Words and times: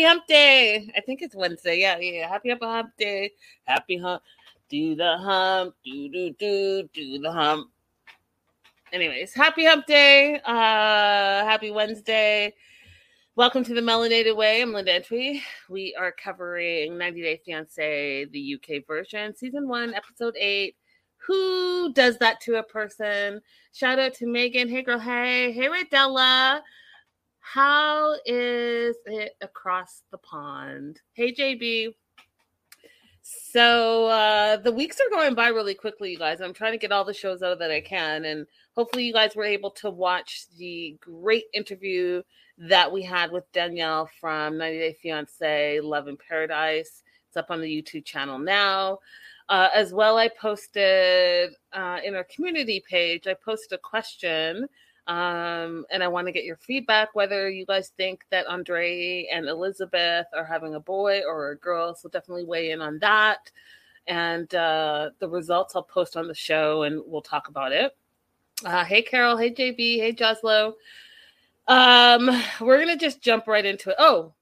Happy 0.00 0.08
Hump 0.08 0.26
Day. 0.26 0.90
I 0.96 1.00
think 1.02 1.20
it's 1.20 1.34
Wednesday. 1.34 1.78
Yeah, 1.78 1.98
yeah. 1.98 2.26
Happy 2.26 2.48
Hump 2.48 2.62
Hump 2.62 2.90
Day. 2.96 3.32
Happy 3.64 3.98
Hump. 3.98 4.22
Do 4.70 4.94
the 4.94 5.18
hump. 5.18 5.74
Do 5.84 6.08
do 6.08 6.30
do 6.38 6.88
do 6.94 7.18
the 7.18 7.30
hump. 7.30 7.70
Anyways, 8.94 9.34
happy 9.34 9.66
Hump 9.66 9.84
Day. 9.84 10.40
Uh, 10.42 11.44
happy 11.44 11.70
Wednesday. 11.70 12.54
Welcome 13.36 13.62
to 13.64 13.74
the 13.74 13.82
Melanated 13.82 14.34
Way. 14.34 14.62
I'm 14.62 14.72
Linda 14.72 14.94
Entry. 14.94 15.42
We 15.68 15.94
are 15.96 16.12
covering 16.12 16.96
90 16.96 17.20
Day 17.20 17.40
Fiance, 17.44 18.24
the 18.32 18.54
UK 18.54 18.86
version, 18.86 19.36
season 19.36 19.68
one, 19.68 19.92
episode 19.92 20.34
eight. 20.38 20.76
Who 21.26 21.92
does 21.92 22.16
that 22.20 22.40
to 22.42 22.54
a 22.54 22.62
person? 22.62 23.42
Shout 23.74 23.98
out 23.98 24.14
to 24.14 24.26
Megan. 24.26 24.66
Hey, 24.66 24.82
girl. 24.82 24.98
Hey, 24.98 25.52
hey, 25.52 25.68
Radella. 25.68 26.62
How 27.40 28.14
is 28.26 28.96
it 29.06 29.36
across 29.40 30.02
the 30.10 30.18
pond? 30.18 31.00
Hey, 31.14 31.34
JB. 31.34 31.94
So 33.22 34.06
uh, 34.06 34.56
the 34.56 34.72
weeks 34.72 34.98
are 35.00 35.10
going 35.10 35.34
by 35.34 35.48
really 35.48 35.74
quickly, 35.74 36.12
you 36.12 36.18
guys. 36.18 36.40
I'm 36.40 36.54
trying 36.54 36.72
to 36.72 36.78
get 36.78 36.92
all 36.92 37.04
the 37.04 37.14
shows 37.14 37.42
out 37.42 37.58
that 37.58 37.70
I 37.70 37.80
can, 37.80 38.24
and 38.24 38.46
hopefully, 38.74 39.04
you 39.04 39.12
guys 39.12 39.34
were 39.34 39.44
able 39.44 39.70
to 39.72 39.90
watch 39.90 40.46
the 40.58 40.96
great 41.00 41.44
interview 41.52 42.22
that 42.58 42.90
we 42.90 43.02
had 43.02 43.32
with 43.32 43.50
Danielle 43.52 44.08
from 44.20 44.58
90 44.58 44.78
Day 44.78 44.96
Fiance 45.02 45.80
Love 45.80 46.08
in 46.08 46.16
Paradise. 46.16 47.02
It's 47.28 47.36
up 47.36 47.50
on 47.50 47.60
the 47.60 47.82
YouTube 47.82 48.04
channel 48.04 48.38
now. 48.38 48.98
Uh, 49.48 49.68
as 49.74 49.92
well, 49.92 50.16
I 50.16 50.28
posted 50.28 51.50
uh, 51.72 51.98
in 52.04 52.14
our 52.14 52.24
community 52.24 52.82
page, 52.88 53.26
I 53.26 53.34
posted 53.34 53.78
a 53.78 53.82
question 53.82 54.68
um, 55.10 55.84
and 55.90 56.04
I 56.04 56.08
want 56.08 56.28
to 56.28 56.32
get 56.32 56.44
your 56.44 56.56
feedback 56.56 57.16
whether 57.16 57.50
you 57.50 57.66
guys 57.66 57.88
think 57.96 58.24
that 58.30 58.46
Andre 58.46 59.26
and 59.32 59.48
Elizabeth 59.48 60.26
are 60.32 60.44
having 60.44 60.76
a 60.76 60.80
boy 60.80 61.22
or 61.26 61.50
a 61.50 61.56
girl. 61.56 61.96
So 61.96 62.08
definitely 62.08 62.44
weigh 62.44 62.70
in 62.70 62.80
on 62.80 63.00
that. 63.00 63.50
And 64.06 64.54
uh, 64.54 65.10
the 65.18 65.28
results 65.28 65.74
I'll 65.74 65.82
post 65.82 66.16
on 66.16 66.28
the 66.28 66.34
show 66.34 66.84
and 66.84 67.02
we'll 67.04 67.22
talk 67.22 67.48
about 67.48 67.72
it. 67.72 67.96
Uh, 68.64 68.84
hey, 68.84 69.02
Carol. 69.02 69.36
Hey, 69.36 69.52
JB. 69.52 69.98
Hey, 69.98 70.12
Joslo. 70.12 70.74
Um, 71.66 72.30
we're 72.60 72.76
going 72.76 72.96
to 72.96 73.04
just 73.04 73.20
jump 73.20 73.48
right 73.48 73.64
into 73.64 73.90
it. 73.90 73.96
Oh, 73.98 74.32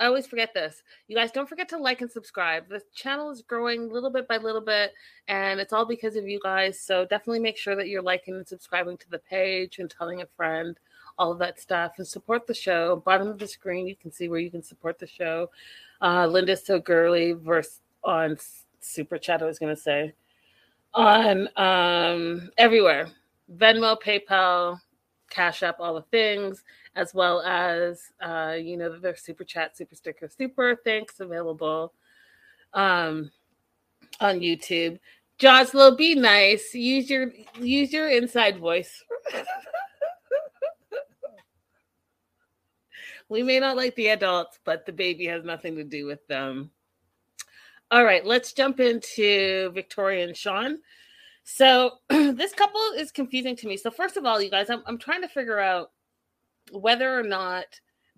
I 0.00 0.06
always 0.06 0.26
forget 0.26 0.54
this. 0.54 0.82
You 1.08 1.16
guys 1.16 1.32
don't 1.32 1.48
forget 1.48 1.68
to 1.70 1.78
like 1.78 2.00
and 2.00 2.10
subscribe. 2.10 2.68
The 2.68 2.82
channel 2.94 3.30
is 3.30 3.42
growing 3.42 3.90
little 3.90 4.10
bit 4.10 4.28
by 4.28 4.36
little 4.36 4.60
bit, 4.60 4.92
and 5.26 5.58
it's 5.58 5.72
all 5.72 5.84
because 5.84 6.14
of 6.14 6.28
you 6.28 6.38
guys. 6.42 6.80
So 6.80 7.04
definitely 7.04 7.40
make 7.40 7.56
sure 7.56 7.74
that 7.74 7.88
you're 7.88 8.02
liking 8.02 8.34
and 8.34 8.46
subscribing 8.46 8.96
to 8.98 9.10
the 9.10 9.18
page 9.18 9.78
and 9.78 9.90
telling 9.90 10.22
a 10.22 10.26
friend, 10.36 10.78
all 11.18 11.32
of 11.32 11.38
that 11.40 11.60
stuff, 11.60 11.94
and 11.98 12.06
support 12.06 12.46
the 12.46 12.54
show. 12.54 13.02
Bottom 13.04 13.28
of 13.28 13.38
the 13.38 13.48
screen, 13.48 13.88
you 13.88 13.96
can 13.96 14.12
see 14.12 14.28
where 14.28 14.38
you 14.38 14.50
can 14.50 14.62
support 14.62 15.00
the 15.00 15.06
show. 15.06 15.50
Uh, 16.00 16.26
Linda's 16.26 16.64
so 16.64 16.78
girly 16.78 17.32
versus 17.32 17.80
on 18.04 18.36
Super 18.80 19.18
Chat. 19.18 19.42
I 19.42 19.46
was 19.46 19.58
gonna 19.58 19.76
say 19.76 20.14
on 20.94 21.48
um, 21.56 22.50
everywhere, 22.56 23.08
Venmo, 23.56 24.00
PayPal, 24.00 24.80
Cash 25.30 25.62
App, 25.62 25.80
all 25.80 25.94
the 25.94 26.02
things 26.02 26.64
as 26.96 27.14
well 27.14 27.40
as 27.42 28.02
uh, 28.20 28.56
you 28.58 28.76
know 28.76 28.98
their 28.98 29.16
super 29.16 29.44
chat, 29.44 29.76
super 29.76 29.94
sticker, 29.94 30.28
super 30.28 30.76
thanks 30.84 31.20
available 31.20 31.92
um, 32.74 33.30
on 34.20 34.40
YouTube. 34.40 34.98
Joslo, 35.38 35.96
be 35.96 36.14
nice. 36.16 36.74
Use 36.74 37.08
your 37.08 37.32
use 37.60 37.92
your 37.92 38.08
inside 38.08 38.58
voice. 38.58 39.04
we 43.28 43.42
may 43.42 43.60
not 43.60 43.76
like 43.76 43.94
the 43.94 44.08
adults, 44.08 44.58
but 44.64 44.84
the 44.84 44.92
baby 44.92 45.26
has 45.26 45.44
nothing 45.44 45.76
to 45.76 45.84
do 45.84 46.06
with 46.06 46.26
them. 46.26 46.70
All 47.90 48.04
right, 48.04 48.26
let's 48.26 48.52
jump 48.52 48.80
into 48.80 49.70
Victoria 49.70 50.26
and 50.26 50.36
Sean. 50.36 50.78
So 51.50 51.92
this 52.10 52.52
couple 52.52 52.80
is 52.98 53.10
confusing 53.10 53.56
to 53.56 53.66
me. 53.66 53.78
So 53.78 53.90
first 53.90 54.18
of 54.18 54.26
all, 54.26 54.40
you 54.40 54.50
guys, 54.50 54.68
I'm, 54.68 54.82
I'm 54.86 54.98
trying 54.98 55.22
to 55.22 55.28
figure 55.28 55.58
out 55.58 55.92
whether 56.72 57.18
or 57.18 57.22
not 57.22 57.64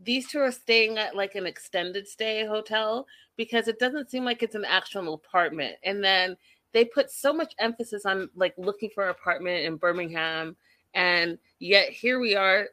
these 0.02 0.28
two 0.28 0.40
are 0.40 0.50
staying 0.50 0.98
at 0.98 1.14
like 1.14 1.36
an 1.36 1.46
extended 1.46 2.08
stay 2.08 2.44
hotel 2.44 3.06
because 3.36 3.68
it 3.68 3.78
doesn't 3.78 4.10
seem 4.10 4.24
like 4.24 4.42
it's 4.42 4.56
an 4.56 4.64
actual 4.64 5.14
apartment. 5.14 5.76
And 5.84 6.02
then 6.02 6.36
they 6.72 6.84
put 6.84 7.08
so 7.08 7.32
much 7.32 7.54
emphasis 7.60 8.04
on 8.04 8.28
like 8.34 8.52
looking 8.58 8.90
for 8.92 9.04
an 9.04 9.10
apartment 9.10 9.64
in 9.64 9.76
Birmingham, 9.76 10.56
and 10.94 11.38
yet 11.60 11.90
here 11.90 12.18
we 12.18 12.34
are, 12.34 12.66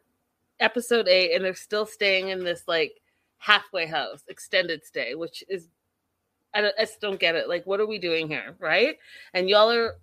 episode 0.59 1.07
eight, 1.07 1.35
and 1.35 1.45
they're 1.45 1.53
still 1.53 1.85
staying 1.85 2.29
in 2.29 2.43
this 2.43 2.63
like 2.67 2.93
halfway 3.37 3.85
house, 3.85 4.23
extended 4.27 4.83
stay, 4.83 5.13
which 5.13 5.43
is 5.49 5.67
I, 6.53 6.61
don't, 6.61 6.75
I 6.79 6.85
just 6.85 7.01
don't 7.01 7.19
get 7.19 7.35
it. 7.35 7.47
Like, 7.47 7.65
what 7.67 7.79
are 7.79 7.85
we 7.85 7.99
doing 7.99 8.27
here, 8.27 8.55
right? 8.59 8.97
And 9.33 9.49
y'all 9.49 9.71
are 9.71 9.97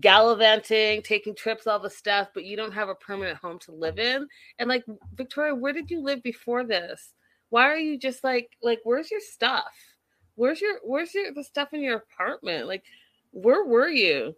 gallivanting, 0.00 1.02
taking 1.02 1.34
trips, 1.34 1.66
all 1.66 1.78
the 1.78 1.90
stuff, 1.90 2.28
but 2.34 2.44
you 2.44 2.56
don't 2.56 2.72
have 2.72 2.88
a 2.88 2.94
permanent 2.94 3.38
home 3.38 3.58
to 3.60 3.72
live 3.72 3.98
in. 3.98 4.26
And 4.58 4.68
like, 4.68 4.84
Victoria, 5.14 5.54
where 5.54 5.72
did 5.72 5.90
you 5.90 6.00
live 6.00 6.22
before 6.22 6.64
this? 6.64 7.12
Why 7.50 7.64
are 7.64 7.78
you 7.78 7.98
just 7.98 8.24
like, 8.24 8.50
like, 8.62 8.80
where's 8.84 9.10
your 9.10 9.20
stuff? 9.20 9.72
Where's 10.34 10.60
your, 10.60 10.78
where's 10.82 11.14
your 11.14 11.32
the 11.32 11.44
stuff 11.44 11.72
in 11.72 11.80
your 11.80 11.96
apartment? 11.96 12.66
Like, 12.66 12.84
where 13.30 13.64
were 13.64 13.88
you 13.88 14.34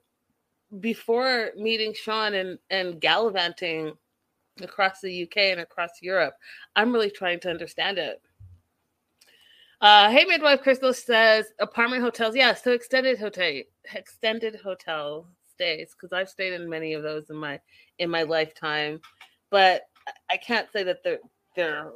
before 0.81 1.51
meeting 1.57 1.95
Sean 1.95 2.35
and 2.35 2.59
and 2.71 3.01
gallivanting 3.01 3.95
across 4.63 5.01
the 5.01 5.23
UK 5.23 5.37
and 5.37 5.61
across 5.61 5.91
Europe. 6.03 6.35
I'm 6.77 6.93
really 6.93 7.11
trying 7.11 7.41
to 7.41 7.51
understand 7.51 7.99
it. 7.99 8.21
Uh, 9.81 10.11
hey, 10.11 10.25
midwife 10.25 10.63
Crystal 10.63 10.93
says 10.93 11.47
apartment 11.61 12.03
hotels. 12.03 12.35
Yeah, 12.35 12.55
so 12.55 12.73
extended 12.73 13.19
hotel, 13.19 13.63
extended 13.95 14.57
hotel 14.57 15.29
stays 15.59 15.91
because 15.93 16.13
I've 16.13 16.29
stayed 16.29 16.53
in 16.53 16.69
many 16.69 16.95
of 16.95 17.03
those 17.03 17.31
in 17.31 17.37
my 17.37 17.61
in 17.99 18.11
my 18.11 18.23
lifetime, 18.23 19.01
but 19.51 19.83
I 20.31 20.37
can't 20.37 20.71
say 20.73 20.85
that 20.85 21.03
they're 21.03 21.19
they're 21.57 21.93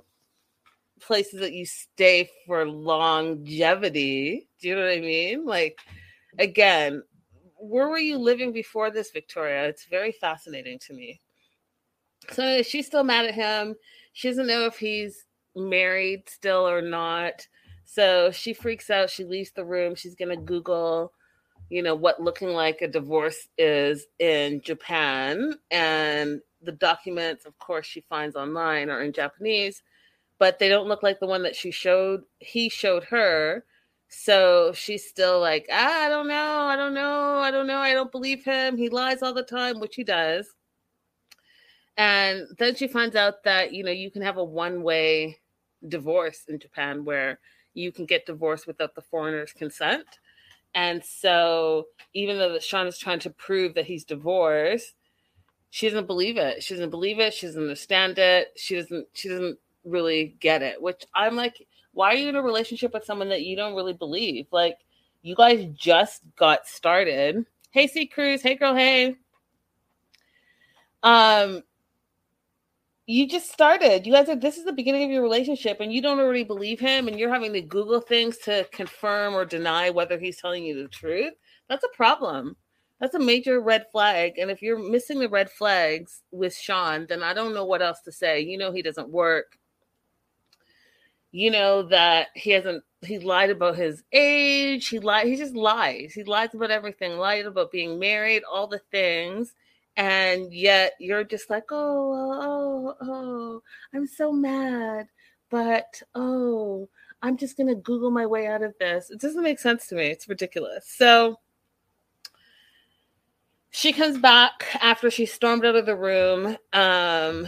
places 1.01 1.41
that 1.41 1.53
you 1.53 1.67
stay 1.67 2.29
for 2.47 2.67
longevity. 2.67 4.49
Do 4.61 4.69
you 4.69 4.77
know 4.77 4.83
what 4.83 4.93
I 4.93 5.01
mean? 5.01 5.45
Like, 5.45 5.79
again, 6.39 7.03
where 7.57 7.89
were 7.89 7.99
you 7.99 8.19
living 8.19 8.53
before 8.53 8.91
this, 8.91 9.11
Victoria? 9.11 9.69
It's 9.69 9.87
very 9.87 10.13
fascinating 10.13 10.79
to 10.87 10.95
me. 10.95 11.21
So 12.31 12.63
she's 12.63 12.87
still 12.87 13.05
mad 13.05 13.27
at 13.27 13.35
him. 13.35 13.75
She 14.13 14.29
doesn't 14.29 14.47
know 14.47 14.65
if 14.67 14.79
he's 14.79 15.25
married 15.57 16.29
still 16.29 16.69
or 16.69 16.83
not. 16.83 17.47
So 17.85 18.31
she 18.31 18.55
freaks 18.55 18.91
out. 18.91 19.11
She 19.11 19.25
leaves 19.25 19.51
the 19.51 19.65
room. 19.65 19.95
She's 19.95 20.15
going 20.15 20.31
to 20.31 20.43
Google, 20.45 21.13
you 21.73 21.83
know, 21.83 21.95
what 21.95 22.21
looking 22.21 22.51
like 22.51 22.83
a 22.83 22.89
divorce 22.89 23.49
is 23.57 24.07
in 24.19 24.61
Japan. 24.61 25.55
And 25.71 26.41
the 26.63 26.73
documents, 26.73 27.47
of 27.47 27.59
course, 27.59 27.87
she 27.87 28.01
finds 28.03 28.37
online 28.37 28.91
are 28.91 29.03
in 29.03 29.13
Japanese 29.13 29.83
but 30.43 30.59
they 30.59 30.69
don't 30.69 30.89
look 30.89 31.05
like 31.05 31.21
the 31.21 31.27
one 31.27 31.45
that 31.45 31.55
she 31.55 31.71
showed 31.71 32.25
he 32.41 32.69
showed 32.69 33.05
her. 33.05 33.65
So 34.09 34.73
she's 34.73 35.09
still 35.09 35.39
like 35.39 35.69
ah, 35.71 36.07
i 36.07 36.09
don't 36.09 36.27
know 36.27 36.67
i 36.67 36.75
don't 36.75 36.95
know 36.95 37.39
i 37.39 37.53
don't 37.53 37.69
know 37.69 37.79
i 37.79 37.93
don't 37.93 38.11
believe 38.11 38.45
him. 38.45 38.77
He 38.77 38.89
lies 38.89 39.23
all 39.23 39.33
the 39.33 39.45
time 39.45 39.79
which 39.79 39.95
he 39.95 40.03
does. 40.03 40.49
And 41.97 42.49
then 42.59 42.75
she 42.75 42.89
finds 42.89 43.15
out 43.15 43.45
that 43.45 43.73
you 43.73 43.85
know 43.85 43.93
you 43.93 44.11
can 44.11 44.23
have 44.23 44.37
a 44.37 44.43
one 44.45 44.83
way 44.83 45.39
divorce 45.87 46.43
in 46.49 46.59
japan 46.59 47.05
where 47.05 47.39
you 47.75 47.93
can 47.93 48.05
get 48.05 48.27
divorced 48.27 48.67
without 48.67 48.97
the 48.97 49.03
foreigner's 49.03 49.53
consent 49.53 50.07
and 50.75 51.05
so 51.05 51.87
even 52.15 52.39
though 52.39 52.59
sean 52.59 52.87
is 52.87 52.99
trying 52.99 53.19
to 53.19 53.31
prove 53.31 53.75
that 53.75 53.87
he's 53.87 54.05
divorced 54.05 54.95
she 55.71 55.89
doesn't 55.89 56.07
believe 56.07 56.37
it 56.37 56.63
she 56.63 56.75
doesn't 56.75 56.91
believe 56.91 57.19
it 57.19 57.33
she 57.33 57.47
doesn't 57.47 57.63
understand 57.63 58.19
it 58.19 58.53
she 58.57 58.77
doesn't 58.77 59.07
she 59.13 59.29
doesn't 59.29 59.59
really 59.85 60.37
get 60.41 60.63
it, 60.63 60.81
which 60.81 61.05
I'm 61.15 61.37
like, 61.37 61.67
why 61.93 62.13
are 62.13 62.17
you 62.17 62.29
in 62.29 62.37
a 62.37 62.43
relationship 62.43 62.93
with 62.95 63.05
someone 63.05 63.29
that 63.31 63.43
you 63.43 63.57
don't 63.57 63.75
really 63.75 63.93
believe? 63.93 64.47
Like, 64.51 64.79
you 65.23 65.35
guys 65.35 65.67
just 65.75 66.23
got 66.37 66.67
started. 66.67 67.45
Hey, 67.71 67.87
C 67.87 68.07
Cruz. 68.07 68.43
Hey, 68.43 68.55
girl. 68.55 68.75
Hey. 68.75 69.17
Um, 71.03 71.63
you 73.07 73.29
just 73.29 73.53
started. 73.53 74.07
You 74.07 74.13
guys 74.13 74.29
are. 74.29 74.37
This 74.37 74.59
is 74.59 74.65
the 74.65 74.73
beginning 74.73 75.05
of 75.05 75.11
your 75.11 75.23
relationship, 75.23 75.81
and 75.81 75.93
you 75.93 76.01
don't 76.01 76.21
already 76.21 76.45
believe 76.45 76.81
him, 76.81 77.09
and 77.09 77.19
you're 77.19 77.33
having 77.33 77.53
to 77.53 77.61
Google 77.61 78.01
things 78.01 78.39
to 78.39 78.67
confirm 78.73 79.35
or 79.35 79.45
deny 79.45 79.91
whether 79.91 80.19
he's 80.19 80.41
telling 80.41 80.65
you 80.65 80.83
the 80.83 80.89
truth. 80.89 81.35
That's 81.69 81.85
a 81.85 81.97
problem. 81.97 82.57
That's 83.01 83.15
a 83.15 83.19
major 83.19 83.61
red 83.61 83.87
flag. 83.91 84.39
And 84.39 84.51
if 84.51 84.63
you're 84.63 84.79
missing 84.79 85.19
the 85.19 85.29
red 85.29 85.51
flags 85.51 86.23
with 86.31 86.57
Sean, 86.57 87.07
then 87.09 87.23
I 87.23 87.35
don't 87.35 87.55
know 87.55 87.65
what 87.65 87.83
else 87.83 88.01
to 88.03 88.13
say. 88.13 88.41
You 88.41 88.59
know 88.59 88.73
he 88.73 88.83
doesn't 88.83 89.09
work 89.09 89.59
you 91.33 91.51
know 91.51 91.83
that 91.83 92.29
he 92.35 92.51
hasn't 92.51 92.85
he 93.01 93.19
lied 93.19 93.51
about 93.51 93.75
his 93.75 94.05
age 94.13 94.89
he 94.89 94.99
lied 95.01 95.27
he 95.27 95.35
just 95.35 95.55
lies 95.55 96.13
he 96.13 96.23
lies 96.23 96.55
about 96.55 96.71
everything 96.71 97.17
lied 97.17 97.47
about 97.47 97.73
being 97.73 97.99
married 97.99 98.43
all 98.51 98.67
the 98.67 98.81
things 98.91 99.55
and 99.97 100.53
yet 100.53 100.93
you're 100.99 101.25
just 101.25 101.51
like 101.51 101.65
oh 101.71 102.13
oh 102.43 102.97
oh 103.03 103.63
i'm 103.95 104.07
so 104.07 104.33
mad 104.33 105.07
but 105.51 106.03
oh 106.15 106.89
i'm 107.23 107.37
just 107.37 107.57
gonna 107.57 107.75
google 107.75 108.11
my 108.11 108.27
way 108.27 108.47
out 108.47 108.63
of 108.63 108.75
this 108.79 109.11
it 109.11 109.21
doesn't 109.21 109.43
make 109.43 109.59
sense 109.59 109.87
to 109.87 109.95
me 109.95 110.07
it's 110.07 110.29
ridiculous 110.29 110.87
so 110.89 111.37
she 113.71 113.93
comes 113.93 114.19
back 114.19 114.65
after 114.81 115.11
she 115.11 115.27
stormed 115.27 115.65
out 115.65 115.77
of 115.77 115.87
the 115.87 115.97
room 115.97 116.57
um 116.73 117.47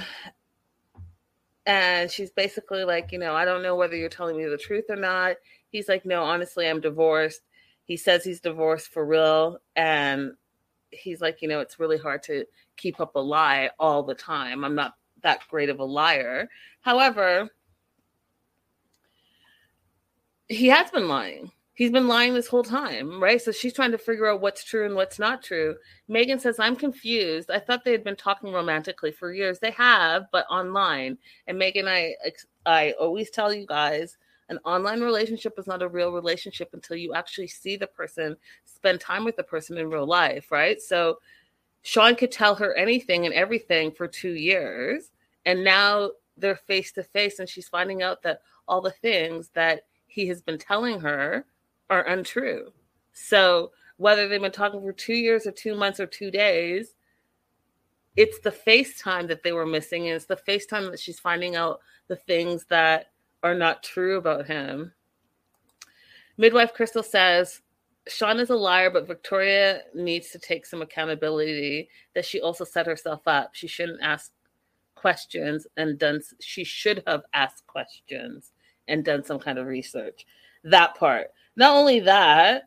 and 1.66 2.10
she's 2.10 2.30
basically 2.30 2.84
like, 2.84 3.12
you 3.12 3.18
know, 3.18 3.34
I 3.34 3.44
don't 3.44 3.62
know 3.62 3.76
whether 3.76 3.96
you're 3.96 4.08
telling 4.08 4.36
me 4.36 4.44
the 4.44 4.58
truth 4.58 4.84
or 4.88 4.96
not. 4.96 5.36
He's 5.70 5.88
like, 5.88 6.04
no, 6.04 6.22
honestly, 6.22 6.68
I'm 6.68 6.80
divorced. 6.80 7.40
He 7.84 7.96
says 7.96 8.24
he's 8.24 8.40
divorced 8.40 8.88
for 8.88 9.04
real. 9.04 9.58
And 9.74 10.32
he's 10.94 11.20
like, 11.20 11.42
you 11.42 11.48
know, 11.48 11.60
it's 11.60 11.78
really 11.80 11.98
hard 11.98 12.22
to 12.24 12.44
keep 12.76 13.00
up 13.00 13.16
a 13.16 13.20
lie 13.20 13.70
all 13.78 14.02
the 14.02 14.14
time. 14.14 14.64
I'm 14.64 14.74
not 14.74 14.94
that 15.22 15.40
great 15.48 15.68
of 15.68 15.80
a 15.80 15.84
liar. 15.84 16.48
However, 16.80 17.48
he 20.48 20.68
has 20.68 20.90
been 20.90 21.08
lying. 21.08 21.50
He's 21.74 21.90
been 21.90 22.06
lying 22.06 22.34
this 22.34 22.46
whole 22.46 22.62
time, 22.62 23.20
right? 23.20 23.42
So 23.42 23.50
she's 23.50 23.72
trying 23.72 23.90
to 23.90 23.98
figure 23.98 24.28
out 24.28 24.40
what's 24.40 24.62
true 24.62 24.86
and 24.86 24.94
what's 24.94 25.18
not 25.18 25.42
true. 25.42 25.74
Megan 26.06 26.38
says, 26.38 26.60
I'm 26.60 26.76
confused. 26.76 27.50
I 27.50 27.58
thought 27.58 27.84
they 27.84 27.90
had 27.90 28.04
been 28.04 28.14
talking 28.14 28.52
romantically 28.52 29.10
for 29.10 29.32
years. 29.32 29.58
They 29.58 29.72
have, 29.72 30.26
but 30.30 30.46
online. 30.48 31.18
And 31.48 31.58
Megan, 31.58 31.88
I 31.88 32.14
I 32.64 32.92
always 32.92 33.30
tell 33.30 33.52
you 33.52 33.66
guys, 33.66 34.16
an 34.48 34.58
online 34.64 35.00
relationship 35.00 35.54
is 35.58 35.66
not 35.66 35.82
a 35.82 35.88
real 35.88 36.12
relationship 36.12 36.70
until 36.72 36.96
you 36.96 37.14
actually 37.14 37.48
see 37.48 37.76
the 37.76 37.86
person, 37.86 38.36
spend 38.64 39.00
time 39.00 39.24
with 39.24 39.36
the 39.36 39.42
person 39.42 39.78
in 39.78 39.90
real 39.90 40.06
life, 40.06 40.50
right? 40.52 40.80
So 40.80 41.18
Sean 41.82 42.14
could 42.14 42.32
tell 42.32 42.54
her 42.54 42.74
anything 42.74 43.24
and 43.24 43.34
everything 43.34 43.90
for 43.90 44.06
two 44.06 44.32
years. 44.32 45.10
And 45.46 45.64
now 45.64 46.10
they're 46.36 46.56
face 46.56 46.92
to 46.92 47.02
face, 47.02 47.38
and 47.38 47.48
she's 47.48 47.68
finding 47.68 48.02
out 48.02 48.22
that 48.22 48.40
all 48.66 48.80
the 48.80 48.90
things 48.90 49.50
that 49.54 49.82
he 50.06 50.26
has 50.28 50.42
been 50.42 50.58
telling 50.58 51.00
her 51.00 51.44
are 51.90 52.06
untrue. 52.06 52.72
So 53.12 53.72
whether 53.96 54.28
they've 54.28 54.40
been 54.40 54.52
talking 54.52 54.80
for 54.80 54.92
two 54.92 55.14
years 55.14 55.46
or 55.46 55.52
two 55.52 55.74
months 55.74 56.00
or 56.00 56.06
two 56.06 56.30
days, 56.30 56.94
it's 58.16 58.38
the 58.40 58.50
FaceTime 58.50 59.28
that 59.28 59.42
they 59.42 59.52
were 59.52 59.66
missing. 59.66 60.06
And 60.06 60.16
it's 60.16 60.26
the 60.26 60.36
FaceTime 60.36 60.90
that 60.90 61.00
she's 61.00 61.20
finding 61.20 61.56
out 61.56 61.80
the 62.08 62.16
things 62.16 62.64
that 62.70 63.10
are 63.44 63.54
not 63.54 63.82
true 63.82 64.16
about 64.16 64.46
him. 64.46 64.92
Midwife 66.38 66.72
Crystal 66.72 67.02
says, 67.02 67.60
Sean 68.08 68.40
is 68.40 68.50
a 68.50 68.56
liar, 68.56 68.90
but 68.90 69.06
Victoria 69.06 69.82
needs 69.94 70.30
to 70.30 70.38
take 70.38 70.66
some 70.66 70.82
accountability 70.82 71.88
that 72.14 72.24
she 72.24 72.40
also 72.40 72.64
set 72.64 72.86
herself 72.86 73.20
up. 73.26 73.50
She 73.52 73.68
shouldn't 73.68 74.02
ask 74.02 74.32
questions 74.94 75.66
and 75.76 75.98
done 75.98 76.20
she 76.40 76.64
should 76.64 77.02
have 77.06 77.22
asked 77.34 77.66
questions 77.66 78.52
and 78.88 79.04
done 79.04 79.22
some 79.22 79.38
kind 79.38 79.58
of 79.58 79.66
research. 79.66 80.26
That 80.64 80.94
part. 80.96 81.28
Not 81.56 81.76
only 81.76 82.00
that, 82.00 82.64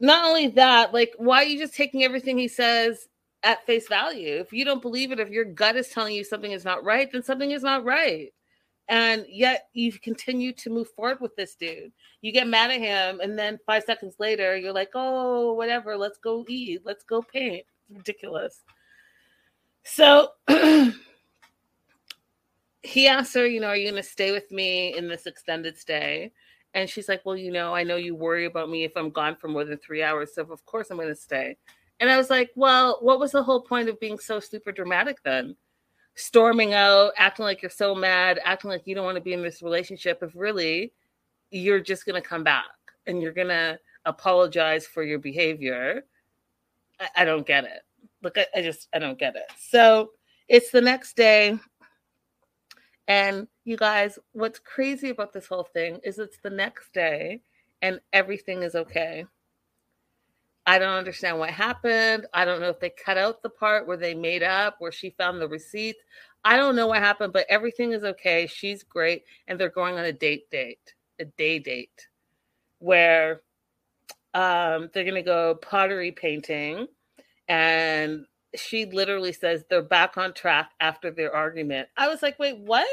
not 0.00 0.26
only 0.26 0.48
that, 0.48 0.94
like, 0.94 1.12
why 1.18 1.42
are 1.42 1.46
you 1.46 1.58
just 1.58 1.74
taking 1.74 2.02
everything 2.02 2.38
he 2.38 2.48
says 2.48 3.08
at 3.42 3.64
face 3.66 3.88
value? 3.88 4.36
If 4.36 4.52
you 4.52 4.64
don't 4.64 4.82
believe 4.82 5.12
it, 5.12 5.20
if 5.20 5.28
your 5.28 5.44
gut 5.44 5.76
is 5.76 5.88
telling 5.88 6.14
you 6.14 6.24
something 6.24 6.52
is 6.52 6.64
not 6.64 6.84
right, 6.84 7.10
then 7.12 7.22
something 7.22 7.50
is 7.50 7.62
not 7.62 7.84
right. 7.84 8.32
And 8.88 9.26
yet 9.28 9.68
you 9.74 9.92
continue 9.92 10.52
to 10.54 10.70
move 10.70 10.88
forward 10.90 11.20
with 11.20 11.36
this 11.36 11.54
dude. 11.54 11.92
You 12.22 12.32
get 12.32 12.46
mad 12.46 12.70
at 12.70 12.80
him, 12.80 13.20
and 13.20 13.38
then 13.38 13.58
five 13.66 13.84
seconds 13.84 14.14
later, 14.18 14.56
you're 14.56 14.72
like, 14.72 14.90
oh, 14.94 15.52
whatever, 15.52 15.96
let's 15.96 16.18
go 16.18 16.44
eat, 16.48 16.82
let's 16.84 17.04
go 17.04 17.20
paint. 17.20 17.64
Ridiculous. 17.90 18.62
So 19.84 20.30
he 22.82 23.06
asked 23.06 23.34
her, 23.34 23.46
you 23.46 23.60
know, 23.60 23.68
are 23.68 23.76
you 23.76 23.90
going 23.90 24.02
to 24.02 24.08
stay 24.08 24.32
with 24.32 24.50
me 24.50 24.96
in 24.96 25.08
this 25.08 25.26
extended 25.26 25.78
stay? 25.78 26.32
And 26.74 26.88
she's 26.88 27.08
like, 27.08 27.22
Well, 27.24 27.36
you 27.36 27.50
know, 27.50 27.74
I 27.74 27.82
know 27.82 27.96
you 27.96 28.14
worry 28.14 28.44
about 28.44 28.70
me 28.70 28.84
if 28.84 28.92
I'm 28.96 29.10
gone 29.10 29.36
for 29.36 29.48
more 29.48 29.64
than 29.64 29.78
three 29.78 30.02
hours. 30.02 30.34
So, 30.34 30.42
of 30.42 30.64
course, 30.66 30.90
I'm 30.90 30.96
going 30.96 31.08
to 31.08 31.14
stay. 31.14 31.56
And 32.00 32.10
I 32.10 32.16
was 32.16 32.30
like, 32.30 32.50
Well, 32.54 32.98
what 33.00 33.18
was 33.18 33.32
the 33.32 33.42
whole 33.42 33.62
point 33.62 33.88
of 33.88 33.98
being 34.00 34.18
so 34.18 34.40
super 34.40 34.72
dramatic 34.72 35.22
then? 35.24 35.56
Storming 36.18 36.74
out, 36.74 37.12
acting 37.16 37.44
like 37.44 37.62
you're 37.62 37.70
so 37.70 37.94
mad, 37.94 38.40
acting 38.44 38.70
like 38.70 38.82
you 38.86 38.94
don't 38.96 39.04
want 39.04 39.14
to 39.14 39.22
be 39.22 39.34
in 39.34 39.42
this 39.42 39.62
relationship, 39.62 40.20
if 40.20 40.32
really 40.34 40.92
you're 41.52 41.78
just 41.78 42.04
going 42.04 42.20
to 42.20 42.28
come 42.28 42.42
back 42.42 42.64
and 43.06 43.22
you're 43.22 43.32
going 43.32 43.46
to 43.46 43.78
apologize 44.04 44.84
for 44.84 45.04
your 45.04 45.20
behavior. 45.20 46.04
I, 46.98 47.08
I 47.18 47.24
don't 47.24 47.46
get 47.46 47.64
it. 47.64 47.82
Look, 48.20 48.36
I, 48.36 48.46
I 48.52 48.62
just, 48.62 48.88
I 48.92 48.98
don't 48.98 49.18
get 49.18 49.36
it. 49.36 49.44
So 49.58 50.10
it's 50.48 50.70
the 50.70 50.80
next 50.80 51.16
day. 51.16 51.56
And 53.06 53.46
you 53.64 53.76
guys, 53.76 54.18
what's 54.32 54.58
crazy 54.58 55.10
about 55.10 55.32
this 55.32 55.46
whole 55.46 55.68
thing 55.72 56.00
is 56.02 56.18
it's 56.18 56.38
the 56.42 56.50
next 56.50 56.92
day 56.92 57.42
and 57.80 58.00
everything 58.12 58.64
is 58.64 58.74
okay. 58.74 59.24
I 60.68 60.78
don't 60.78 60.98
understand 60.98 61.38
what 61.38 61.48
happened. 61.48 62.26
I 62.34 62.44
don't 62.44 62.60
know 62.60 62.68
if 62.68 62.78
they 62.78 62.90
cut 62.90 63.16
out 63.16 63.42
the 63.42 63.48
part 63.48 63.86
where 63.86 63.96
they 63.96 64.12
made 64.12 64.42
up, 64.42 64.76
where 64.80 64.92
she 64.92 65.08
found 65.08 65.40
the 65.40 65.48
receipt. 65.48 65.96
I 66.44 66.58
don't 66.58 66.76
know 66.76 66.88
what 66.88 66.98
happened, 66.98 67.32
but 67.32 67.46
everything 67.48 67.92
is 67.92 68.04
okay. 68.04 68.46
She's 68.46 68.82
great. 68.82 69.24
And 69.46 69.58
they're 69.58 69.70
going 69.70 69.96
on 69.96 70.04
a 70.04 70.12
date 70.12 70.50
date, 70.50 70.92
a 71.18 71.24
day 71.24 71.58
date, 71.58 72.08
where 72.80 73.40
um, 74.34 74.90
they're 74.92 75.04
going 75.04 75.14
to 75.14 75.22
go 75.22 75.54
pottery 75.54 76.12
painting. 76.12 76.86
And 77.48 78.26
she 78.54 78.84
literally 78.84 79.32
says 79.32 79.64
they're 79.70 79.80
back 79.80 80.18
on 80.18 80.34
track 80.34 80.72
after 80.80 81.10
their 81.10 81.34
argument. 81.34 81.88
I 81.96 82.08
was 82.08 82.20
like, 82.22 82.38
wait, 82.38 82.58
what? 82.58 82.86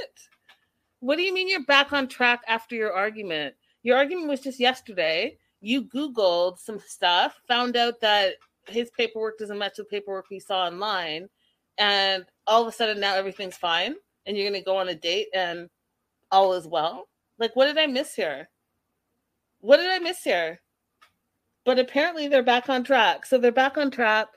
What 1.02 1.18
do 1.18 1.24
you 1.24 1.34
mean 1.34 1.50
you're 1.50 1.66
back 1.66 1.92
on 1.92 2.08
track 2.08 2.40
after 2.48 2.74
your 2.74 2.94
argument? 2.94 3.56
Your 3.84 3.98
argument 3.98 4.30
was 4.30 4.40
just 4.40 4.62
yesterday. 4.62 5.38
You 5.66 5.86
Googled 5.86 6.60
some 6.60 6.78
stuff, 6.78 7.42
found 7.48 7.76
out 7.76 8.00
that 8.02 8.36
his 8.68 8.92
paperwork 8.92 9.40
doesn't 9.40 9.58
match 9.58 9.78
the 9.78 9.84
paperwork 9.84 10.28
we 10.30 10.40
saw 10.40 10.68
online, 10.68 11.28
and 11.80 12.24
all 12.46 12.62
of 12.62 12.68
a 12.68 12.72
sudden 12.72 13.00
now 13.00 13.16
everything's 13.16 13.58
fine, 13.58 13.96
and 14.28 14.38
you're 14.38 14.48
going 14.48 14.62
to 14.62 14.64
go 14.64 14.78
on 14.78 14.90
a 14.90 14.94
date 14.94 15.30
and 15.34 15.72
all 16.32 16.54
is 16.54 16.68
well. 16.68 17.08
Like, 17.40 17.56
what 17.56 17.66
did 17.66 17.80
I 17.80 17.88
miss 17.88 18.14
here? 18.14 18.48
What 19.60 19.78
did 19.78 19.90
I 19.90 19.98
miss 19.98 20.22
here? 20.24 20.62
But 21.66 21.80
apparently 21.80 22.28
they're 22.28 22.44
back 22.44 22.70
on 22.70 22.84
track. 22.84 23.26
So 23.26 23.40
they're 23.40 23.52
back 23.52 23.76
on 23.76 23.90
track. 23.90 24.28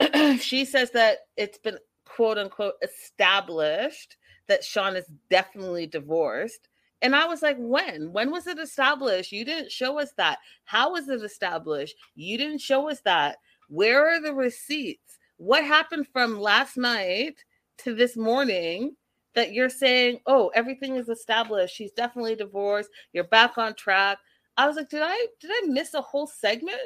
she 0.38 0.64
says 0.64 0.92
that 0.92 1.18
it's 1.36 1.58
been 1.58 1.78
quote 2.04 2.38
unquote 2.38 2.74
established 2.80 4.16
that 4.46 4.62
Sean 4.62 4.94
is 4.94 5.10
definitely 5.30 5.88
divorced. 5.88 6.68
And 7.04 7.14
I 7.14 7.26
was 7.26 7.42
like, 7.42 7.58
when? 7.58 8.14
When 8.14 8.30
was 8.30 8.46
it 8.46 8.58
established? 8.58 9.30
You 9.30 9.44
didn't 9.44 9.70
show 9.70 10.00
us 10.00 10.12
that. 10.16 10.38
How 10.64 10.92
was 10.92 11.06
it 11.10 11.22
established? 11.22 11.94
You 12.14 12.38
didn't 12.38 12.62
show 12.62 12.88
us 12.88 13.02
that. 13.04 13.36
Where 13.68 14.08
are 14.08 14.22
the 14.22 14.32
receipts? 14.32 15.18
What 15.36 15.64
happened 15.64 16.06
from 16.14 16.40
last 16.40 16.78
night 16.78 17.44
to 17.80 17.94
this 17.94 18.16
morning 18.16 18.96
that 19.34 19.52
you're 19.52 19.68
saying, 19.68 20.20
oh, 20.26 20.50
everything 20.54 20.96
is 20.96 21.10
established. 21.10 21.76
She's 21.76 21.92
definitely 21.92 22.36
divorced. 22.36 22.88
You're 23.12 23.24
back 23.24 23.58
on 23.58 23.74
track. 23.74 24.16
I 24.56 24.66
was 24.66 24.76
like, 24.76 24.88
did 24.88 25.02
I 25.04 25.26
did 25.40 25.50
I 25.50 25.66
miss 25.66 25.92
a 25.92 26.00
whole 26.00 26.26
segment? 26.26 26.78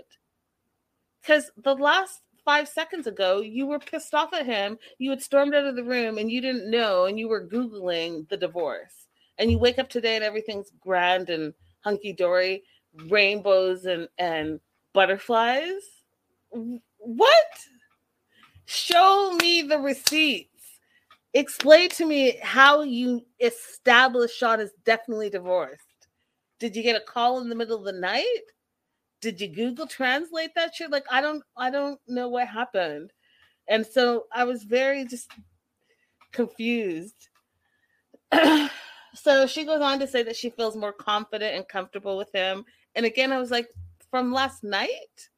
Because 1.23 1.53
the 1.63 1.75
last 1.75 2.23
five 2.45 2.67
seconds 2.67 3.07
ago, 3.07 3.41
you 3.41 3.69
were 3.69 3.79
pissed 3.79 4.15
off 4.15 4.33
at 4.33 4.47
him. 4.47 4.79
You 4.99 5.11
had 5.11 5.23
stormed 5.23 5.55
out 5.55 5.67
of 5.67 5.77
the 5.77 5.85
room 5.85 6.19
and 6.19 6.29
you 6.29 6.41
didn't 6.41 6.69
know, 6.69 7.05
and 7.05 7.21
you 7.21 7.29
were 7.29 7.47
Googling 7.47 8.29
the 8.31 8.37
divorce. 8.37 9.08
And 9.39 9.51
you 9.51 9.59
wake 9.59 9.79
up 9.79 9.89
today 9.89 10.17
and 10.17 10.25
everything's 10.25 10.71
grand 10.81 11.31
and 11.31 11.55
hunky 11.81 12.13
dory, 12.13 12.65
rainbows 13.09 13.85
and, 13.85 14.09
and 14.19 14.61
butterflies. 14.93 15.83
What? 16.99 17.47
Show 18.67 19.37
me 19.41 19.63
the 19.63 19.79
receipts. 19.79 20.49
Explain 21.35 21.91
to 21.91 22.07
me 22.07 22.39
how 22.43 22.83
you 22.83 23.25
established 23.41 24.37
Sean 24.37 24.61
is 24.61 24.73
definitely 24.85 25.31
divorced. 25.31 25.85
Did 26.59 26.75
you 26.75 26.83
get 26.83 27.01
a 27.01 27.05
call 27.05 27.41
in 27.41 27.49
the 27.49 27.55
middle 27.55 27.79
of 27.79 27.85
the 27.85 27.93
night? 27.93 28.43
Did 29.21 29.41
you 29.41 29.49
Google 29.49 29.87
translate 29.87 30.51
that 30.55 30.75
shit? 30.75 30.91
Like 30.91 31.05
I 31.11 31.21
don't 31.21 31.43
I 31.57 31.71
don't 31.71 32.01
know 32.09 32.29
what 32.29 32.49
happened. 32.49 33.13
And 33.69 33.87
so 33.87 34.27
I 34.33 34.45
was 34.45 34.65
very 34.65 35.05
just 35.05 35.31
confused. 36.33 37.29
so 39.23 39.47
she 39.47 39.65
goes 39.65 39.81
on 39.81 39.99
to 40.01 40.07
say 40.07 40.23
that 40.23 40.37
she 40.37 40.51
feels 40.51 40.77
more 40.77 40.93
confident 40.93 41.57
and 41.57 41.69
comfortable 41.69 42.17
with 42.17 42.33
him. 42.33 42.65
And 42.95 43.05
again, 43.07 43.33
I 43.33 43.39
was 43.39 43.51
like, 43.51 43.69
from 44.11 44.33
last 44.33 44.65
night? 44.65 45.29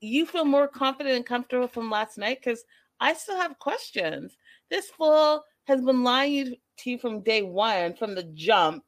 You 0.00 0.26
feel 0.26 0.44
more 0.44 0.68
confident 0.68 1.16
and 1.16 1.26
comfortable 1.26 1.68
from 1.68 1.90
last 1.90 2.18
night? 2.18 2.38
Because 2.42 2.64
I 3.00 3.14
still 3.14 3.36
have 3.36 3.58
questions. 3.58 4.36
This 4.70 4.90
fool 4.90 5.44
has 5.64 5.80
been 5.80 6.04
lying 6.04 6.56
to 6.78 6.90
you 6.90 6.98
from 6.98 7.22
day 7.22 7.42
one, 7.42 7.94
from 7.94 8.14
the 8.14 8.24
jump, 8.34 8.84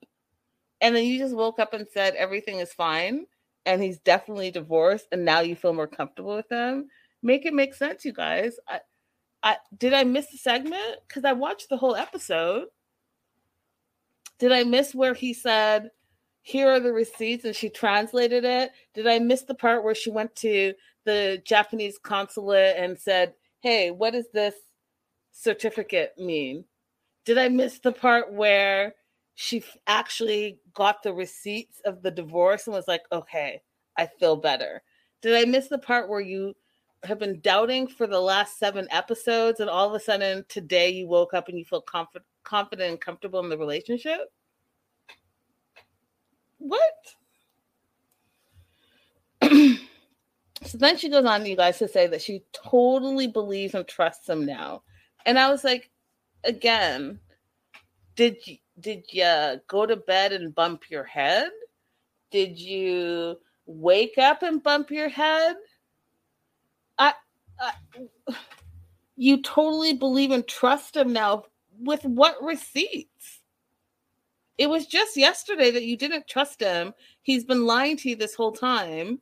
and 0.81 0.95
then 0.95 1.05
you 1.05 1.19
just 1.19 1.35
woke 1.35 1.59
up 1.59 1.75
and 1.75 1.87
said 1.93 2.15
everything 2.15 2.59
is 2.59 2.73
fine 2.73 3.27
and 3.67 3.83
he's 3.83 3.99
definitely 3.99 4.51
divorced 4.51 5.07
and 5.13 5.25
now 5.25 5.41
you 5.41 5.57
feel 5.57 5.73
more 5.73 5.87
comfortable 5.87 6.37
with 6.37 6.51
him 6.51 6.89
make 7.23 7.45
it 7.45 7.55
make 7.55 7.75
sense 7.75 8.05
you 8.05 8.13
guys 8.13 8.57
i 8.69 8.81
i 9.43 9.57
did 9.77 9.93
i 9.93 10.05
miss 10.05 10.31
the 10.31 10.39
segment 10.39 10.97
because 11.07 11.25
i 11.25 11.33
watched 11.33 11.69
the 11.69 11.77
whole 11.77 11.97
episode 11.97 12.67
did 14.39 14.53
i 14.53 14.63
miss 14.65 14.95
where 14.95 15.15
he 15.15 15.33
said 15.33 15.91
here 16.43 16.69
are 16.69 16.81
the 16.81 16.93
receipts 16.93 17.45
and 17.45 17.55
she 17.55 17.69
translated 17.69 18.45
it 18.45 18.71
did 18.95 19.07
i 19.07 19.19
miss 19.19 19.43
the 19.43 19.55
part 19.55 19.85
where 19.85 19.95
she 19.95 20.11
went 20.11 20.35
to 20.35 20.73
the 21.05 21.41
japanese 21.45 21.99
consulate 21.99 22.77
and 22.77 22.99
said 22.99 23.35
hey 23.61 23.91
what 23.91 24.13
does 24.13 24.29
this 24.33 24.55
certificate 25.33 26.13
mean 26.19 26.65
did 27.25 27.39
i 27.39 27.49
miss 27.49 27.79
the 27.79 27.93
part 27.93 28.33
where 28.33 28.95
she 29.41 29.63
actually 29.87 30.59
got 30.75 31.01
the 31.05 31.15
receipts 31.15 31.81
of 31.85 32.03
the 32.03 32.11
divorce 32.11 32.67
and 32.67 32.75
was 32.75 32.89
like, 32.89 33.05
okay, 33.13 33.63
I 33.97 34.07
feel 34.07 34.35
better. 34.35 34.83
Did 35.23 35.37
I 35.37 35.49
miss 35.49 35.69
the 35.69 35.79
part 35.79 36.09
where 36.09 36.21
you 36.21 36.55
have 37.05 37.19
been 37.19 37.41
doubting 37.41 37.87
for 37.87 38.07
the 38.07 38.21
last 38.21 38.59
seven 38.59 38.89
episodes 38.91 39.61
and 39.61 39.71
all 39.71 39.89
of 39.89 39.95
a 39.95 40.01
sudden 40.01 40.45
today 40.49 40.91
you 40.91 41.07
woke 41.07 41.35
up 41.35 41.49
and 41.49 41.59
you 41.59 41.65
feel 41.65 41.81
confident, 41.81 42.25
confident 42.45 42.91
and 42.91 43.01
comfortable 43.01 43.41
in 43.41 43.49
the 43.49 43.59
relationship? 43.59 44.33
What? 46.59 46.83
so 50.65 50.79
then 50.79 50.97
she 50.97 51.09
goes 51.09 51.25
on, 51.25 51.43
to 51.43 51.49
you 51.49 51.57
guys, 51.57 51.79
to 51.79 51.89
say 51.89 52.09
that 52.09 52.23
she 52.23 52.43
totally 52.53 53.29
believes 53.29 53.75
and 53.75 53.87
trusts 53.87 54.29
him 54.29 54.45
now. 54.45 54.83
And 55.25 55.39
I 55.39 55.51
was 55.51 55.63
like, 55.63 55.91
again, 56.45 57.21
did 58.17 58.45
you 58.47 58.57
did 58.81 59.05
you 59.11 59.61
go 59.67 59.87
to 59.87 59.97
bed 59.97 60.33
and 60.33 60.55
bump 60.55 60.91
your 60.91 61.05
head? 61.05 61.51
Did 62.31 62.59
you 62.59 63.39
wake 63.67 64.19
up 64.19 64.43
and 64.43 64.63
bump 64.63 64.91
your 64.91 65.09
head? 65.09 65.57
You 69.21 69.43
totally 69.43 69.95
believe 69.95 70.31
and 70.31 70.47
trust 70.47 70.97
him 70.97 71.13
now 71.13 71.43
with 71.81 72.05
what 72.05 72.37
receipts? 72.41 73.41
It 74.59 74.71
was 74.71 74.87
just 74.87 75.17
yesterday 75.17 75.73
that 75.73 75.85
you 75.85 75.97
didn't 75.97 76.29
trust 76.29 76.61
him. 76.61 76.95
He's 77.23 77.45
been 77.45 77.67
lying 77.67 77.97
to 77.97 78.11
you 78.11 78.15
this 78.15 78.37
whole 78.37 78.53
time. 78.53 79.21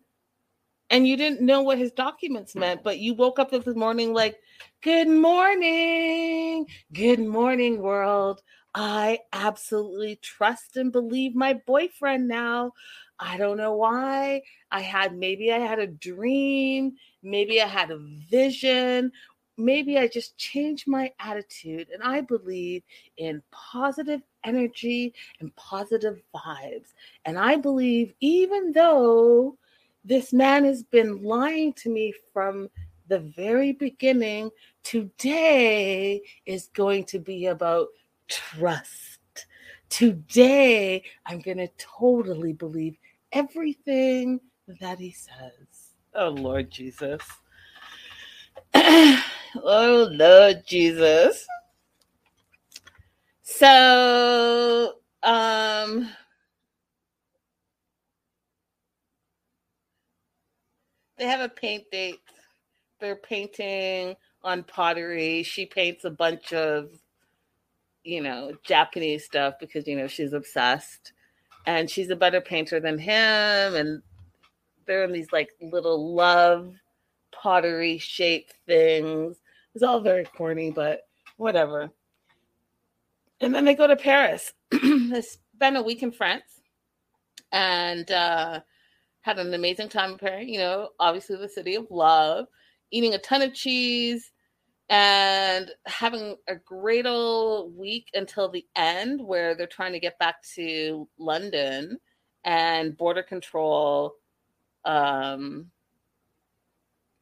And 0.90 1.08
you 1.08 1.16
didn't 1.16 1.40
know 1.40 1.62
what 1.62 1.78
his 1.78 1.92
documents 1.92 2.54
meant, 2.54 2.84
but 2.84 2.98
you 2.98 3.14
woke 3.14 3.38
up 3.38 3.50
this 3.50 3.66
morning 3.74 4.12
like, 4.12 4.36
Good 4.82 5.08
morning. 5.08 6.66
Good 6.92 7.20
morning, 7.20 7.80
world. 7.80 8.42
I 8.74 9.20
absolutely 9.32 10.16
trust 10.16 10.76
and 10.76 10.92
believe 10.92 11.34
my 11.34 11.54
boyfriend 11.66 12.28
now. 12.28 12.72
I 13.18 13.38
don't 13.38 13.56
know 13.56 13.74
why. 13.74 14.42
I 14.70 14.80
had 14.80 15.16
maybe 15.16 15.50
I 15.50 15.58
had 15.58 15.78
a 15.78 15.86
dream, 15.86 16.92
maybe 17.26 17.60
I 17.60 17.66
had 17.66 17.90
a 17.90 17.98
vision, 18.30 19.12
maybe 19.58 19.98
I 19.98 20.06
just 20.06 20.36
changed 20.36 20.86
my 20.86 21.12
attitude 21.18 21.88
and 21.92 22.02
I 22.02 22.20
believe 22.20 22.82
in 23.16 23.42
positive 23.50 24.22
energy 24.44 25.12
and 25.40 25.54
positive 25.56 26.22
vibes. 26.34 26.94
And 27.24 27.38
I 27.38 27.56
believe 27.56 28.14
even 28.20 28.72
though 28.72 29.58
this 30.04 30.32
man 30.32 30.64
has 30.64 30.82
been 30.84 31.22
lying 31.22 31.72
to 31.74 31.90
me 31.90 32.14
from 32.32 32.68
the 33.08 33.18
very 33.18 33.72
beginning, 33.72 34.50
today 34.84 36.22
is 36.44 36.68
going 36.74 37.04
to 37.04 37.18
be 37.18 37.46
about 37.46 37.88
trust. 38.28 39.46
Today, 39.88 41.04
I'm 41.24 41.40
going 41.40 41.58
to 41.58 41.68
totally 41.78 42.52
believe 42.52 42.96
everything 43.32 44.40
that 44.80 44.98
he 44.98 45.12
says. 45.12 45.75
Oh, 46.16 46.30
Lord 46.30 46.70
Jesus. 46.70 47.22
oh, 48.74 50.08
Lord 50.12 50.62
Jesus. 50.66 51.46
So, 53.42 54.94
um, 55.22 56.10
they 61.18 61.26
have 61.26 61.40
a 61.40 61.48
paint 61.48 61.84
date. 61.92 62.20
They're 63.00 63.16
painting 63.16 64.16
on 64.42 64.64
pottery. 64.64 65.42
She 65.42 65.66
paints 65.66 66.04
a 66.04 66.10
bunch 66.10 66.52
of 66.52 66.90
you 68.06 68.22
know, 68.22 68.52
Japanese 68.62 69.24
stuff 69.24 69.54
because, 69.60 69.86
you 69.86 69.96
know, 69.96 70.06
she's 70.06 70.32
obsessed 70.32 71.12
and 71.66 71.90
she's 71.90 72.08
a 72.08 72.16
better 72.16 72.40
painter 72.40 72.80
than 72.80 72.98
him. 72.98 73.74
And 73.74 74.02
they're 74.86 75.04
in 75.04 75.12
these 75.12 75.32
like 75.32 75.50
little 75.60 76.14
love 76.14 76.74
pottery 77.32 77.98
shaped 77.98 78.54
things. 78.66 79.36
It's 79.74 79.84
all 79.84 80.00
very 80.00 80.24
corny, 80.24 80.70
but 80.70 81.02
whatever. 81.36 81.90
And 83.40 83.54
then 83.54 83.64
they 83.64 83.74
go 83.74 83.86
to 83.86 83.96
Paris. 83.96 84.52
they 84.70 85.22
spend 85.22 85.76
a 85.76 85.82
week 85.82 86.02
in 86.02 86.12
France 86.12 86.60
and 87.52 88.10
uh, 88.10 88.60
had 89.20 89.38
an 89.38 89.52
amazing 89.52 89.88
time 89.88 90.12
in 90.12 90.18
Paris. 90.18 90.46
You 90.48 90.58
know, 90.58 90.88
obviously 90.98 91.36
the 91.36 91.48
city 91.48 91.74
of 91.74 91.86
love, 91.90 92.46
eating 92.90 93.14
a 93.14 93.18
ton 93.18 93.42
of 93.42 93.52
cheese, 93.52 94.32
and 94.88 95.70
having 95.86 96.36
a 96.48 96.54
great 96.54 97.06
old 97.06 97.76
week 97.76 98.08
until 98.14 98.48
the 98.48 98.64
end 98.76 99.20
where 99.20 99.54
they're 99.54 99.66
trying 99.66 99.92
to 99.92 100.00
get 100.00 100.18
back 100.18 100.36
to 100.54 101.08
London 101.18 101.98
and 102.44 102.96
border 102.96 103.24
control 103.24 104.14
um 104.86 105.70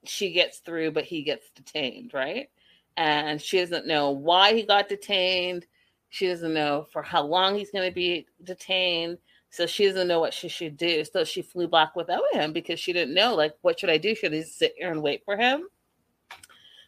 she 0.05 0.33
gets 0.33 0.59
through, 0.59 0.93
but 0.93 1.05
he 1.05 1.23
gets 1.23 1.51
detained, 1.51 2.13
right? 2.15 2.51
And 2.97 3.41
she 3.41 3.59
doesn't 3.59 3.87
know 3.87 4.11
why 4.11 4.55
he 4.55 4.63
got 4.63 4.89
detained. 4.89 5.67
She 6.11 6.29
doesn't 6.29 6.55
know 6.55 6.87
for 6.93 7.03
how 7.03 7.25
long 7.25 7.57
he's 7.57 7.71
going 7.71 7.89
to 7.89 7.95
be 7.95 8.27
detained. 8.45 9.19
So 9.51 9.67
she 9.67 9.87
doesn't 9.87 10.09
know 10.09 10.21
what 10.21 10.35
she 10.35 10.49
should 10.49 10.77
do. 10.77 11.05
So 11.05 11.25
she 11.25 11.43
flew 11.43 11.69
back 11.69 11.97
without 11.97 12.23
him 12.33 12.53
because 12.53 12.79
she 12.79 12.93
didn't 12.93 13.15
know, 13.15 13.35
like, 13.35 13.55
what 13.63 13.79
should 13.79 13.91
I 13.91 13.99
do? 13.99 14.15
Should 14.15 14.35
I 14.35 14.43
sit 14.43 14.75
here 14.77 14.91
and 14.91 15.03
wait 15.03 15.25
for 15.25 15.37
him? 15.37 15.69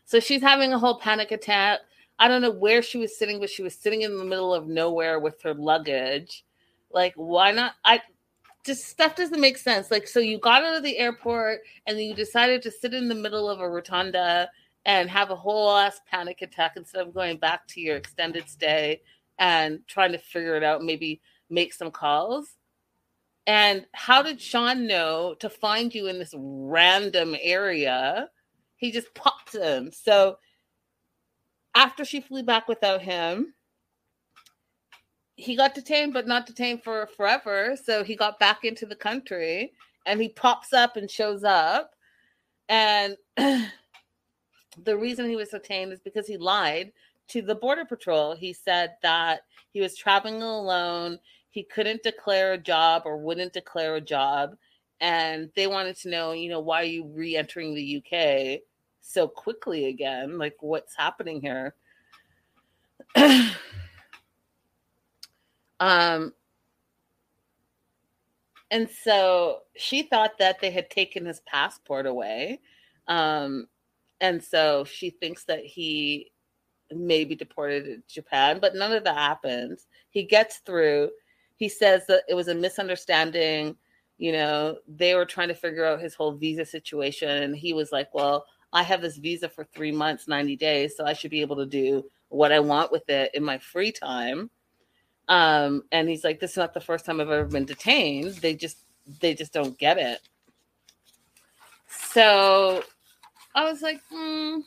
So 0.04 0.20
she's 0.20 0.42
having 0.42 0.72
a 0.72 0.78
whole 0.78 0.98
panic 0.98 1.32
attack. 1.32 1.80
I 2.18 2.28
don't 2.28 2.42
know 2.42 2.50
where 2.50 2.82
she 2.82 2.98
was 2.98 3.16
sitting, 3.16 3.40
but 3.40 3.50
she 3.50 3.62
was 3.62 3.74
sitting 3.74 4.02
in 4.02 4.16
the 4.16 4.24
middle 4.24 4.54
of 4.54 4.66
nowhere 4.66 5.20
with 5.20 5.40
her 5.42 5.54
luggage. 5.54 6.44
Like, 6.90 7.14
why 7.16 7.52
not? 7.52 7.74
I 7.84 8.00
just 8.66 8.86
stuff 8.86 9.14
doesn't 9.14 9.40
make 9.40 9.56
sense. 9.56 9.90
Like, 9.90 10.06
so 10.06 10.20
you 10.20 10.38
got 10.38 10.64
out 10.64 10.76
of 10.76 10.82
the 10.82 10.98
airport 10.98 11.60
and 11.86 11.98
you 11.98 12.14
decided 12.14 12.60
to 12.62 12.70
sit 12.70 12.92
in 12.92 13.08
the 13.08 13.14
middle 13.14 13.48
of 13.48 13.60
a 13.60 13.68
rotunda 13.68 14.50
and 14.84 15.08
have 15.08 15.30
a 15.30 15.36
whole 15.36 15.70
ass 15.76 16.00
panic 16.10 16.42
attack 16.42 16.72
instead 16.76 17.06
of 17.06 17.14
going 17.14 17.38
back 17.38 17.66
to 17.68 17.80
your 17.80 17.96
extended 17.96 18.48
stay 18.48 19.00
and 19.38 19.80
trying 19.86 20.12
to 20.12 20.18
figure 20.18 20.56
it 20.56 20.62
out, 20.62 20.82
maybe 20.82 21.20
make 21.48 21.72
some 21.72 21.90
calls. 21.90 22.56
And 23.46 23.86
how 23.92 24.22
did 24.22 24.40
Sean 24.40 24.86
know 24.86 25.34
to 25.40 25.48
find 25.48 25.94
you 25.94 26.08
in 26.08 26.18
this 26.18 26.34
random 26.36 27.36
area? 27.40 28.28
He 28.76 28.90
just 28.90 29.14
popped 29.14 29.54
in. 29.54 29.92
So 29.92 30.38
after 31.74 32.04
she 32.04 32.20
flew 32.20 32.42
back 32.42 32.68
without 32.68 33.02
him, 33.02 33.54
he 35.36 35.54
got 35.54 35.74
detained, 35.74 36.14
but 36.14 36.26
not 36.26 36.46
detained 36.46 36.82
for 36.82 37.08
forever. 37.16 37.76
So 37.82 38.02
he 38.02 38.16
got 38.16 38.38
back 38.38 38.64
into 38.64 38.86
the 38.86 38.96
country 38.96 39.72
and 40.06 40.20
he 40.20 40.30
pops 40.30 40.72
up 40.72 40.96
and 40.96 41.10
shows 41.10 41.44
up. 41.44 41.94
And 42.68 43.16
the 43.36 44.96
reason 44.96 45.28
he 45.28 45.36
was 45.36 45.50
detained 45.50 45.92
is 45.92 46.00
because 46.00 46.26
he 46.26 46.38
lied 46.38 46.92
to 47.28 47.42
the 47.42 47.54
Border 47.54 47.84
Patrol. 47.84 48.34
He 48.34 48.52
said 48.52 48.94
that 49.02 49.42
he 49.72 49.80
was 49.80 49.94
traveling 49.94 50.42
alone, 50.42 51.18
he 51.50 51.62
couldn't 51.62 52.02
declare 52.02 52.54
a 52.54 52.58
job 52.58 53.02
or 53.04 53.18
wouldn't 53.18 53.52
declare 53.52 53.96
a 53.96 54.00
job. 54.00 54.56
And 55.00 55.50
they 55.54 55.66
wanted 55.66 55.96
to 55.98 56.08
know, 56.08 56.32
you 56.32 56.48
know, 56.48 56.60
why 56.60 56.80
are 56.80 56.84
you 56.84 57.04
re 57.06 57.36
entering 57.36 57.74
the 57.74 58.02
UK 58.02 58.60
so 59.02 59.28
quickly 59.28 59.86
again? 59.86 60.38
Like, 60.38 60.56
what's 60.60 60.96
happening 60.96 61.42
here? 61.42 61.74
Um, 65.80 66.32
and 68.70 68.88
so 68.88 69.60
she 69.76 70.02
thought 70.02 70.38
that 70.38 70.60
they 70.60 70.70
had 70.70 70.90
taken 70.90 71.24
his 71.24 71.40
passport 71.46 72.06
away. 72.06 72.60
Um, 73.06 73.66
and 74.20 74.42
so 74.42 74.84
she 74.84 75.10
thinks 75.10 75.44
that 75.44 75.64
he 75.64 76.32
may 76.90 77.24
be 77.24 77.34
deported 77.34 77.84
to 77.84 78.14
Japan, 78.14 78.58
but 78.60 78.74
none 78.74 78.92
of 78.92 79.04
that 79.04 79.16
happens. 79.16 79.86
He 80.10 80.24
gets 80.24 80.58
through. 80.58 81.10
He 81.56 81.68
says 81.68 82.06
that 82.08 82.22
it 82.28 82.34
was 82.34 82.48
a 82.48 82.54
misunderstanding. 82.54 83.76
You 84.18 84.32
know, 84.32 84.78
they 84.88 85.14
were 85.14 85.26
trying 85.26 85.48
to 85.48 85.54
figure 85.54 85.84
out 85.84 86.00
his 86.00 86.14
whole 86.14 86.32
visa 86.32 86.64
situation. 86.64 87.28
And 87.28 87.54
he 87.56 87.72
was 87.72 87.92
like, 87.92 88.12
Well, 88.14 88.46
I 88.72 88.82
have 88.82 89.02
this 89.02 89.18
visa 89.18 89.48
for 89.48 89.64
three 89.64 89.92
months, 89.92 90.28
90 90.28 90.56
days, 90.56 90.96
so 90.96 91.04
I 91.04 91.12
should 91.12 91.30
be 91.30 91.40
able 91.40 91.56
to 91.56 91.66
do 91.66 92.04
what 92.28 92.52
I 92.52 92.60
want 92.60 92.90
with 92.92 93.08
it 93.08 93.30
in 93.34 93.44
my 93.44 93.58
free 93.58 93.92
time. 93.92 94.50
Um, 95.28 95.82
and 95.92 96.08
he's 96.08 96.24
like, 96.24 96.40
This 96.40 96.52
is 96.52 96.56
not 96.56 96.74
the 96.74 96.80
first 96.80 97.04
time 97.04 97.20
I've 97.20 97.30
ever 97.30 97.44
been 97.44 97.64
detained. 97.64 98.34
They 98.36 98.54
just 98.54 98.78
they 99.20 99.34
just 99.34 99.52
don't 99.52 99.78
get 99.78 99.98
it. 99.98 100.20
So 101.88 102.82
I 103.54 103.64
was 103.70 103.82
like, 103.82 104.00
hmm, 104.10 104.60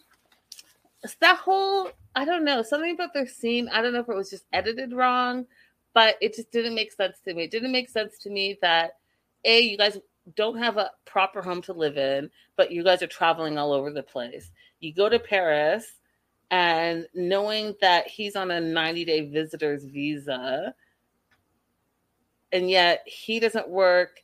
that 1.22 1.38
whole 1.38 1.92
I 2.16 2.26
don't 2.26 2.44
know, 2.44 2.64
something 2.64 2.94
about 2.94 3.14
their 3.14 3.28
scene. 3.28 3.70
I 3.70 3.82
don't 3.82 3.94
know 3.94 4.00
if 4.00 4.10
it 4.10 4.16
was 4.16 4.30
just 4.30 4.46
edited 4.52 4.94
wrong, 4.94 5.46
but 5.94 6.18
it 6.22 6.36
just 6.36 6.52
didn't 6.52 6.76
make 6.76 6.92
sense 6.92 7.20
to 7.26 7.34
me. 7.34 7.44
It 7.44 7.52
didn't 7.52 7.72
make 7.72 7.90
sense 7.90 8.18
to 8.20 8.30
me 8.30 8.58
that 8.62 8.98
A, 9.46 9.62
you 9.62 9.78
guys 9.78 9.98
don't 10.36 10.58
have 10.58 10.78
a 10.78 10.92
proper 11.06 11.42
home 11.42 11.62
to 11.64 11.74
live 11.74 11.98
in, 11.98 12.30
but 12.58 12.72
you 12.72 12.84
guys 12.84 13.02
are 13.02 13.08
traveling 13.08 13.58
all 13.58 13.72
over 13.72 13.92
the 13.92 14.04
place. 14.04 14.52
You 14.80 14.94
go 14.94 15.08
to 15.08 15.20
Paris 15.20 15.99
and 16.52 17.08
knowing 17.14 17.76
that 17.82 18.08
he's 18.08 18.36
on 18.36 18.52
a 18.52 18.60
90 18.60 19.06
day 19.06 19.30
visitor's 19.30 19.84
visa 19.86 20.74
and 22.52 22.70
yet 22.70 23.04
he 23.06 23.40
doesn't 23.40 23.70
work 23.70 24.22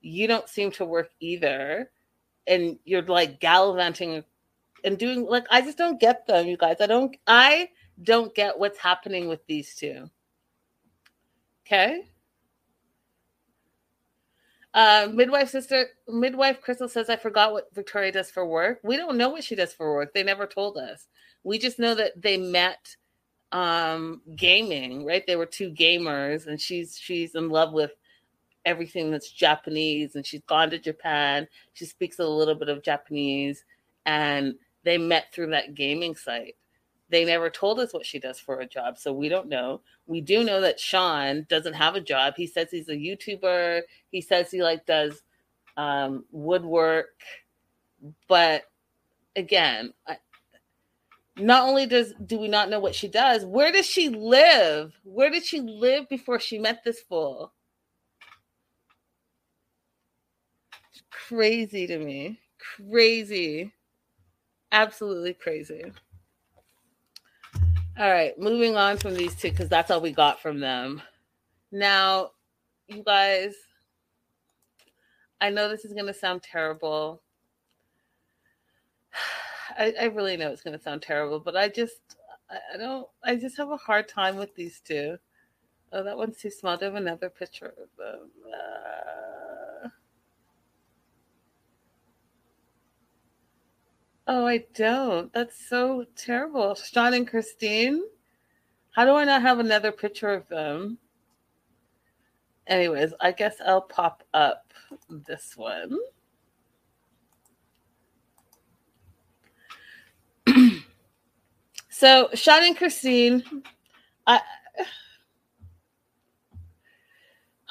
you 0.00 0.26
don't 0.26 0.48
seem 0.48 0.70
to 0.70 0.84
work 0.84 1.10
either 1.20 1.90
and 2.46 2.78
you're 2.84 3.02
like 3.02 3.40
gallivanting 3.40 4.22
and 4.84 4.98
doing 4.98 5.26
like 5.26 5.46
i 5.50 5.60
just 5.60 5.78
don't 5.78 6.00
get 6.00 6.26
them 6.26 6.46
you 6.46 6.56
guys 6.56 6.76
i 6.80 6.86
don't 6.86 7.16
i 7.26 7.68
don't 8.02 8.34
get 8.34 8.58
what's 8.58 8.78
happening 8.78 9.26
with 9.26 9.44
these 9.46 9.74
two 9.74 10.08
okay 11.66 12.04
uh, 14.76 15.08
midwife 15.10 15.48
sister, 15.48 15.86
midwife 16.06 16.60
Crystal 16.60 16.86
says, 16.86 17.08
I 17.08 17.16
forgot 17.16 17.52
what 17.52 17.74
Victoria 17.74 18.12
does 18.12 18.30
for 18.30 18.44
work. 18.44 18.78
We 18.82 18.98
don't 18.98 19.16
know 19.16 19.30
what 19.30 19.42
she 19.42 19.54
does 19.54 19.72
for 19.72 19.94
work. 19.94 20.12
They 20.12 20.22
never 20.22 20.46
told 20.46 20.76
us. 20.76 21.06
We 21.46 21.60
just 21.60 21.78
know 21.78 21.94
that 21.94 22.20
they 22.20 22.36
met 22.36 22.96
um 23.52 24.20
gaming, 24.34 25.06
right? 25.06 25.24
They 25.24 25.36
were 25.36 25.46
two 25.46 25.70
gamers, 25.70 26.48
and 26.48 26.60
she's 26.60 26.98
she's 26.98 27.36
in 27.36 27.50
love 27.50 27.72
with 27.72 27.92
everything 28.64 29.12
that's 29.12 29.30
Japanese, 29.30 30.16
and 30.16 30.26
she's 30.26 30.42
gone 30.48 30.70
to 30.70 30.78
Japan. 30.78 31.46
She 31.72 31.86
speaks 31.86 32.18
a 32.18 32.26
little 32.26 32.56
bit 32.56 32.68
of 32.68 32.82
Japanese, 32.82 33.64
and 34.06 34.56
they 34.82 34.98
met 34.98 35.26
through 35.32 35.50
that 35.50 35.74
gaming 35.74 36.16
site. 36.16 36.56
They 37.10 37.24
never 37.24 37.48
told 37.48 37.78
us 37.78 37.94
what 37.94 38.04
she 38.04 38.18
does 38.18 38.40
for 38.40 38.58
a 38.58 38.66
job, 38.66 38.98
so 38.98 39.12
we 39.12 39.28
don't 39.28 39.48
know. 39.48 39.82
We 40.06 40.20
do 40.20 40.42
know 40.42 40.60
that 40.62 40.80
Sean 40.80 41.46
doesn't 41.48 41.74
have 41.74 41.94
a 41.94 42.00
job. 42.00 42.34
He 42.36 42.48
says 42.48 42.72
he's 42.72 42.88
a 42.88 42.96
YouTuber. 42.96 43.82
He 44.10 44.20
says 44.20 44.50
he 44.50 44.64
like 44.64 44.84
does 44.84 45.22
um, 45.76 46.24
woodwork, 46.32 47.20
but 48.26 48.64
again, 49.36 49.92
I, 50.08 50.16
not 51.38 51.68
only 51.68 51.86
does 51.86 52.14
do 52.24 52.38
we 52.38 52.48
not 52.48 52.70
know 52.70 52.80
what 52.80 52.94
she 52.94 53.08
does, 53.08 53.44
where 53.44 53.70
does 53.70 53.86
she 53.86 54.08
live? 54.08 54.92
Where 55.04 55.30
did 55.30 55.44
she 55.44 55.60
live 55.60 56.08
before 56.08 56.40
she 56.40 56.58
met 56.58 56.82
this 56.84 57.00
fool? 57.00 57.52
Crazy 61.10 61.86
to 61.86 61.98
me. 61.98 62.40
Crazy. 62.76 63.72
Absolutely 64.72 65.34
crazy. 65.34 65.92
All 67.98 68.10
right, 68.10 68.38
moving 68.38 68.76
on 68.76 68.98
from 68.98 69.14
these 69.14 69.34
two 69.34 69.50
because 69.50 69.70
that's 69.70 69.90
all 69.90 70.02
we 70.02 70.12
got 70.12 70.40
from 70.40 70.60
them. 70.60 71.00
Now, 71.72 72.32
you 72.88 73.02
guys, 73.02 73.54
I 75.40 75.50
know 75.50 75.68
this 75.68 75.84
is 75.84 75.94
going 75.94 76.06
to 76.06 76.14
sound 76.14 76.42
terrible. 76.42 77.22
I, 79.78 79.94
I, 80.00 80.04
really 80.04 80.36
know 80.36 80.50
it's 80.50 80.62
going 80.62 80.76
to 80.76 80.82
sound 80.82 81.02
terrible, 81.02 81.40
but 81.40 81.56
I 81.56 81.68
just, 81.68 82.16
I 82.50 82.76
don't, 82.78 83.06
I 83.22 83.36
just 83.36 83.56
have 83.58 83.70
a 83.70 83.76
hard 83.76 84.08
time 84.08 84.36
with 84.36 84.54
these 84.54 84.80
two. 84.80 85.18
Oh, 85.92 86.02
that 86.02 86.16
one's 86.16 86.38
too 86.38 86.50
small. 86.50 86.76
Do 86.76 86.86
have 86.86 86.94
another 86.94 87.30
picture 87.30 87.74
of 87.80 87.88
them? 87.96 88.30
Uh... 88.52 89.88
Oh, 94.28 94.46
I 94.46 94.64
don't. 94.74 95.32
That's 95.32 95.56
so 95.68 96.04
terrible. 96.16 96.74
Sean 96.74 97.14
and 97.14 97.28
Christine. 97.28 98.02
How 98.90 99.04
do 99.04 99.12
I 99.12 99.24
not 99.24 99.42
have 99.42 99.60
another 99.60 99.92
picture 99.92 100.30
of 100.30 100.48
them? 100.48 100.98
Anyways, 102.66 103.12
I 103.20 103.30
guess 103.30 103.56
I'll 103.64 103.82
pop 103.82 104.24
up 104.34 104.72
this 105.08 105.56
one. 105.56 105.96
so, 111.90 112.28
Sean 112.34 112.64
and 112.64 112.76
Christine, 112.76 113.42
I. 114.26 114.40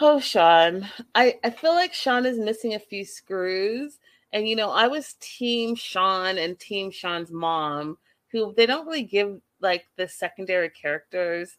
Oh, 0.01 0.19
Sean. 0.19 0.89
I, 1.15 1.35
I 1.41 1.51
feel 1.51 1.73
like 1.73 1.93
Sean 1.93 2.25
is 2.25 2.37
missing 2.37 2.73
a 2.73 2.79
few 2.79 3.05
screws 3.05 3.97
and 4.35 4.49
you 4.49 4.57
know, 4.57 4.69
I 4.69 4.87
was 4.87 5.15
team 5.21 5.75
Sean 5.75 6.37
and 6.37 6.59
team 6.59 6.91
Sean's 6.91 7.31
mom, 7.31 7.97
who 8.33 8.53
they 8.57 8.65
don't 8.65 8.85
really 8.85 9.03
give 9.03 9.39
like 9.61 9.87
the 9.95 10.09
secondary 10.09 10.69
characters 10.69 11.57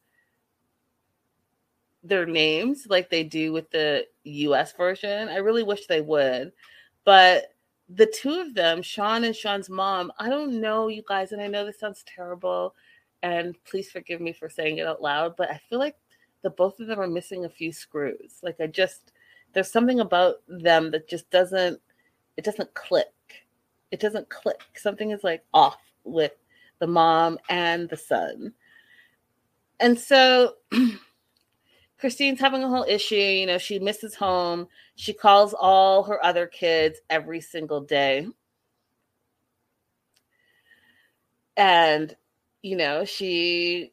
their 2.02 2.26
names 2.26 2.86
like 2.90 3.08
they 3.08 3.24
do 3.24 3.50
with 3.50 3.70
the 3.70 4.04
US 4.24 4.74
version. 4.74 5.30
I 5.30 5.36
really 5.36 5.62
wish 5.62 5.86
they 5.86 6.02
would. 6.02 6.52
But 7.04 7.46
the 7.88 8.06
two 8.06 8.40
of 8.40 8.54
them, 8.54 8.82
Sean 8.82 9.24
and 9.24 9.34
Sean's 9.34 9.70
mom, 9.70 10.12
I 10.18 10.28
don't 10.28 10.60
know, 10.60 10.88
you 10.88 11.02
guys, 11.08 11.32
and 11.32 11.40
I 11.40 11.46
know 11.46 11.64
this 11.64 11.78
sounds 11.78 12.04
terrible, 12.06 12.74
and 13.22 13.56
please 13.64 13.90
forgive 13.90 14.20
me 14.20 14.32
for 14.32 14.48
saying 14.48 14.78
it 14.78 14.86
out 14.86 15.02
loud, 15.02 15.36
but 15.36 15.50
I 15.50 15.60
feel 15.68 15.78
like 15.78 15.96
the 16.42 16.50
both 16.50 16.78
of 16.80 16.86
them 16.86 17.00
are 17.00 17.08
missing 17.08 17.44
a 17.44 17.48
few 17.48 17.72
screws. 17.72 18.38
Like 18.42 18.60
I 18.60 18.66
just 18.66 19.12
there's 19.52 19.70
something 19.70 20.00
about 20.00 20.36
them 20.48 20.90
that 20.90 21.08
just 21.08 21.28
doesn't 21.30 21.80
it 22.36 22.44
doesn't 22.44 22.72
click. 22.74 23.12
It 23.90 24.00
doesn't 24.00 24.28
click. 24.28 24.60
Something 24.74 25.10
is 25.10 25.24
like 25.24 25.42
off 25.54 25.80
with 26.04 26.32
the 26.78 26.86
mom 26.86 27.38
and 27.48 27.88
the 27.88 27.96
son. 27.96 28.52
And 29.80 29.98
so 29.98 30.54
Christine's 31.98 32.40
having 32.40 32.62
a 32.62 32.68
whole 32.68 32.84
issue. 32.86 33.14
You 33.14 33.46
know, 33.46 33.58
she 33.58 33.78
misses 33.78 34.14
home. 34.14 34.68
She 34.96 35.12
calls 35.12 35.54
all 35.54 36.02
her 36.04 36.24
other 36.24 36.46
kids 36.46 37.00
every 37.08 37.40
single 37.40 37.80
day. 37.80 38.28
And, 41.56 42.14
you 42.62 42.76
know, 42.76 43.04
she 43.04 43.92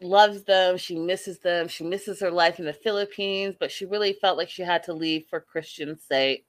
loves 0.00 0.44
them. 0.44 0.78
She 0.78 0.98
misses 0.98 1.38
them. 1.40 1.68
She 1.68 1.84
misses 1.84 2.20
her 2.20 2.30
life 2.30 2.58
in 2.58 2.64
the 2.64 2.72
Philippines, 2.72 3.56
but 3.58 3.70
she 3.70 3.84
really 3.84 4.14
felt 4.14 4.38
like 4.38 4.48
she 4.48 4.62
had 4.62 4.82
to 4.84 4.94
leave 4.94 5.26
for 5.28 5.40
Christian's 5.40 6.02
sake 6.02 6.46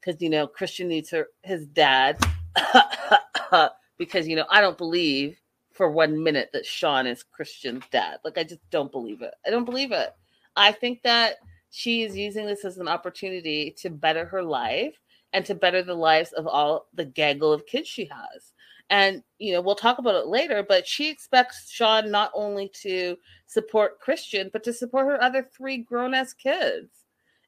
because, 0.00 0.20
you 0.22 0.30
know, 0.30 0.46
Christian 0.46 0.88
needs 0.88 1.10
her, 1.10 1.28
his 1.42 1.66
dad. 1.66 2.18
because, 3.98 4.28
you 4.28 4.36
know, 4.36 4.46
I 4.48 4.60
don't 4.60 4.78
believe 4.78 5.40
for 5.72 5.90
one 5.90 6.22
minute 6.22 6.50
that 6.52 6.66
Sean 6.66 7.06
is 7.06 7.22
Christian's 7.22 7.84
dad. 7.90 8.18
Like, 8.24 8.38
I 8.38 8.44
just 8.44 8.62
don't 8.70 8.92
believe 8.92 9.22
it. 9.22 9.34
I 9.44 9.50
don't 9.50 9.64
believe 9.64 9.92
it. 9.92 10.14
I 10.56 10.72
think 10.72 11.02
that 11.02 11.36
she 11.70 12.02
is 12.02 12.16
using 12.16 12.46
this 12.46 12.64
as 12.64 12.78
an 12.78 12.88
opportunity 12.88 13.74
to 13.78 13.90
better 13.90 14.24
her 14.24 14.42
life 14.42 14.98
and 15.32 15.44
to 15.44 15.54
better 15.54 15.82
the 15.82 15.94
lives 15.94 16.32
of 16.32 16.46
all 16.46 16.86
the 16.94 17.04
gaggle 17.04 17.52
of 17.52 17.66
kids 17.66 17.88
she 17.88 18.06
has. 18.06 18.52
And, 18.88 19.22
you 19.38 19.52
know, 19.52 19.60
we'll 19.60 19.74
talk 19.74 19.98
about 19.98 20.14
it 20.14 20.28
later, 20.28 20.64
but 20.66 20.86
she 20.86 21.10
expects 21.10 21.68
Sean 21.70 22.10
not 22.10 22.30
only 22.34 22.70
to 22.82 23.16
support 23.46 24.00
Christian, 24.00 24.48
but 24.52 24.62
to 24.64 24.72
support 24.72 25.06
her 25.06 25.22
other 25.22 25.42
three 25.42 25.78
grown 25.78 26.14
ass 26.14 26.32
kids. 26.32 26.88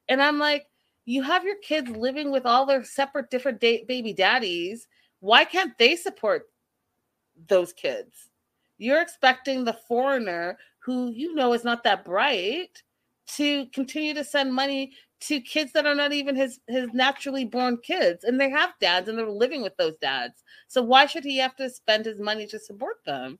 And 0.09 0.21
I'm 0.21 0.37
like, 0.37 0.67
you 1.05 1.23
have 1.23 1.45
your 1.45 1.55
kids 1.63 1.89
living 1.89 2.31
with 2.31 2.45
all 2.45 2.65
their 2.65 2.83
separate, 2.83 3.31
different 3.31 3.59
da- 3.59 3.85
baby 3.85 4.13
daddies. 4.13 4.87
Why 5.21 5.45
can't 5.45 5.77
they 5.77 5.95
support 5.95 6.49
those 7.47 7.73
kids? 7.73 8.29
You're 8.77 9.01
expecting 9.01 9.63
the 9.63 9.79
foreigner 9.87 10.57
who 10.79 11.09
you 11.09 11.35
know 11.35 11.53
is 11.53 11.63
not 11.63 11.83
that 11.83 12.05
bright 12.05 12.83
to 13.35 13.65
continue 13.67 14.13
to 14.13 14.23
send 14.23 14.53
money 14.53 14.93
to 15.21 15.41
kids 15.41 15.73
that 15.73 15.85
are 15.85 15.95
not 15.95 16.13
even 16.13 16.35
his 16.35 16.59
his 16.67 16.87
naturally 16.93 17.45
born 17.45 17.77
kids 17.77 18.23
and 18.23 18.39
they 18.39 18.49
have 18.49 18.71
dads 18.79 19.09
and 19.09 19.17
they're 19.17 19.29
living 19.29 19.61
with 19.61 19.75
those 19.77 19.95
dads. 20.01 20.43
So 20.67 20.81
why 20.81 21.05
should 21.05 21.25
he 21.25 21.37
have 21.37 21.55
to 21.57 21.69
spend 21.69 22.05
his 22.05 22.19
money 22.19 22.47
to 22.47 22.59
support 22.59 22.97
them? 23.05 23.37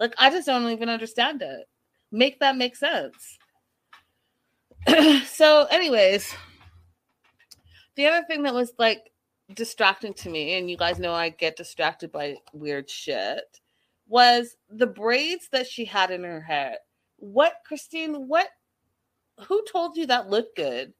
Like 0.00 0.14
i 0.18 0.30
just 0.30 0.46
don't 0.46 0.70
even 0.70 0.88
understand 0.88 1.42
it. 1.42 1.68
Make 2.10 2.40
that 2.40 2.56
make 2.56 2.76
sense. 2.76 3.38
So 5.26 5.66
anyways 5.70 6.34
the 7.96 8.06
other 8.06 8.24
thing 8.26 8.42
that 8.44 8.54
was 8.54 8.72
like 8.78 9.10
distracting 9.54 10.14
to 10.14 10.30
me 10.30 10.54
and 10.58 10.70
you 10.70 10.76
guys 10.76 10.98
know 10.98 11.14
i 11.14 11.30
get 11.30 11.56
distracted 11.56 12.12
by 12.12 12.36
weird 12.52 12.88
shit 12.88 13.60
was 14.06 14.56
the 14.70 14.86
braids 14.86 15.48
that 15.52 15.66
she 15.66 15.84
had 15.84 16.10
in 16.10 16.22
her 16.24 16.40
hair. 16.40 16.76
What 17.16 17.54
christine 17.66 18.28
what 18.28 18.48
who 19.46 19.62
told 19.70 19.96
you 19.96 20.06
that 20.06 20.30
looked 20.30 20.56
good? 20.56 20.92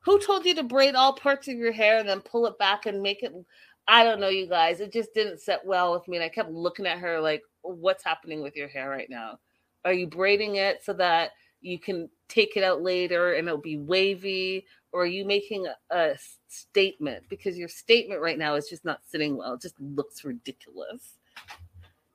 Who 0.00 0.18
told 0.20 0.46
you 0.46 0.54
to 0.54 0.62
braid 0.62 0.94
all 0.94 1.12
parts 1.12 1.48
of 1.48 1.56
your 1.56 1.72
hair 1.72 1.98
and 1.98 2.08
then 2.08 2.20
pull 2.20 2.46
it 2.46 2.58
back 2.58 2.86
and 2.86 3.02
make 3.02 3.22
it? 3.22 3.32
I 3.86 4.04
don't 4.04 4.20
know, 4.20 4.28
you 4.28 4.46
guys. 4.46 4.80
It 4.80 4.92
just 4.92 5.14
didn't 5.14 5.40
set 5.40 5.64
well 5.64 5.92
with 5.92 6.06
me. 6.08 6.16
And 6.16 6.24
I 6.24 6.28
kept 6.28 6.50
looking 6.50 6.86
at 6.86 6.98
her 6.98 7.20
like, 7.20 7.42
what's 7.62 8.04
happening 8.04 8.42
with 8.42 8.56
your 8.56 8.68
hair 8.68 8.88
right 8.90 9.08
now? 9.10 9.38
Are 9.84 9.92
you 9.92 10.06
braiding 10.06 10.56
it 10.56 10.84
so 10.84 10.92
that 10.94 11.32
you 11.60 11.78
can 11.78 12.08
take 12.28 12.56
it 12.56 12.64
out 12.64 12.82
later 12.82 13.34
and 13.34 13.48
it'll 13.48 13.60
be 13.60 13.78
wavy? 13.78 14.66
Or 14.92 15.02
are 15.02 15.06
you 15.06 15.24
making 15.24 15.66
a, 15.66 15.96
a 15.96 16.16
statement? 16.48 17.24
Because 17.28 17.58
your 17.58 17.68
statement 17.68 18.20
right 18.20 18.38
now 18.38 18.54
is 18.54 18.68
just 18.68 18.84
not 18.84 19.00
sitting 19.06 19.36
well. 19.36 19.54
It 19.54 19.62
just 19.62 19.80
looks 19.80 20.24
ridiculous. 20.24 21.14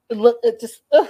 It 0.10 0.18
look 0.18 0.40
it 0.44 0.60
just 0.60 0.82
ugh. 0.92 1.08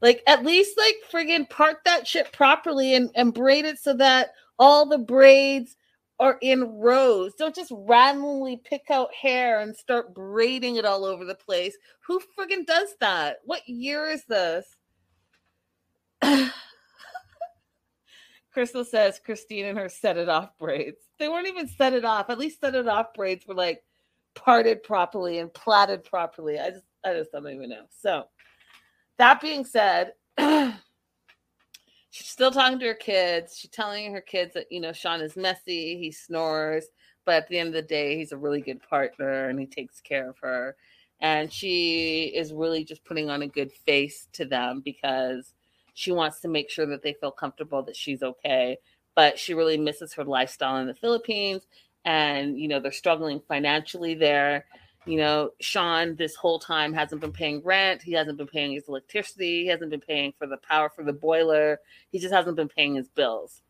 Like 0.00 0.22
at 0.26 0.44
least 0.44 0.78
like 0.78 0.96
friggin' 1.10 1.48
part 1.48 1.78
that 1.84 2.06
shit 2.06 2.32
properly 2.32 2.94
and, 2.94 3.10
and 3.14 3.32
braid 3.32 3.64
it 3.64 3.78
so 3.78 3.94
that 3.94 4.30
all 4.58 4.86
the 4.86 4.98
braids 4.98 5.76
are 6.18 6.38
in 6.40 6.78
rows. 6.78 7.34
Don't 7.34 7.54
just 7.54 7.72
randomly 7.74 8.60
pick 8.64 8.90
out 8.90 9.12
hair 9.14 9.60
and 9.60 9.76
start 9.76 10.14
braiding 10.14 10.76
it 10.76 10.84
all 10.84 11.04
over 11.04 11.24
the 11.24 11.34
place. 11.34 11.76
Who 12.00 12.20
friggin' 12.38 12.66
does 12.66 12.94
that? 13.00 13.38
What 13.44 13.68
year 13.68 14.08
is 14.08 14.24
this? 14.24 14.66
Crystal 18.52 18.84
says 18.84 19.20
Christine 19.22 19.66
and 19.66 19.78
her 19.78 19.88
set 19.88 20.16
it 20.16 20.30
off 20.30 20.56
braids. 20.58 20.96
They 21.18 21.28
weren't 21.28 21.48
even 21.48 21.68
set 21.68 21.92
it 21.92 22.06
off. 22.06 22.30
At 22.30 22.38
least 22.38 22.60
set 22.60 22.74
it 22.74 22.88
off 22.88 23.12
braids 23.14 23.46
were 23.46 23.54
like 23.54 23.82
parted 24.34 24.82
properly 24.82 25.38
and 25.38 25.52
plaited 25.52 26.04
properly. 26.04 26.58
I 26.58 26.70
just 26.70 26.86
I 27.04 27.12
just 27.12 27.32
don't 27.32 27.46
even 27.48 27.68
know. 27.68 27.84
So 28.00 28.24
that 29.18 29.40
being 29.40 29.64
said, 29.64 30.12
she's 30.38 32.28
still 32.28 32.50
talking 32.50 32.78
to 32.78 32.86
her 32.86 32.94
kids. 32.94 33.56
She's 33.58 33.70
telling 33.70 34.12
her 34.12 34.20
kids 34.20 34.54
that, 34.54 34.70
you 34.70 34.80
know, 34.80 34.92
Sean 34.92 35.20
is 35.20 35.36
messy, 35.36 35.98
he 35.98 36.10
snores, 36.10 36.86
but 37.24 37.36
at 37.36 37.48
the 37.48 37.58
end 37.58 37.68
of 37.68 37.74
the 37.74 37.82
day, 37.82 38.16
he's 38.16 38.32
a 38.32 38.36
really 38.36 38.60
good 38.60 38.80
partner 38.88 39.48
and 39.48 39.58
he 39.58 39.66
takes 39.66 40.00
care 40.00 40.28
of 40.28 40.38
her. 40.38 40.76
And 41.20 41.50
she 41.50 42.32
is 42.34 42.52
really 42.52 42.84
just 42.84 43.04
putting 43.04 43.30
on 43.30 43.42
a 43.42 43.48
good 43.48 43.72
face 43.72 44.28
to 44.34 44.44
them 44.44 44.82
because 44.84 45.54
she 45.94 46.12
wants 46.12 46.40
to 46.40 46.48
make 46.48 46.70
sure 46.70 46.86
that 46.86 47.02
they 47.02 47.14
feel 47.14 47.30
comfortable 47.30 47.82
that 47.84 47.96
she's 47.96 48.22
okay. 48.22 48.78
But 49.14 49.38
she 49.38 49.54
really 49.54 49.78
misses 49.78 50.12
her 50.12 50.24
lifestyle 50.24 50.76
in 50.76 50.86
the 50.86 50.94
Philippines. 50.94 51.66
And, 52.04 52.60
you 52.60 52.68
know, 52.68 52.80
they're 52.80 52.92
struggling 52.92 53.40
financially 53.48 54.14
there 54.14 54.66
you 55.06 55.16
know, 55.16 55.50
Sean 55.60 56.16
this 56.16 56.34
whole 56.34 56.58
time 56.58 56.92
hasn't 56.92 57.20
been 57.20 57.32
paying 57.32 57.62
rent. 57.64 58.02
He 58.02 58.12
hasn't 58.12 58.38
been 58.38 58.48
paying 58.48 58.72
his 58.72 58.88
electricity. 58.88 59.62
He 59.62 59.68
hasn't 59.68 59.90
been 59.90 60.00
paying 60.00 60.32
for 60.36 60.48
the 60.48 60.56
power 60.56 60.90
for 60.90 61.04
the 61.04 61.12
boiler. 61.12 61.78
He 62.10 62.18
just 62.18 62.34
hasn't 62.34 62.56
been 62.56 62.68
paying 62.68 62.96
his 62.96 63.08
bills. 63.08 63.62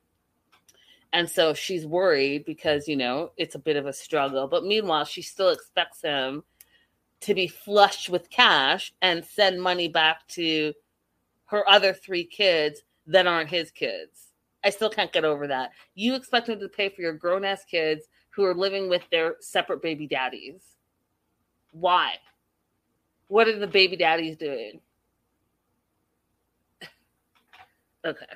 And 1.13 1.29
so 1.29 1.53
she's 1.53 1.87
worried 1.87 2.47
because, 2.47 2.89
you 2.89 2.97
know, 2.97 3.33
it's 3.37 3.55
a 3.55 3.61
bit 3.61 3.77
of 3.77 3.87
a 3.87 3.93
struggle. 3.93 4.49
But 4.49 4.65
meanwhile, 4.65 5.05
she 5.05 5.23
still 5.23 5.51
expects 5.51 6.01
him 6.01 6.43
to 7.21 7.35
be 7.35 7.49
flush 7.49 8.09
with 8.09 8.31
cash 8.31 8.93
and 9.03 9.25
send 9.25 9.61
money 9.61 9.89
back 9.89 10.27
to 10.29 10.73
her 11.47 11.69
other 11.69 11.93
three 11.93 12.25
kids 12.25 12.83
that 13.07 13.27
aren't 13.27 13.51
his 13.51 13.71
kids. 13.71 14.29
I 14.65 14.71
still 14.71 14.91
can't 14.91 15.13
get 15.13 15.25
over 15.25 15.47
that. 15.47 15.71
You 15.95 16.15
expect 16.15 16.49
him 16.49 16.61
to 16.61 16.69
pay 16.69 16.89
for 16.89 17.03
your 17.03 17.13
grown 17.13 17.45
ass 17.45 17.65
kids 17.65 18.07
who 18.31 18.45
are 18.45 18.55
living 18.55 18.89
with 18.89 19.03
their 19.11 19.37
separate 19.41 19.81
baby 19.81 20.07
daddies 20.07 20.76
why? 21.81 22.15
What 23.29 23.49
are 23.49 23.59
the 23.59 23.67
baby 23.67 23.97
daddies 23.97 24.37
doing? 24.37 24.81
okay. 28.05 28.27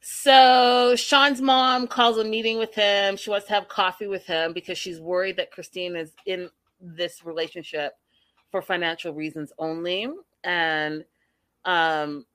So 0.00 0.94
Sean's 0.96 1.40
mom 1.40 1.86
calls 1.86 2.18
a 2.18 2.24
meeting 2.24 2.58
with 2.58 2.74
him. 2.74 3.16
She 3.16 3.30
wants 3.30 3.46
to 3.46 3.52
have 3.52 3.68
coffee 3.68 4.06
with 4.06 4.24
him 4.26 4.52
because 4.52 4.78
she's 4.78 5.00
worried 5.00 5.36
that 5.36 5.50
Christine 5.50 5.94
is 5.94 6.12
in 6.26 6.48
this 6.80 7.24
relationship 7.24 7.92
for 8.50 8.62
financial 8.62 9.12
reasons 9.12 9.52
only. 9.58 10.08
And 10.44 11.04
um, 11.64 12.26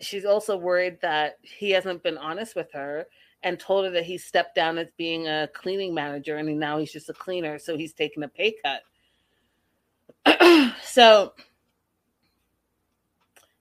she's 0.00 0.24
also 0.24 0.56
worried 0.56 0.98
that 1.02 1.38
he 1.42 1.70
hasn't 1.70 2.02
been 2.02 2.16
honest 2.16 2.54
with 2.54 2.72
her 2.72 3.06
and 3.42 3.60
told 3.60 3.84
her 3.84 3.90
that 3.92 4.04
he 4.04 4.18
stepped 4.18 4.54
down 4.54 4.78
as 4.78 4.88
being 4.96 5.26
a 5.28 5.48
cleaning 5.54 5.94
manager 5.94 6.36
and 6.36 6.58
now 6.58 6.78
he's 6.78 6.92
just 6.92 7.08
a 7.08 7.14
cleaner. 7.14 7.58
So 7.58 7.76
he's 7.76 7.92
taking 7.92 8.22
a 8.22 8.28
pay 8.28 8.56
cut. 8.64 8.82
so 10.82 11.32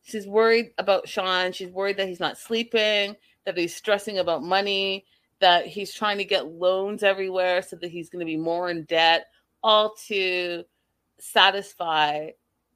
she's 0.04 0.28
worried 0.28 0.72
about 0.78 1.08
Sean. 1.08 1.52
She's 1.52 1.70
worried 1.70 1.98
that 1.98 2.08
he's 2.08 2.20
not 2.20 2.38
sleeping, 2.38 3.16
that 3.46 3.58
he's 3.58 3.76
stressing 3.76 4.18
about 4.18 4.44
money, 4.44 5.06
that 5.40 5.68
he's 5.68 5.94
trying 5.94 6.18
to 6.18 6.26
get 6.26 6.48
loans 6.48 7.04
everywhere 7.04 7.62
so 7.62 7.76
that 7.76 7.92
he's 7.92 8.10
going 8.10 8.22
to 8.22 8.26
be 8.26 8.38
more 8.38 8.70
in 8.70 8.84
debt, 8.86 9.28
all 9.62 9.94
to 10.08 10.64
satisfy 11.20 12.30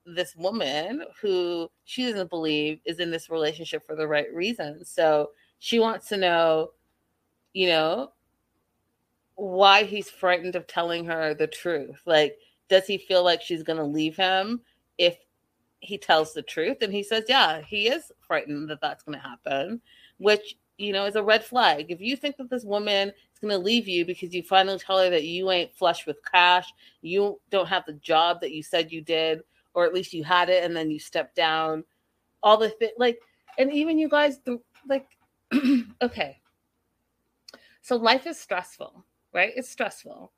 this 0.06 0.36
woman 0.36 1.04
who 1.22 1.70
she 1.86 2.06
doesn't 2.06 2.30
believe 2.30 2.80
is 2.86 3.00
in 3.00 3.12
this 3.12 3.30
relationship 3.30 3.86
for 3.86 3.96
the 3.96 4.08
right 4.08 4.34
reasons. 4.34 4.90
So 4.90 5.30
she 5.60 5.80
wants 5.80 6.08
to 6.10 6.18
know 6.18 6.72
you 7.54 7.68
know, 7.68 8.12
why 9.36 9.84
he's 9.84 10.10
frightened 10.10 10.56
of 10.56 10.68
telling 10.68 11.06
her 11.06 11.34
the 11.34 11.48
truth. 11.48 12.02
Like, 12.06 12.38
does 12.68 12.86
he 12.86 12.98
feel 12.98 13.24
like 13.24 13.42
she's 13.42 13.64
going 13.64 13.78
to 13.80 13.86
leave 13.86 14.16
him 14.16 14.62
if 14.98 15.18
he 15.80 15.98
tells 15.98 16.34
the 16.34 16.42
truth? 16.42 16.78
And 16.82 16.94
he 16.94 17.04
says, 17.04 17.26
yeah, 17.30 17.62
he 17.62 17.88
is 17.88 18.12
frightened 18.20 18.70
that 18.70 18.82
that's 18.82 19.04
going 19.04 19.18
to 19.18 19.28
happen, 19.28 19.82
which, 20.18 20.58
you 20.78 20.92
know, 20.94 21.06
is 21.06 21.16
a 21.16 21.24
red 21.24 21.44
flag. 21.44 21.86
If 21.90 22.02
you 22.02 22.16
think 22.16 22.38
that 22.38 22.50
this 22.50 22.66
woman 22.66 23.10
is 23.10 23.40
going 23.42 23.52
to 23.52 23.58
leave 23.58 23.88
you 23.88 24.06
because 24.06 24.34
you 24.34 24.44
finally 24.44 24.78
tell 24.78 25.00
her 25.00 25.10
that 25.10 25.24
you 25.24 25.50
ain't 25.52 25.74
flush 25.74 26.06
with 26.06 26.18
cash, 26.30 26.72
you 27.02 27.40
don't 27.50 27.68
have 27.68 27.86
the 27.86 27.94
job 27.94 28.42
that 28.42 28.52
you 28.52 28.62
said 28.62 28.92
you 28.92 29.02
did, 29.02 29.42
or 29.74 29.86
at 29.86 29.94
least 29.94 30.14
you 30.14 30.24
had 30.24 30.50
it 30.50 30.64
and 30.64 30.76
then 30.76 30.92
you 30.92 31.00
stepped 31.00 31.36
down, 31.36 31.84
all 32.44 32.58
the 32.58 32.70
things, 32.70 32.92
like, 32.98 33.20
and 33.58 33.72
even 33.72 33.98
you 33.98 34.10
guys, 34.10 34.40
like, 34.88 35.08
okay, 36.02 36.40
so 37.82 37.96
life 37.96 38.28
is 38.28 38.40
stressful. 38.40 39.06
right? 39.34 39.54
It's 39.56 39.70
stressful. 39.70 40.32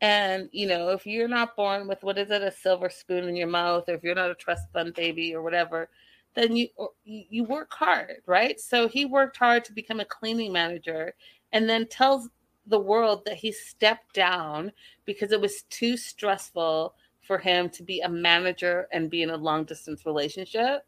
And, 0.00 0.48
you 0.52 0.66
know, 0.66 0.90
if 0.90 1.06
you're 1.06 1.28
not 1.28 1.56
born 1.56 1.88
with 1.88 2.02
what 2.02 2.18
is 2.18 2.30
it, 2.30 2.42
a 2.42 2.50
silver 2.52 2.90
spoon 2.90 3.24
in 3.28 3.36
your 3.36 3.48
mouth, 3.48 3.88
or 3.88 3.94
if 3.94 4.02
you're 4.02 4.14
not 4.14 4.30
a 4.30 4.34
trust 4.34 4.70
fund 4.72 4.94
baby 4.94 5.34
or 5.34 5.42
whatever, 5.42 5.88
then 6.34 6.56
you 6.56 6.68
you 7.04 7.44
work 7.44 7.72
hard, 7.72 8.16
right? 8.26 8.58
So 8.60 8.88
he 8.88 9.04
worked 9.04 9.36
hard 9.36 9.64
to 9.66 9.72
become 9.72 10.00
a 10.00 10.04
cleaning 10.04 10.52
manager 10.52 11.14
and 11.52 11.68
then 11.68 11.86
tells 11.86 12.28
the 12.66 12.78
world 12.78 13.24
that 13.24 13.36
he 13.36 13.52
stepped 13.52 14.14
down 14.14 14.72
because 15.04 15.32
it 15.32 15.40
was 15.40 15.62
too 15.70 15.96
stressful 15.96 16.94
for 17.22 17.38
him 17.38 17.70
to 17.70 17.82
be 17.82 18.00
a 18.00 18.08
manager 18.08 18.88
and 18.92 19.10
be 19.10 19.22
in 19.22 19.30
a 19.30 19.36
long 19.36 19.64
distance 19.64 20.04
relationship. 20.04 20.84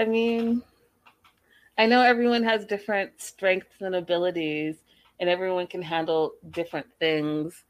I 0.00 0.06
mean, 0.06 0.62
I 1.76 1.84
know 1.84 2.00
everyone 2.00 2.42
has 2.44 2.64
different 2.64 3.20
strengths 3.20 3.82
and 3.82 3.94
abilities, 3.94 4.76
and 5.20 5.28
everyone 5.28 5.66
can 5.66 5.82
handle 5.82 6.32
different 6.52 6.86
things 6.98 7.64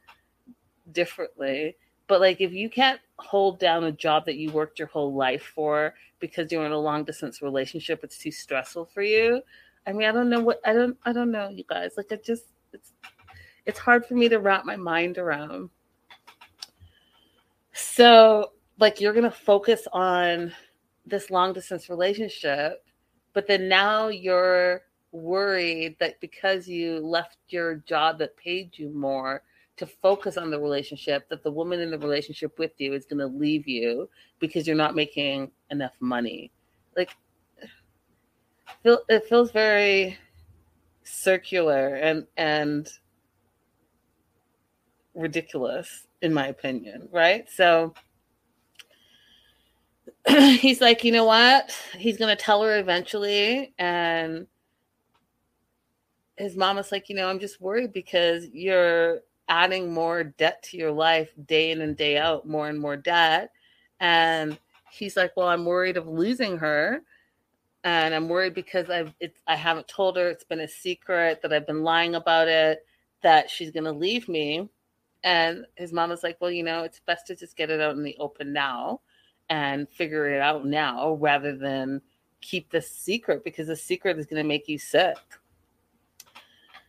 differently. 0.92 1.76
But 2.06 2.20
like, 2.20 2.40
if 2.40 2.52
you 2.52 2.70
can't 2.70 3.00
hold 3.18 3.58
down 3.58 3.82
a 3.82 3.90
job 3.90 4.26
that 4.26 4.36
you 4.36 4.52
worked 4.52 4.78
your 4.78 4.86
whole 4.86 5.12
life 5.12 5.42
for 5.42 5.94
because 6.20 6.52
you're 6.52 6.64
in 6.64 6.70
a 6.70 6.78
long 6.78 7.02
distance 7.02 7.42
relationship, 7.42 8.04
it's 8.04 8.18
too 8.18 8.30
stressful 8.30 8.84
for 8.84 9.02
you. 9.02 9.42
I 9.88 9.92
mean, 9.92 10.08
I 10.08 10.12
don't 10.12 10.30
know 10.30 10.40
what 10.40 10.60
I 10.64 10.72
don't 10.72 10.96
I 11.04 11.12
don't 11.12 11.32
know, 11.32 11.48
you 11.48 11.64
guys. 11.68 11.94
Like, 11.96 12.12
it 12.12 12.24
just 12.24 12.44
it's 12.72 12.92
it's 13.66 13.80
hard 13.80 14.06
for 14.06 14.14
me 14.14 14.28
to 14.28 14.38
wrap 14.38 14.64
my 14.64 14.76
mind 14.76 15.18
around. 15.18 15.68
So, 17.72 18.52
like, 18.78 19.00
you're 19.00 19.14
gonna 19.14 19.32
focus 19.32 19.88
on 19.92 20.52
this 21.06 21.30
long 21.30 21.52
distance 21.52 21.88
relationship, 21.88 22.84
but 23.32 23.46
then 23.46 23.68
now 23.68 24.08
you're 24.08 24.82
worried 25.12 25.96
that 25.98 26.20
because 26.20 26.68
you 26.68 26.98
left 27.00 27.38
your 27.48 27.76
job 27.76 28.18
that 28.18 28.36
paid 28.36 28.78
you 28.78 28.90
more 28.90 29.42
to 29.76 29.86
focus 29.86 30.36
on 30.36 30.50
the 30.50 30.60
relationship, 30.60 31.28
that 31.30 31.42
the 31.42 31.50
woman 31.50 31.80
in 31.80 31.90
the 31.90 31.98
relationship 31.98 32.58
with 32.58 32.72
you 32.78 32.92
is 32.92 33.06
going 33.06 33.18
to 33.18 33.26
leave 33.26 33.66
you 33.66 34.08
because 34.38 34.66
you're 34.66 34.76
not 34.76 34.94
making 34.94 35.50
enough 35.70 35.94
money. 36.00 36.52
Like, 36.96 37.10
it 38.84 39.24
feels 39.28 39.50
very 39.52 40.18
circular 41.02 41.96
and 41.96 42.26
and 42.36 42.88
ridiculous 45.14 46.06
in 46.22 46.32
my 46.32 46.46
opinion 46.46 47.08
right 47.10 47.48
so 47.50 47.92
he's 50.28 50.80
like, 50.80 51.04
you 51.04 51.12
know 51.12 51.24
what? 51.24 51.74
He's 51.96 52.18
gonna 52.18 52.36
tell 52.36 52.62
her 52.62 52.78
eventually, 52.78 53.72
and 53.78 54.46
his 56.36 56.56
mom 56.56 56.78
is 56.78 56.92
like, 56.92 57.08
you 57.08 57.16
know, 57.16 57.28
I'm 57.28 57.38
just 57.38 57.60
worried 57.60 57.92
because 57.92 58.46
you're 58.52 59.20
adding 59.48 59.92
more 59.92 60.24
debt 60.24 60.62
to 60.64 60.76
your 60.76 60.92
life 60.92 61.30
day 61.46 61.70
in 61.70 61.80
and 61.80 61.96
day 61.96 62.18
out, 62.18 62.46
more 62.46 62.68
and 62.68 62.78
more 62.78 62.96
debt. 62.96 63.50
And 63.98 64.58
he's 64.90 65.16
like, 65.16 65.32
well, 65.36 65.48
I'm 65.48 65.64
worried 65.64 65.96
of 65.96 66.06
losing 66.06 66.58
her, 66.58 67.02
and 67.84 68.14
I'm 68.14 68.28
worried 68.28 68.54
because 68.54 68.90
I've 68.90 69.14
it's 69.20 69.40
I 69.46 69.56
haven't 69.56 69.88
told 69.88 70.16
her. 70.16 70.28
It's 70.28 70.44
been 70.44 70.60
a 70.60 70.68
secret 70.68 71.40
that 71.42 71.52
I've 71.52 71.66
been 71.66 71.82
lying 71.82 72.14
about 72.14 72.48
it. 72.48 72.80
That 73.22 73.48
she's 73.50 73.70
gonna 73.70 73.92
leave 73.92 74.28
me. 74.28 74.68
And 75.22 75.66
his 75.76 75.92
mom 75.92 76.12
is 76.12 76.22
like, 76.22 76.38
well, 76.40 76.50
you 76.50 76.62
know, 76.62 76.82
it's 76.84 77.00
best 77.00 77.26
to 77.26 77.36
just 77.36 77.56
get 77.56 77.70
it 77.70 77.80
out 77.80 77.96
in 77.96 78.02
the 78.02 78.16
open 78.18 78.52
now 78.52 79.00
and 79.50 79.88
figure 79.88 80.32
it 80.32 80.40
out 80.40 80.64
now 80.64 81.14
rather 81.14 81.56
than 81.56 82.00
keep 82.40 82.70
this 82.70 82.90
secret 82.90 83.44
because 83.44 83.66
the 83.66 83.76
secret 83.76 84.18
is 84.18 84.26
going 84.26 84.42
to 84.42 84.48
make 84.48 84.68
you 84.68 84.78
sick. 84.78 85.18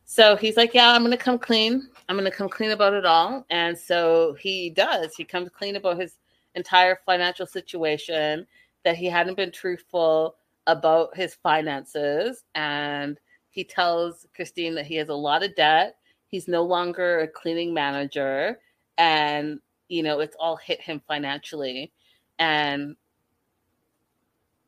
So 0.05 0.35
he's 0.35 0.57
like, 0.57 0.73
Yeah, 0.73 0.91
I'm 0.91 1.01
going 1.01 1.11
to 1.11 1.17
come 1.17 1.39
clean. 1.39 1.89
I'm 2.07 2.15
going 2.15 2.29
to 2.29 2.35
come 2.35 2.49
clean 2.49 2.71
about 2.71 2.93
it 2.93 3.05
all. 3.05 3.45
And 3.49 3.77
so 3.77 4.35
he 4.39 4.69
does. 4.69 5.15
He 5.15 5.23
comes 5.23 5.49
clean 5.49 5.75
about 5.75 5.99
his 5.99 6.17
entire 6.55 6.99
financial 7.05 7.47
situation, 7.47 8.45
that 8.83 8.97
he 8.97 9.07
hadn't 9.07 9.37
been 9.37 9.51
truthful 9.51 10.35
about 10.67 11.15
his 11.15 11.35
finances. 11.35 12.43
And 12.55 13.19
he 13.49 13.63
tells 13.63 14.27
Christine 14.35 14.75
that 14.75 14.85
he 14.85 14.95
has 14.95 15.09
a 15.09 15.13
lot 15.13 15.43
of 15.43 15.55
debt. 15.55 15.95
He's 16.27 16.47
no 16.47 16.63
longer 16.63 17.19
a 17.19 17.27
cleaning 17.27 17.73
manager. 17.73 18.59
And, 18.97 19.59
you 19.87 20.03
know, 20.03 20.19
it's 20.19 20.35
all 20.39 20.57
hit 20.57 20.81
him 20.81 21.01
financially 21.07 21.91
and 22.41 22.95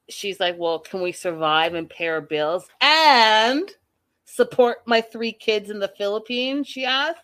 she's 0.08 0.40
like, 0.40 0.56
Well, 0.60 0.78
can 0.80 1.02
we 1.02 1.12
survive 1.12 1.74
and 1.74 1.90
pay 1.90 2.08
our 2.08 2.22
bills 2.22 2.68
and 2.80 3.70
support 4.26 4.78
my 4.86 5.02
three 5.02 5.34
kids 5.34 5.72
in 5.72 5.80
the 5.80 5.92
Philippines? 5.98 6.68
She 6.68 6.86
asked. 6.86 7.20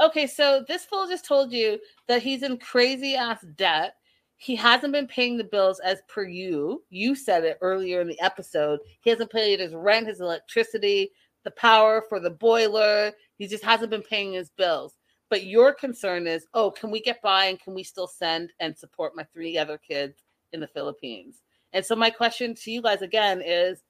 Okay, 0.00 0.26
so 0.26 0.64
this 0.66 0.86
fool 0.86 1.06
just 1.06 1.26
told 1.26 1.52
you 1.52 1.78
that 2.08 2.22
he's 2.22 2.42
in 2.42 2.56
crazy 2.56 3.14
ass 3.14 3.44
debt. 3.56 3.94
He 4.38 4.56
hasn't 4.56 4.92
been 4.92 5.06
paying 5.06 5.36
the 5.36 5.44
bills 5.44 5.80
as 5.80 6.00
per 6.08 6.24
you. 6.24 6.82
You 6.88 7.14
said 7.14 7.44
it 7.44 7.58
earlier 7.60 8.00
in 8.00 8.08
the 8.08 8.20
episode. 8.20 8.80
He 9.02 9.10
hasn't 9.10 9.30
paid 9.30 9.60
his 9.60 9.74
rent, 9.74 10.08
his 10.08 10.20
electricity, 10.20 11.10
the 11.44 11.52
power 11.52 12.02
for 12.08 12.18
the 12.18 12.30
boiler. 12.30 13.12
He 13.36 13.46
just 13.46 13.62
hasn't 13.62 13.90
been 13.90 14.02
paying 14.02 14.32
his 14.32 14.50
bills. 14.50 14.94
But 15.30 15.44
your 15.44 15.72
concern 15.72 16.26
is, 16.26 16.46
oh, 16.54 16.70
can 16.70 16.90
we 16.90 17.00
get 17.00 17.22
by 17.22 17.46
and 17.46 17.60
can 17.60 17.74
we 17.74 17.82
still 17.82 18.06
send 18.06 18.52
and 18.60 18.76
support 18.76 19.16
my 19.16 19.24
three 19.24 19.58
other 19.58 19.78
kids 19.78 20.22
in 20.52 20.60
the 20.60 20.66
Philippines? 20.68 21.42
And 21.72 21.84
so 21.84 21.96
my 21.96 22.10
question 22.10 22.54
to 22.54 22.70
you 22.70 22.82
guys 22.82 23.02
again 23.02 23.42
is, 23.44 23.82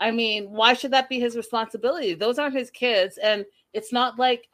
I 0.00 0.10
mean, 0.10 0.50
why 0.50 0.74
should 0.74 0.90
that 0.90 1.08
be 1.08 1.20
his 1.20 1.36
responsibility? 1.36 2.14
Those 2.14 2.38
aren't 2.38 2.56
his 2.56 2.70
kids, 2.70 3.18
and 3.18 3.44
it's 3.72 3.92
not 3.92 4.18
like 4.18 4.48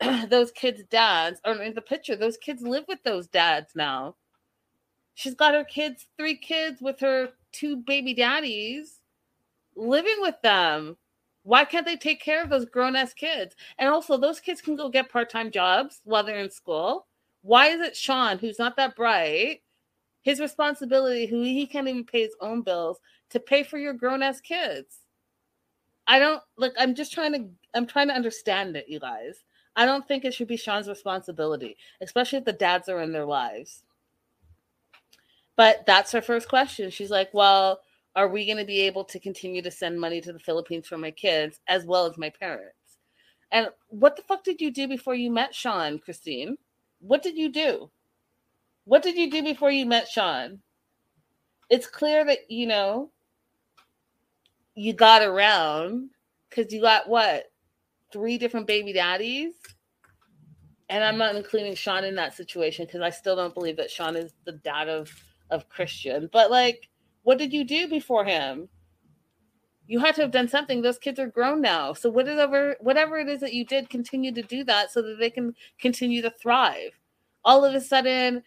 those 0.28 0.50
kids' 0.50 0.82
dads 0.84 1.40
are 1.44 1.62
in 1.62 1.74
the 1.74 1.82
picture. 1.82 2.16
Those 2.16 2.38
kids 2.38 2.62
live 2.62 2.84
with 2.88 3.02
those 3.04 3.26
dads 3.26 3.72
now. 3.76 4.16
She's 5.14 5.34
got 5.34 5.54
her 5.54 5.64
kids, 5.64 6.06
three 6.16 6.36
kids 6.36 6.80
with 6.80 6.98
her 7.00 7.28
two 7.52 7.76
baby 7.76 8.14
daddies 8.14 9.00
living 9.76 10.16
with 10.18 10.40
them. 10.42 10.96
Why 11.44 11.66
can't 11.66 11.86
they 11.86 11.96
take 11.96 12.20
care 12.20 12.42
of 12.42 12.48
those 12.48 12.64
grown 12.64 12.96
ass 12.96 13.12
kids? 13.12 13.54
And 13.78 13.88
also, 13.88 14.16
those 14.16 14.40
kids 14.40 14.60
can 14.60 14.76
go 14.76 14.88
get 14.88 15.10
part 15.10 15.30
time 15.30 15.50
jobs 15.50 16.00
while 16.04 16.24
they're 16.24 16.38
in 16.38 16.50
school. 16.50 17.06
Why 17.42 17.68
is 17.68 17.80
it 17.80 17.96
Sean, 17.96 18.38
who's 18.38 18.58
not 18.58 18.76
that 18.76 18.96
bright, 18.96 19.60
his 20.22 20.40
responsibility, 20.40 21.26
who 21.26 21.42
he 21.42 21.66
can't 21.66 21.86
even 21.86 22.04
pay 22.04 22.22
his 22.22 22.34
own 22.40 22.62
bills, 22.62 22.98
to 23.30 23.38
pay 23.38 23.62
for 23.62 23.78
your 23.78 23.92
grown 23.92 24.22
ass 24.22 24.40
kids? 24.40 25.00
I 26.06 26.18
don't 26.18 26.42
like, 26.56 26.72
I'm 26.78 26.94
just 26.94 27.12
trying 27.12 27.32
to, 27.32 27.48
I'm 27.74 27.86
trying 27.86 28.08
to 28.08 28.14
understand 28.14 28.76
it, 28.76 28.88
you 28.88 28.98
guys. 28.98 29.44
I 29.76 29.84
don't 29.84 30.06
think 30.08 30.24
it 30.24 30.32
should 30.32 30.48
be 30.48 30.56
Sean's 30.56 30.88
responsibility, 30.88 31.76
especially 32.00 32.38
if 32.38 32.44
the 32.44 32.52
dads 32.52 32.88
are 32.88 33.02
in 33.02 33.12
their 33.12 33.26
lives. 33.26 33.82
But 35.56 35.84
that's 35.86 36.12
her 36.12 36.22
first 36.22 36.48
question. 36.48 36.90
She's 36.90 37.10
like, 37.10 37.30
well, 37.32 37.80
are 38.16 38.28
we 38.28 38.46
going 38.46 38.58
to 38.58 38.64
be 38.64 38.80
able 38.82 39.04
to 39.04 39.18
continue 39.18 39.62
to 39.62 39.70
send 39.70 40.00
money 40.00 40.20
to 40.20 40.32
the 40.32 40.38
Philippines 40.38 40.86
for 40.86 40.98
my 40.98 41.10
kids 41.10 41.60
as 41.68 41.84
well 41.84 42.06
as 42.06 42.16
my 42.16 42.30
parents? 42.30 42.98
And 43.50 43.68
what 43.88 44.16
the 44.16 44.22
fuck 44.22 44.44
did 44.44 44.60
you 44.60 44.72
do 44.72 44.88
before 44.88 45.14
you 45.14 45.30
met 45.30 45.54
Sean, 45.54 45.98
Christine? 45.98 46.56
What 47.00 47.22
did 47.22 47.36
you 47.36 47.50
do? 47.50 47.90
What 48.84 49.02
did 49.02 49.16
you 49.16 49.30
do 49.30 49.42
before 49.42 49.70
you 49.70 49.86
met 49.86 50.08
Sean? 50.08 50.60
It's 51.70 51.86
clear 51.86 52.24
that, 52.24 52.50
you 52.50 52.66
know, 52.66 53.10
you 54.74 54.92
got 54.92 55.22
around 55.22 56.10
because 56.50 56.72
you 56.72 56.80
got 56.80 57.08
what? 57.08 57.44
Three 58.12 58.38
different 58.38 58.66
baby 58.66 58.92
daddies? 58.92 59.54
And 60.88 61.02
I'm 61.02 61.18
not 61.18 61.34
including 61.34 61.74
Sean 61.74 62.04
in 62.04 62.14
that 62.16 62.34
situation 62.34 62.86
because 62.86 63.00
I 63.00 63.10
still 63.10 63.36
don't 63.36 63.54
believe 63.54 63.76
that 63.78 63.90
Sean 63.90 64.16
is 64.16 64.32
the 64.44 64.52
dad 64.52 64.88
of, 64.88 65.10
of 65.50 65.68
Christian. 65.68 66.28
But 66.32 66.50
like, 66.50 66.88
what 67.24 67.38
did 67.38 67.52
you 67.52 67.64
do 67.64 67.88
before 67.88 68.24
him? 68.24 68.68
You 69.86 69.98
had 69.98 70.14
to 70.14 70.22
have 70.22 70.30
done 70.30 70.48
something. 70.48 70.80
Those 70.80 70.98
kids 70.98 71.18
are 71.18 71.26
grown 71.26 71.60
now. 71.60 71.92
So 71.92 72.08
whatever 72.08 72.76
whatever 72.80 73.18
it 73.18 73.28
is 73.28 73.40
that 73.40 73.52
you 73.52 73.66
did, 73.66 73.90
continue 73.90 74.32
to 74.32 74.42
do 74.42 74.64
that 74.64 74.90
so 74.90 75.02
that 75.02 75.18
they 75.18 75.30
can 75.30 75.54
continue 75.78 76.22
to 76.22 76.30
thrive. 76.30 76.98
All 77.44 77.64
of 77.64 77.74
a 77.74 77.80
sudden, 77.80 78.42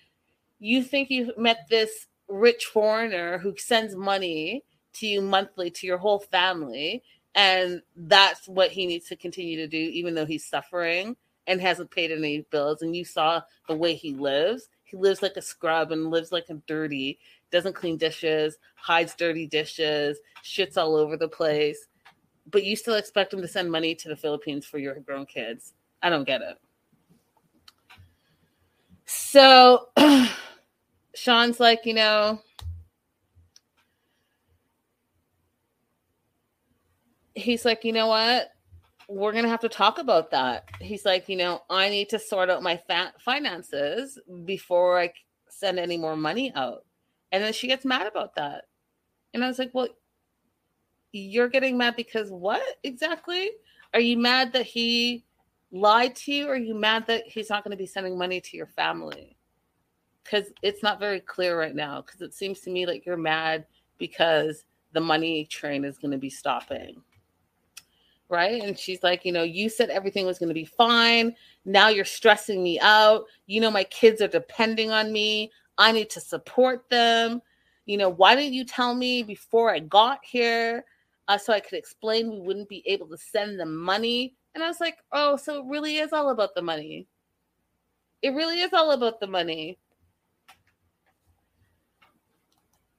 you 0.60 0.82
think 0.82 1.10
you've 1.10 1.38
met 1.38 1.68
this 1.70 2.08
rich 2.28 2.66
foreigner 2.66 3.38
who 3.38 3.56
sends 3.58 3.96
money 3.96 4.64
to 4.94 5.08
you 5.08 5.22
monthly 5.22 5.70
to 5.70 5.88
your 5.88 5.98
whole 5.98 6.20
family 6.20 7.04
and 7.36 7.82
that's 7.96 8.48
what 8.48 8.72
he 8.72 8.86
needs 8.86 9.08
to 9.08 9.16
continue 9.16 9.56
to 9.56 9.68
do 9.68 9.78
even 9.78 10.14
though 10.14 10.26
he's 10.26 10.46
suffering 10.46 11.16
and 11.46 11.62
hasn't 11.62 11.92
paid 11.92 12.12
any 12.12 12.42
bills 12.52 12.82
and 12.82 12.96
you 12.96 13.06
saw 13.06 13.40
the 13.68 13.76
way 13.76 13.94
he 13.94 14.14
lives 14.14 14.70
he 14.84 14.98
lives 14.98 15.22
like 15.22 15.38
a 15.38 15.42
scrub 15.42 15.92
and 15.92 16.10
lives 16.10 16.32
like 16.32 16.48
a 16.50 16.56
dirty 16.66 17.20
doesn't 17.52 17.76
clean 17.76 17.98
dishes, 17.98 18.58
hides 18.76 19.16
dirty 19.16 19.48
dishes, 19.48 20.20
shits 20.44 20.78
all 20.78 20.96
over 20.96 21.18
the 21.18 21.28
place. 21.28 21.88
But 22.50 22.64
you 22.64 22.76
still 22.76 22.96
expect 22.96 23.34
him 23.34 23.42
to 23.42 23.48
send 23.48 23.72
money 23.72 23.94
to 23.96 24.10
the 24.10 24.16
Philippines 24.16 24.66
for 24.66 24.78
your 24.78 24.96
grown 25.02 25.26
kids. 25.26 25.74
I 26.02 26.10
don't 26.10 26.26
get 26.26 26.42
it. 26.42 26.58
So 29.06 29.90
Sean's 31.16 31.60
like, 31.60 31.86
you 31.86 31.94
know, 31.94 32.42
he's 37.36 37.66
like, 37.66 37.84
you 37.84 37.94
know 37.94 38.08
what? 38.08 38.50
We're 39.10 39.32
gonna 39.32 39.48
have 39.48 39.62
to 39.62 39.70
talk 39.70 40.00
about 40.00 40.32
that. 40.32 40.68
He's 40.82 41.06
like, 41.06 41.30
you 41.30 41.38
know, 41.38 41.62
I 41.70 41.90
need 41.90 42.10
to 42.10 42.20
sort 42.20 42.50
out 42.50 42.62
my 42.62 42.82
finances 43.20 44.20
before 44.44 45.00
I 45.00 45.14
send 45.48 45.80
any 45.80 45.98
more 45.98 46.18
money 46.18 46.52
out. 46.56 46.84
And 47.32 47.44
then 47.44 47.54
she 47.54 47.68
gets 47.68 47.86
mad 47.86 48.08
about 48.08 48.36
that. 48.36 48.66
And 49.34 49.44
I 49.44 49.48
was 49.48 49.60
like, 49.60 49.72
well, 49.74 49.90
you're 51.12 51.50
getting 51.50 51.78
mad 51.78 51.96
because 51.96 52.30
what 52.30 52.62
exactly? 52.84 53.52
Are 53.94 54.00
you 54.00 54.18
mad 54.18 54.54
that 54.54 54.66
he 54.66 55.26
lied 55.72 56.16
to 56.18 56.32
you? 56.32 56.48
Or 56.48 56.54
are 56.54 56.58
you 56.58 56.76
mad 56.76 57.06
that 57.08 57.24
he's 57.28 57.50
not 57.50 57.64
going 57.64 57.72
to 57.72 57.78
be 57.78 57.86
sending 57.86 58.18
money 58.18 58.42
to 58.42 58.58
your 58.58 58.68
family? 58.68 59.38
Because 60.24 60.52
it's 60.62 60.84
not 60.84 61.00
very 61.00 61.20
clear 61.20 61.58
right 61.60 61.76
now. 61.76 62.02
Because 62.02 62.22
it 62.22 62.34
seems 62.34 62.62
to 62.62 62.70
me 62.70 62.86
like 62.86 63.06
you're 63.06 63.18
mad 63.18 63.66
because 63.98 64.66
the 64.94 65.02
money 65.02 65.46
train 65.46 65.86
is 65.86 65.98
going 65.98 66.12
to 66.12 66.18
be 66.18 66.30
stopping. 66.30 67.02
Right. 68.30 68.62
And 68.62 68.78
she's 68.78 69.04
like, 69.04 69.24
you 69.24 69.32
know, 69.32 69.44
you 69.44 69.70
said 69.70 69.90
everything 69.90 70.26
was 70.26 70.38
going 70.38 70.50
to 70.50 70.54
be 70.54 70.66
fine. 70.66 71.34
Now 71.64 71.88
you're 71.88 72.04
stressing 72.04 72.62
me 72.62 72.78
out. 72.82 73.26
You 73.46 73.62
know, 73.62 73.72
my 73.72 73.86
kids 73.86 74.22
are 74.22 74.28
depending 74.28 74.92
on 74.92 75.14
me. 75.14 75.52
I 75.78 75.92
need 75.92 76.10
to 76.12 76.20
support 76.20 76.90
them. 76.90 77.42
You 77.86 77.98
know, 77.98 78.10
why 78.10 78.36
didn't 78.36 78.54
you 78.54 78.66
tell 78.66 78.94
me 78.96 79.24
before 79.24 79.72
I 79.72 79.80
got 79.80 80.20
here 80.24 80.86
uh, 81.28 81.38
so 81.38 81.54
I 81.54 81.60
could 81.60 81.78
explain 81.78 82.30
we 82.30 82.40
wouldn't 82.40 82.70
be 82.70 82.84
able 82.86 83.08
to 83.08 83.18
send 83.18 83.60
them 83.60 83.76
money? 83.76 84.36
And 84.56 84.64
I 84.64 84.68
was 84.68 84.80
like, 84.80 84.98
oh, 85.12 85.38
so 85.38 85.60
it 85.60 85.70
really 85.70 85.98
is 85.98 86.14
all 86.14 86.30
about 86.30 86.56
the 86.56 86.62
money. 86.62 87.08
It 88.22 88.32
really 88.32 88.62
is 88.62 88.74
all 88.74 88.92
about 88.92 89.20
the 89.20 89.28
money. 89.28 89.78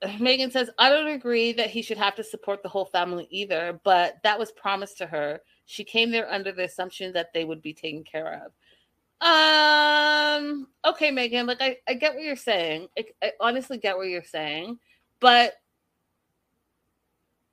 Megan 0.20 0.50
says, 0.50 0.70
I 0.78 0.88
don't 0.88 1.08
agree 1.08 1.52
that 1.52 1.70
he 1.70 1.82
should 1.82 1.98
have 1.98 2.14
to 2.16 2.24
support 2.24 2.62
the 2.62 2.68
whole 2.68 2.86
family 2.86 3.26
either, 3.30 3.80
but 3.84 4.18
that 4.22 4.38
was 4.38 4.52
promised 4.52 4.98
to 4.98 5.06
her. 5.06 5.40
She 5.66 5.84
came 5.84 6.10
there 6.10 6.30
under 6.32 6.52
the 6.52 6.64
assumption 6.64 7.12
that 7.12 7.32
they 7.34 7.44
would 7.44 7.60
be 7.60 7.74
taken 7.74 8.04
care 8.04 8.42
of. 8.44 8.52
Um, 9.20 10.68
okay, 10.84 11.10
Megan, 11.10 11.46
like 11.46 11.60
I, 11.60 11.78
I 11.88 11.94
get 11.94 12.14
what 12.14 12.22
you're 12.22 12.36
saying. 12.36 12.88
I, 12.96 13.04
I 13.22 13.32
honestly 13.40 13.78
get 13.78 13.96
what 13.96 14.08
you're 14.08 14.22
saying, 14.22 14.78
but 15.20 15.54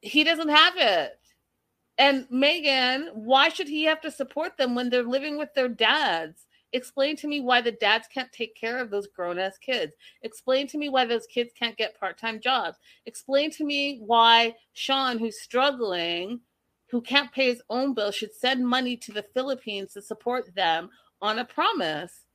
he 0.01 0.23
doesn't 0.23 0.49
have 0.49 0.73
it. 0.78 1.19
And 1.97 2.28
Megan, 2.30 3.10
why 3.13 3.49
should 3.49 3.67
he 3.67 3.86
have 3.86 4.01
to 4.01 4.12
support 4.12 4.58
them 4.58 4.75
when 4.75 4.89
they're 4.89 5.04
living 5.04 5.38
with 5.38 5.54
their 5.54 5.69
dads? 5.69 6.45
Explain 6.73 7.15
to 7.17 7.28
me 7.28 7.39
why 7.39 7.62
the 7.62 7.71
dads 7.71 8.08
can't 8.13 8.32
take 8.34 8.54
care 8.56 8.80
of 8.80 8.91
those 8.91 9.08
grown 9.08 9.39
ass 9.39 9.58
kids. 9.58 9.93
Explain 10.23 10.67
to 10.67 10.78
me 10.78 10.89
why 10.89 11.06
those 11.06 11.25
kids 11.25 11.51
can't 11.58 11.78
get 11.78 11.97
part 11.97 12.19
time 12.19 12.41
jobs. 12.41 12.78
Explain 13.06 13.49
to 13.51 13.63
me 13.63 14.01
why 14.06 14.54
Sean, 14.73 15.17
who's 15.17 15.39
struggling, 15.39 16.41
who 16.89 17.01
can't 17.01 17.32
pay 17.32 17.47
his 17.47 17.62
own 17.69 17.93
bill, 17.93 18.12
should 18.12 18.34
send 18.34 18.67
money 18.67 18.97
to 18.97 19.13
the 19.13 19.25
Philippines 19.34 19.93
to 19.93 20.01
support 20.01 20.54
them 20.54 20.89
on 21.25 21.39
a 21.39 21.45
promise. 21.45 22.25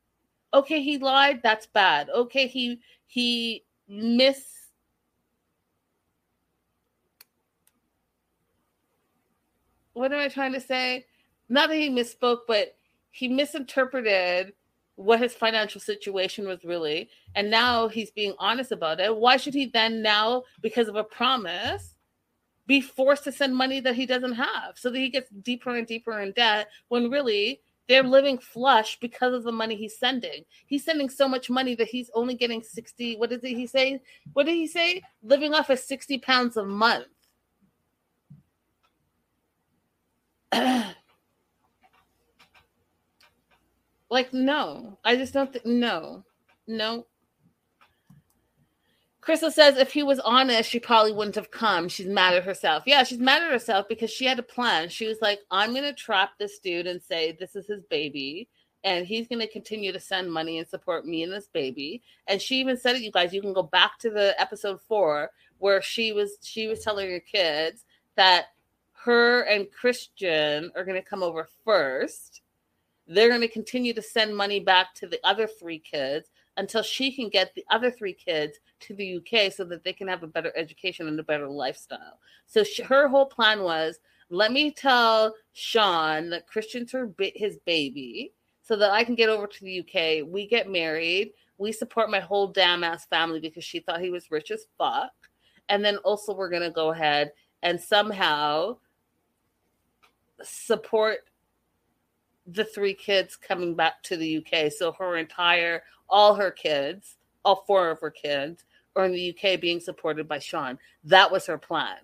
Okay, 0.53 0.83
he 0.83 0.99
lied. 0.99 1.41
That's 1.43 1.67
bad. 1.67 2.11
Okay, 2.11 2.47
he 2.47 2.81
he 3.07 3.65
miss 3.89 4.61
what 9.93 10.13
am 10.13 10.19
I 10.19 10.29
trying 10.29 10.53
to 10.53 10.61
say? 10.61 11.07
Not 11.49 11.69
that 11.69 11.77
he 11.77 11.91
misspoke, 11.91 12.41
but 12.47 12.75
he 13.11 13.29
misinterpreted 13.29 14.53
what 14.95 15.21
his 15.21 15.35
financial 15.35 15.81
situation 15.81 16.47
was 16.47 16.65
really. 16.65 17.09
And 17.35 17.51
now 17.51 17.89
he's 17.89 18.11
being 18.11 18.35
honest 18.39 18.73
about 18.73 19.01
it. 19.01 19.15
Why 19.15 19.37
should 19.37 19.55
he 19.55 19.67
then 19.67 20.03
now, 20.03 20.45
because 20.63 20.89
of 20.89 20.97
a 20.97 21.05
promise, 21.05 21.97
be 22.67 22.81
forced 22.81 23.25
to 23.25 23.33
send 23.33 23.57
money 23.57 23.81
that 23.81 23.97
he 23.97 24.07
doesn't 24.07 24.35
have 24.35 24.77
so 24.77 24.91
that 24.91 24.99
he 24.99 25.09
gets 25.09 25.29
deeper 25.43 25.77
and 25.77 25.87
deeper 25.87 26.21
in 26.21 26.33
debt 26.33 26.69
when 26.89 27.11
really 27.11 27.61
they're 27.91 28.03
living 28.05 28.39
flush 28.39 29.01
because 29.01 29.35
of 29.35 29.43
the 29.43 29.51
money 29.51 29.75
he's 29.75 29.99
sending. 29.99 30.45
He's 30.69 30.85
sending 30.85 31.11
so 31.11 31.27
much 31.27 31.51
money 31.51 31.75
that 31.75 31.89
he's 31.89 32.09
only 32.15 32.37
getting 32.37 32.63
60. 32.63 33.17
What 33.17 33.31
did 33.31 33.43
he 33.43 33.67
say? 33.67 34.01
What 34.33 34.47
did 34.47 34.55
he 34.55 34.69
say? 34.69 35.03
Living 35.25 35.55
off 35.55 35.71
of 35.71 35.81
60 35.81 36.19
pounds 36.19 36.57
a 36.57 36.65
month. 36.65 37.09
like, 44.09 44.33
no, 44.33 44.97
I 45.05 45.17
just 45.17 45.35
don't 45.35 45.53
think, 45.53 45.67
no, 45.67 46.25
no. 46.69 47.07
Crystal 49.31 49.53
says 49.53 49.77
if 49.77 49.93
he 49.93 50.03
was 50.03 50.19
honest, 50.19 50.69
she 50.69 50.81
probably 50.81 51.13
wouldn't 51.13 51.37
have 51.37 51.53
come. 51.53 51.89
She's 51.89 52.09
mad 52.09 52.35
at 52.35 52.43
herself. 52.43 52.83
Yeah, 52.85 53.05
she's 53.05 53.21
mad 53.21 53.45
at 53.45 53.53
herself 53.53 53.87
because 53.89 54.11
she 54.11 54.25
had 54.25 54.41
a 54.41 54.43
plan. 54.43 54.89
She 54.89 55.07
was 55.07 55.19
like, 55.23 55.39
I'm 55.53 55.71
going 55.71 55.85
to 55.85 55.93
trap 55.93 56.31
this 56.37 56.59
dude 56.59 56.89
and 56.89 57.01
say 57.01 57.31
this 57.31 57.55
is 57.55 57.69
his 57.69 57.85
baby. 57.85 58.49
And 58.83 59.07
he's 59.07 59.29
going 59.29 59.39
to 59.39 59.47
continue 59.47 59.93
to 59.93 60.01
send 60.01 60.33
money 60.33 60.59
and 60.59 60.67
support 60.67 61.07
me 61.07 61.23
and 61.23 61.33
this 61.33 61.47
baby. 61.47 62.03
And 62.27 62.43
she 62.43 62.57
even 62.57 62.77
said 62.77 62.97
it, 62.97 63.03
you 63.03 63.13
guys. 63.13 63.33
You 63.33 63.41
can 63.41 63.53
go 63.53 63.63
back 63.63 64.01
to 64.01 64.11
the 64.11 64.35
episode 64.37 64.81
four 64.89 65.31
where 65.59 65.81
she 65.81 66.11
was 66.11 66.33
she 66.43 66.67
was 66.67 66.83
telling 66.83 67.09
her 67.09 67.21
kids 67.21 67.85
that 68.17 68.47
her 69.05 69.43
and 69.43 69.71
Christian 69.71 70.73
are 70.75 70.85
going 70.85 71.01
to 71.01 71.09
come 71.09 71.23
over 71.23 71.47
first. 71.65 72.43
They're 73.07 73.29
going 73.29 73.43
to 73.43 73.49
continue 73.49 73.95
to 73.95 74.03
send 74.03 74.37
money 74.37 74.59
back 74.59 74.93
to 74.97 75.07
the 75.07 75.21
other 75.23 75.47
three 75.47 75.79
kids 75.79 76.31
until 76.61 76.83
she 76.83 77.11
can 77.11 77.31
get 77.31 77.55
the 77.55 77.65
other 77.71 77.91
three 77.91 78.13
kids 78.13 78.59
to 78.81 78.95
the 78.95 79.17
UK 79.17 79.51
so 79.51 79.65
that 79.65 79.83
they 79.83 79.95
can 79.95 80.07
have 80.07 80.23
a 80.23 80.27
better 80.27 80.53
education 80.55 81.09
and 81.09 81.19
a 81.19 81.23
better 81.23 81.49
lifestyle. 81.49 82.21
So 82.45 82.63
she, 82.63 82.83
her 82.83 83.09
whole 83.09 83.25
plan 83.25 83.63
was 83.63 83.99
let 84.29 84.53
me 84.53 84.71
tell 84.71 85.35
Sean 85.55 86.29
that 86.29 86.47
Christian's 86.47 86.93
her, 86.93 87.11
his 87.35 87.57
baby 87.65 88.35
so 88.61 88.77
that 88.77 88.91
I 88.91 89.05
can 89.05 89.15
get 89.15 89.31
over 89.31 89.47
to 89.47 89.65
the 89.65 89.81
UK. 89.81 90.29
We 90.29 90.47
get 90.47 90.71
married. 90.71 91.33
We 91.57 91.73
support 91.73 92.11
my 92.11 92.21
whole 92.21 92.49
damn 92.49 92.85
ass 92.85 93.07
family 93.07 93.41
because 93.41 93.65
she 93.65 93.81
thought 93.81 94.03
he 94.03 94.11
was 94.11 94.31
rich 94.31 94.51
as 94.51 94.67
fuck. 94.77 95.13
And 95.71 95.83
then 95.83 95.97
also, 95.99 96.35
we're 96.35 96.51
going 96.51 96.63
to 96.63 96.71
go 96.71 96.91
ahead 96.91 97.33
and 97.63 97.81
somehow 97.81 98.77
support 100.43 101.21
the 102.47 102.65
three 102.65 102.95
kids 102.95 103.35
coming 103.35 103.75
back 103.75 104.03
to 104.03 104.17
the 104.17 104.39
UK. 104.39 104.71
So 104.71 104.93
her 104.93 105.17
entire, 105.17 105.83
all 106.11 106.35
her 106.35 106.51
kids, 106.51 107.17
all 107.45 107.65
four 107.67 107.91
of 107.91 108.01
her 108.01 108.11
kids 108.11 108.65
are 108.97 109.05
in 109.05 109.13
the 109.13 109.37
UK 109.37 109.61
being 109.61 109.81
supported 109.81 110.29
by 110.29 110.39
Sean. 110.39 110.79
That 111.05 111.31
was 111.31 111.47
her 111.47 111.59
plan. 111.59 111.97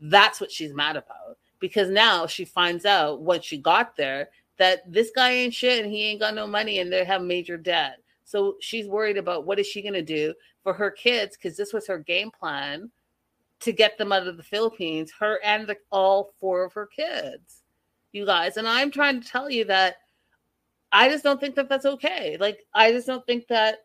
That's 0.00 0.40
what 0.40 0.50
she's 0.50 0.74
mad 0.74 0.96
about 0.96 1.38
because 1.58 1.90
now 1.90 2.26
she 2.26 2.44
finds 2.44 2.84
out 2.84 3.20
when 3.20 3.42
she 3.42 3.58
got 3.58 3.96
there 3.96 4.30
that 4.56 4.90
this 4.90 5.10
guy 5.14 5.30
ain't 5.30 5.54
shit 5.54 5.84
and 5.84 5.92
he 5.92 6.04
ain't 6.04 6.20
got 6.20 6.34
no 6.34 6.46
money 6.46 6.78
and 6.78 6.92
they 6.92 7.04
have 7.04 7.22
major 7.22 7.56
debt. 7.56 7.98
So 8.24 8.56
she's 8.60 8.86
worried 8.86 9.18
about 9.18 9.44
what 9.44 9.58
is 9.58 9.66
she 9.66 9.82
going 9.82 9.94
to 9.94 10.02
do 10.02 10.34
for 10.62 10.72
her 10.72 10.90
kids 10.90 11.36
because 11.36 11.56
this 11.56 11.72
was 11.72 11.86
her 11.86 11.98
game 11.98 12.30
plan 12.30 12.90
to 13.60 13.72
get 13.72 13.98
them 13.98 14.12
out 14.12 14.26
of 14.26 14.38
the 14.38 14.42
Philippines, 14.42 15.12
her 15.18 15.38
and 15.44 15.66
the, 15.66 15.76
all 15.90 16.32
four 16.40 16.64
of 16.64 16.72
her 16.72 16.86
kids 16.86 17.60
you 18.12 18.26
guys. 18.26 18.56
And 18.56 18.68
I'm 18.68 18.90
trying 18.90 19.20
to 19.20 19.28
tell 19.28 19.50
you 19.50 19.64
that 19.66 19.96
I 20.92 21.08
just 21.08 21.24
don't 21.24 21.40
think 21.40 21.54
that 21.54 21.68
that's 21.68 21.86
okay. 21.86 22.36
Like, 22.38 22.60
I 22.74 22.92
just 22.92 23.06
don't 23.06 23.24
think 23.26 23.46
that 23.48 23.78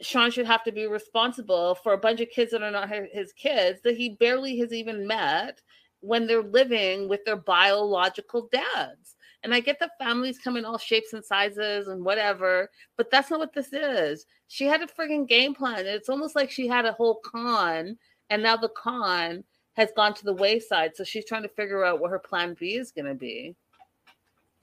Sean 0.00 0.30
should 0.30 0.46
have 0.46 0.64
to 0.64 0.72
be 0.72 0.86
responsible 0.86 1.74
for 1.74 1.92
a 1.92 1.98
bunch 1.98 2.20
of 2.20 2.30
kids 2.30 2.52
that 2.52 2.62
are 2.62 2.70
not 2.70 2.88
his 2.88 3.32
kids 3.34 3.80
that 3.82 3.96
he 3.96 4.16
barely 4.18 4.58
has 4.58 4.72
even 4.72 5.06
met 5.06 5.60
when 6.00 6.26
they're 6.26 6.42
living 6.42 7.08
with 7.08 7.24
their 7.24 7.36
biological 7.36 8.48
dads. 8.50 9.16
And 9.42 9.54
I 9.54 9.60
get 9.60 9.78
that 9.80 9.98
families 9.98 10.38
come 10.38 10.56
in 10.56 10.64
all 10.64 10.78
shapes 10.78 11.12
and 11.12 11.24
sizes 11.24 11.88
and 11.88 12.04
whatever, 12.04 12.70
but 12.96 13.10
that's 13.10 13.30
not 13.30 13.40
what 13.40 13.54
this 13.54 13.72
is. 13.72 14.26
She 14.48 14.64
had 14.64 14.82
a 14.82 14.86
freaking 14.86 15.28
game 15.28 15.54
plan. 15.54 15.86
It's 15.86 16.08
almost 16.08 16.34
like 16.36 16.50
she 16.50 16.66
had 16.66 16.84
a 16.84 16.92
whole 16.92 17.20
con, 17.24 17.96
and 18.28 18.42
now 18.42 18.56
the 18.56 18.70
con 18.70 19.44
has 19.76 19.92
gone 19.96 20.14
to 20.14 20.24
the 20.24 20.34
wayside. 20.34 20.96
So 20.96 21.04
she's 21.04 21.24
trying 21.24 21.42
to 21.42 21.48
figure 21.48 21.84
out 21.84 22.00
what 22.00 22.10
her 22.10 22.18
plan 22.18 22.56
B 22.58 22.74
is 22.74 22.90
going 22.92 23.06
to 23.06 23.14
be. 23.14 23.54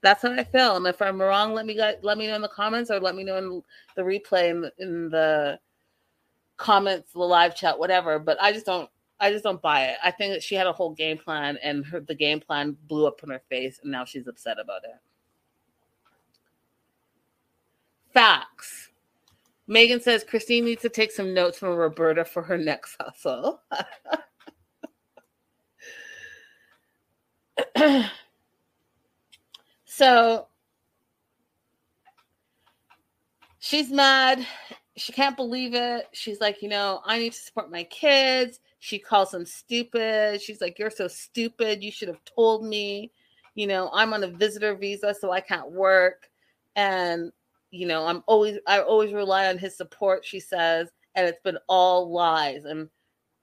That's 0.00 0.22
how 0.22 0.32
I 0.32 0.44
feel. 0.44 0.76
And 0.76 0.86
if 0.86 1.02
I'm 1.02 1.20
wrong, 1.20 1.54
let 1.54 1.66
me 1.66 1.78
let 2.02 2.18
me 2.18 2.26
know 2.26 2.36
in 2.36 2.42
the 2.42 2.48
comments 2.48 2.90
or 2.90 3.00
let 3.00 3.16
me 3.16 3.24
know 3.24 3.36
in 3.36 3.62
the 3.96 4.02
replay 4.02 4.50
in 4.50 4.60
the, 4.60 4.72
in 4.78 5.08
the 5.10 5.58
comments, 6.56 7.12
the 7.12 7.18
live 7.20 7.56
chat, 7.56 7.78
whatever. 7.78 8.18
But 8.18 8.40
I 8.40 8.52
just 8.52 8.66
don't 8.66 8.88
I 9.20 9.32
just 9.32 9.42
don't 9.42 9.60
buy 9.60 9.86
it. 9.86 9.96
I 10.02 10.12
think 10.12 10.34
that 10.34 10.42
she 10.42 10.54
had 10.54 10.68
a 10.68 10.72
whole 10.72 10.94
game 10.94 11.18
plan 11.18 11.58
and 11.62 11.84
her 11.86 12.00
the 12.00 12.14
game 12.14 12.40
plan 12.40 12.76
blew 12.88 13.06
up 13.06 13.22
in 13.24 13.30
her 13.30 13.42
face 13.48 13.80
and 13.82 13.90
now 13.90 14.04
she's 14.04 14.28
upset 14.28 14.58
about 14.60 14.84
it. 14.84 15.00
Facts. 18.12 18.90
Megan 19.66 20.00
says 20.00 20.24
Christine 20.24 20.64
needs 20.64 20.82
to 20.82 20.88
take 20.88 21.12
some 21.12 21.34
notes 21.34 21.58
from 21.58 21.70
Roberta 21.76 22.24
for 22.24 22.42
her 22.42 22.56
next 22.56 22.96
hustle. 23.00 23.60
so 29.98 30.46
she's 33.58 33.90
mad. 33.90 34.46
She 34.96 35.12
can't 35.12 35.36
believe 35.36 35.74
it. 35.74 36.06
She's 36.12 36.40
like, 36.40 36.62
you 36.62 36.68
know, 36.68 37.00
I 37.04 37.18
need 37.18 37.32
to 37.32 37.38
support 37.38 37.70
my 37.70 37.82
kids. 37.84 38.60
She 38.78 39.00
calls 39.00 39.34
him 39.34 39.44
stupid. 39.44 40.40
She's 40.40 40.60
like, 40.60 40.78
You're 40.78 40.90
so 40.90 41.08
stupid. 41.08 41.82
You 41.82 41.90
should 41.90 42.06
have 42.06 42.24
told 42.24 42.64
me. 42.64 43.10
You 43.56 43.66
know, 43.66 43.90
I'm 43.92 44.14
on 44.14 44.22
a 44.22 44.28
visitor 44.28 44.76
visa, 44.76 45.12
so 45.20 45.32
I 45.32 45.40
can't 45.40 45.72
work. 45.72 46.30
And, 46.76 47.32
you 47.72 47.88
know, 47.88 48.06
I'm 48.06 48.22
always, 48.28 48.58
I 48.68 48.80
always 48.80 49.12
rely 49.12 49.48
on 49.48 49.58
his 49.58 49.76
support, 49.76 50.24
she 50.24 50.38
says. 50.38 50.90
And 51.16 51.26
it's 51.26 51.42
been 51.42 51.58
all 51.68 52.12
lies. 52.12 52.66
And 52.66 52.88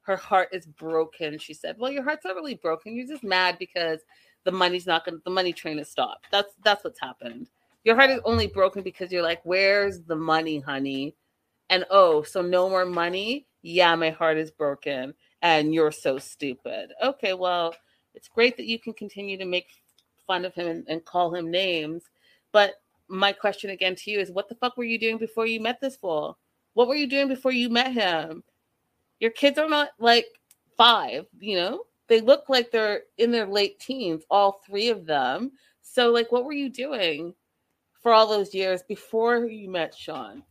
her 0.06 0.16
heart 0.16 0.48
is 0.52 0.64
broken. 0.64 1.38
She 1.38 1.52
said, 1.52 1.76
Well, 1.78 1.92
your 1.92 2.02
heart's 2.02 2.24
not 2.24 2.34
really 2.34 2.54
broken. 2.54 2.96
You're 2.96 3.06
just 3.06 3.24
mad 3.24 3.58
because 3.58 4.00
the 4.46 4.52
money's 4.52 4.86
not 4.86 5.04
gonna 5.04 5.18
the 5.24 5.30
money 5.30 5.52
train 5.52 5.76
has 5.76 5.90
stopped. 5.90 6.28
That's 6.30 6.54
that's 6.64 6.84
what's 6.84 7.00
happened. 7.00 7.48
Your 7.84 7.96
heart 7.96 8.10
is 8.10 8.20
only 8.24 8.46
broken 8.46 8.82
because 8.82 9.12
you're 9.12 9.22
like, 9.22 9.40
Where's 9.42 10.00
the 10.00 10.16
money, 10.16 10.60
honey? 10.60 11.14
And 11.68 11.84
oh, 11.90 12.22
so 12.22 12.40
no 12.40 12.70
more 12.70 12.86
money? 12.86 13.46
Yeah, 13.62 13.94
my 13.96 14.10
heart 14.10 14.38
is 14.38 14.52
broken 14.52 15.12
and 15.42 15.74
you're 15.74 15.90
so 15.90 16.18
stupid. 16.18 16.92
Okay, 17.02 17.34
well, 17.34 17.74
it's 18.14 18.28
great 18.28 18.56
that 18.56 18.66
you 18.66 18.78
can 18.78 18.92
continue 18.92 19.36
to 19.36 19.44
make 19.44 19.66
fun 20.26 20.44
of 20.44 20.54
him 20.54 20.68
and, 20.68 20.84
and 20.88 21.04
call 21.04 21.34
him 21.34 21.50
names. 21.50 22.04
But 22.52 22.74
my 23.08 23.32
question 23.32 23.70
again 23.70 23.96
to 23.96 24.10
you 24.10 24.20
is 24.20 24.30
what 24.30 24.48
the 24.48 24.54
fuck 24.54 24.76
were 24.76 24.84
you 24.84 24.98
doing 24.98 25.18
before 25.18 25.46
you 25.46 25.60
met 25.60 25.80
this 25.80 25.96
fool? 25.96 26.38
What 26.74 26.86
were 26.86 26.94
you 26.94 27.08
doing 27.08 27.28
before 27.28 27.52
you 27.52 27.68
met 27.68 27.92
him? 27.92 28.44
Your 29.18 29.32
kids 29.32 29.58
are 29.58 29.68
not 29.68 29.90
like 29.98 30.26
five, 30.76 31.26
you 31.40 31.56
know? 31.56 31.80
They 32.08 32.20
look 32.20 32.48
like 32.48 32.70
they're 32.70 33.02
in 33.18 33.30
their 33.30 33.46
late 33.46 33.80
teens, 33.80 34.24
all 34.30 34.60
three 34.66 34.88
of 34.88 35.06
them. 35.06 35.52
So, 35.82 36.10
like, 36.10 36.30
what 36.30 36.44
were 36.44 36.52
you 36.52 36.68
doing 36.68 37.34
for 38.00 38.12
all 38.12 38.26
those 38.26 38.54
years 38.54 38.82
before 38.82 39.46
you 39.46 39.68
met 39.70 39.94
Sean? 39.94 40.42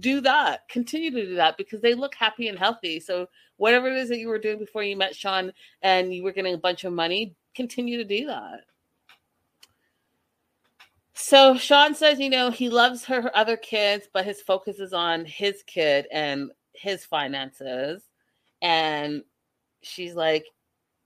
Do 0.00 0.20
that. 0.22 0.68
Continue 0.68 1.10
to 1.10 1.26
do 1.26 1.34
that 1.36 1.56
because 1.56 1.80
they 1.80 1.94
look 1.94 2.14
happy 2.14 2.48
and 2.48 2.58
healthy. 2.58 3.00
So, 3.00 3.28
whatever 3.56 3.88
it 3.88 3.96
is 3.96 4.08
that 4.08 4.18
you 4.18 4.28
were 4.28 4.38
doing 4.38 4.58
before 4.58 4.82
you 4.82 4.96
met 4.96 5.14
Sean 5.14 5.52
and 5.82 6.14
you 6.14 6.22
were 6.22 6.32
getting 6.32 6.54
a 6.54 6.58
bunch 6.58 6.84
of 6.84 6.92
money, 6.92 7.34
continue 7.54 7.96
to 7.98 8.04
do 8.04 8.26
that. 8.26 8.60
So 11.18 11.56
Sean 11.56 11.94
says, 11.94 12.20
you 12.20 12.28
know, 12.28 12.50
he 12.50 12.68
loves 12.68 13.06
her 13.06 13.34
other 13.34 13.56
kids, 13.56 14.06
but 14.12 14.26
his 14.26 14.42
focus 14.42 14.78
is 14.78 14.92
on 14.92 15.24
his 15.24 15.62
kid 15.66 16.06
and 16.12 16.50
his 16.74 17.06
finances. 17.06 18.02
And 18.60 19.22
she's 19.86 20.14
like, 20.14 20.46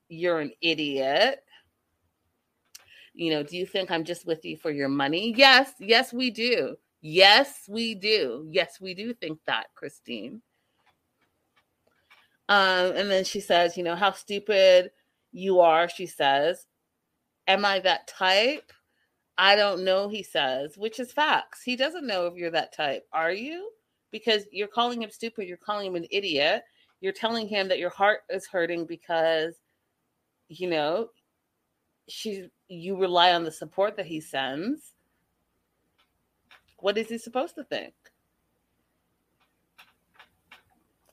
You're 0.08 0.40
an 0.40 0.52
idiot. 0.60 1.44
You 3.14 3.30
know, 3.32 3.42
do 3.42 3.56
you 3.56 3.66
think 3.66 3.90
I'm 3.90 4.04
just 4.04 4.26
with 4.26 4.44
you 4.44 4.56
for 4.56 4.70
your 4.70 4.88
money? 4.88 5.34
Yes, 5.36 5.72
yes, 5.78 6.12
we 6.12 6.30
do. 6.30 6.76
Yes, 7.02 7.64
we 7.68 7.94
do. 7.94 8.46
Yes, 8.50 8.80
we 8.80 8.94
do 8.94 9.12
think 9.12 9.38
that, 9.46 9.66
Christine. 9.74 10.42
Um, 12.48 12.92
and 12.96 13.10
then 13.10 13.24
she 13.24 13.40
says, 13.40 13.76
You 13.76 13.84
know, 13.84 13.96
how 13.96 14.12
stupid 14.12 14.90
you 15.32 15.60
are, 15.60 15.88
she 15.88 16.06
says. 16.06 16.66
Am 17.46 17.64
I 17.64 17.80
that 17.80 18.06
type? 18.06 18.72
I 19.36 19.56
don't 19.56 19.84
know, 19.84 20.08
he 20.08 20.22
says, 20.22 20.76
which 20.76 21.00
is 21.00 21.12
facts. 21.12 21.62
He 21.62 21.74
doesn't 21.74 22.06
know 22.06 22.26
if 22.26 22.34
you're 22.36 22.50
that 22.50 22.74
type. 22.74 23.06
Are 23.10 23.32
you? 23.32 23.70
because 24.10 24.44
you're 24.50 24.68
calling 24.68 25.02
him 25.02 25.10
stupid, 25.10 25.46
you're 25.46 25.56
calling 25.56 25.86
him 25.86 25.96
an 25.96 26.06
idiot, 26.10 26.62
you're 27.00 27.12
telling 27.12 27.48
him 27.48 27.68
that 27.68 27.78
your 27.78 27.90
heart 27.90 28.20
is 28.28 28.46
hurting 28.46 28.84
because 28.84 29.54
you 30.48 30.68
know 30.68 31.08
she's 32.08 32.46
you 32.68 32.96
rely 32.96 33.32
on 33.32 33.44
the 33.44 33.52
support 33.52 33.96
that 33.96 34.06
he 34.06 34.20
sends. 34.20 34.92
What 36.78 36.96
is 36.96 37.08
he 37.08 37.18
supposed 37.18 37.54
to 37.56 37.64
think? 37.64 37.94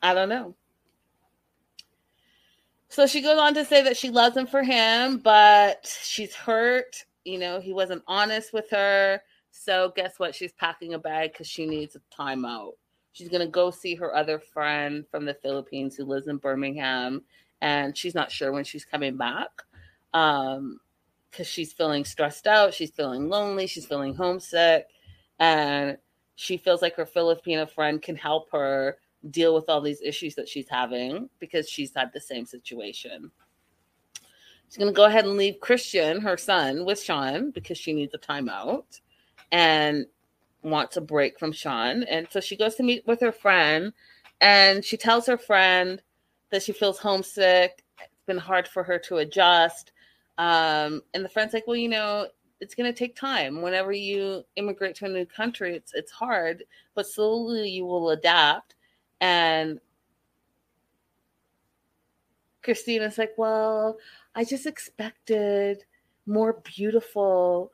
I 0.01 0.13
don't 0.13 0.29
know. 0.29 0.55
So 2.89 3.05
she 3.05 3.21
goes 3.21 3.37
on 3.37 3.53
to 3.55 3.65
say 3.65 3.81
that 3.83 3.97
she 3.97 4.09
loves 4.09 4.37
him 4.37 4.47
for 4.47 4.63
him, 4.63 5.17
but 5.17 5.85
she's 6.03 6.33
hurt. 6.33 7.05
You 7.25 7.37
know, 7.37 7.59
he 7.59 7.73
wasn't 7.73 8.03
honest 8.07 8.53
with 8.53 8.69
her. 8.71 9.21
So 9.51 9.91
guess 9.95 10.13
what? 10.17 10.33
She's 10.33 10.53
packing 10.53 10.93
a 10.93 10.99
bag 10.99 11.33
because 11.33 11.47
she 11.47 11.65
needs 11.65 11.95
a 11.95 12.01
timeout. 12.15 12.73
She's 13.17 13.29
going 13.29 13.41
to 13.41 13.51
go 13.51 13.71
see 13.71 13.95
her 13.95 14.15
other 14.15 14.37
friend 14.37 15.03
from 15.09 15.25
the 15.25 15.33
Philippines 15.33 15.95
who 15.95 16.05
lives 16.05 16.27
in 16.27 16.37
Birmingham, 16.37 17.23
and 17.61 17.97
she's 17.97 18.13
not 18.13 18.31
sure 18.31 18.51
when 18.51 18.63
she's 18.63 18.85
coming 18.85 19.17
back 19.17 19.49
um, 20.13 20.79
because 21.31 21.47
she's 21.47 21.73
feeling 21.73 22.05
stressed 22.05 22.45
out. 22.45 22.75
She's 22.75 22.91
feeling 22.91 23.27
lonely. 23.27 23.65
She's 23.65 23.87
feeling 23.87 24.13
homesick. 24.13 24.85
And 25.39 25.97
she 26.35 26.57
feels 26.57 26.83
like 26.83 26.93
her 26.93 27.07
Filipino 27.07 27.65
friend 27.65 27.99
can 28.03 28.15
help 28.15 28.51
her 28.51 28.99
deal 29.31 29.55
with 29.55 29.67
all 29.67 29.81
these 29.81 30.01
issues 30.03 30.35
that 30.35 30.47
she's 30.47 30.69
having 30.69 31.27
because 31.39 31.67
she's 31.67 31.95
had 31.95 32.13
the 32.13 32.21
same 32.21 32.45
situation. 32.45 33.31
She's 34.69 34.77
going 34.77 34.93
to 34.93 34.95
go 34.95 35.05
ahead 35.05 35.25
and 35.25 35.37
leave 35.37 35.59
Christian, 35.59 36.21
her 36.21 36.37
son, 36.37 36.85
with 36.85 37.01
Sean 37.01 37.49
because 37.49 37.79
she 37.79 37.93
needs 37.93 38.13
a 38.13 38.19
timeout. 38.19 39.01
And 39.51 40.05
wants 40.63 40.97
a 40.97 41.01
break 41.01 41.39
from 41.39 41.51
Sean. 41.51 42.03
And 42.03 42.27
so 42.29 42.39
she 42.39 42.55
goes 42.55 42.75
to 42.75 42.83
meet 42.83 43.05
with 43.07 43.21
her 43.21 43.31
friend 43.31 43.93
and 44.41 44.83
she 44.83 44.97
tells 44.97 45.25
her 45.27 45.37
friend 45.37 46.01
that 46.51 46.63
she 46.63 46.73
feels 46.73 46.99
homesick. 46.99 47.83
It's 47.99 48.25
been 48.25 48.37
hard 48.37 48.67
for 48.67 48.83
her 48.83 48.99
to 48.99 49.17
adjust. 49.17 49.91
Um, 50.37 51.01
and 51.13 51.23
the 51.23 51.29
friend's 51.29 51.53
like, 51.53 51.65
well, 51.67 51.75
you 51.75 51.89
know, 51.89 52.27
it's 52.59 52.75
going 52.75 52.91
to 52.91 52.97
take 52.97 53.15
time. 53.15 53.61
Whenever 53.61 53.91
you 53.91 54.43
immigrate 54.55 54.95
to 54.97 55.05
a 55.05 55.09
new 55.09 55.25
country, 55.25 55.75
it's 55.75 55.93
it's 55.93 56.11
hard, 56.11 56.63
but 56.95 57.07
slowly 57.07 57.69
you 57.69 57.85
will 57.85 58.09
adapt. 58.09 58.75
And 59.21 59.79
Christina's 62.63 63.17
like, 63.17 63.33
well, 63.37 63.97
I 64.35 64.43
just 64.43 64.65
expected 64.65 65.83
more 66.25 66.61
beautiful 66.63 67.71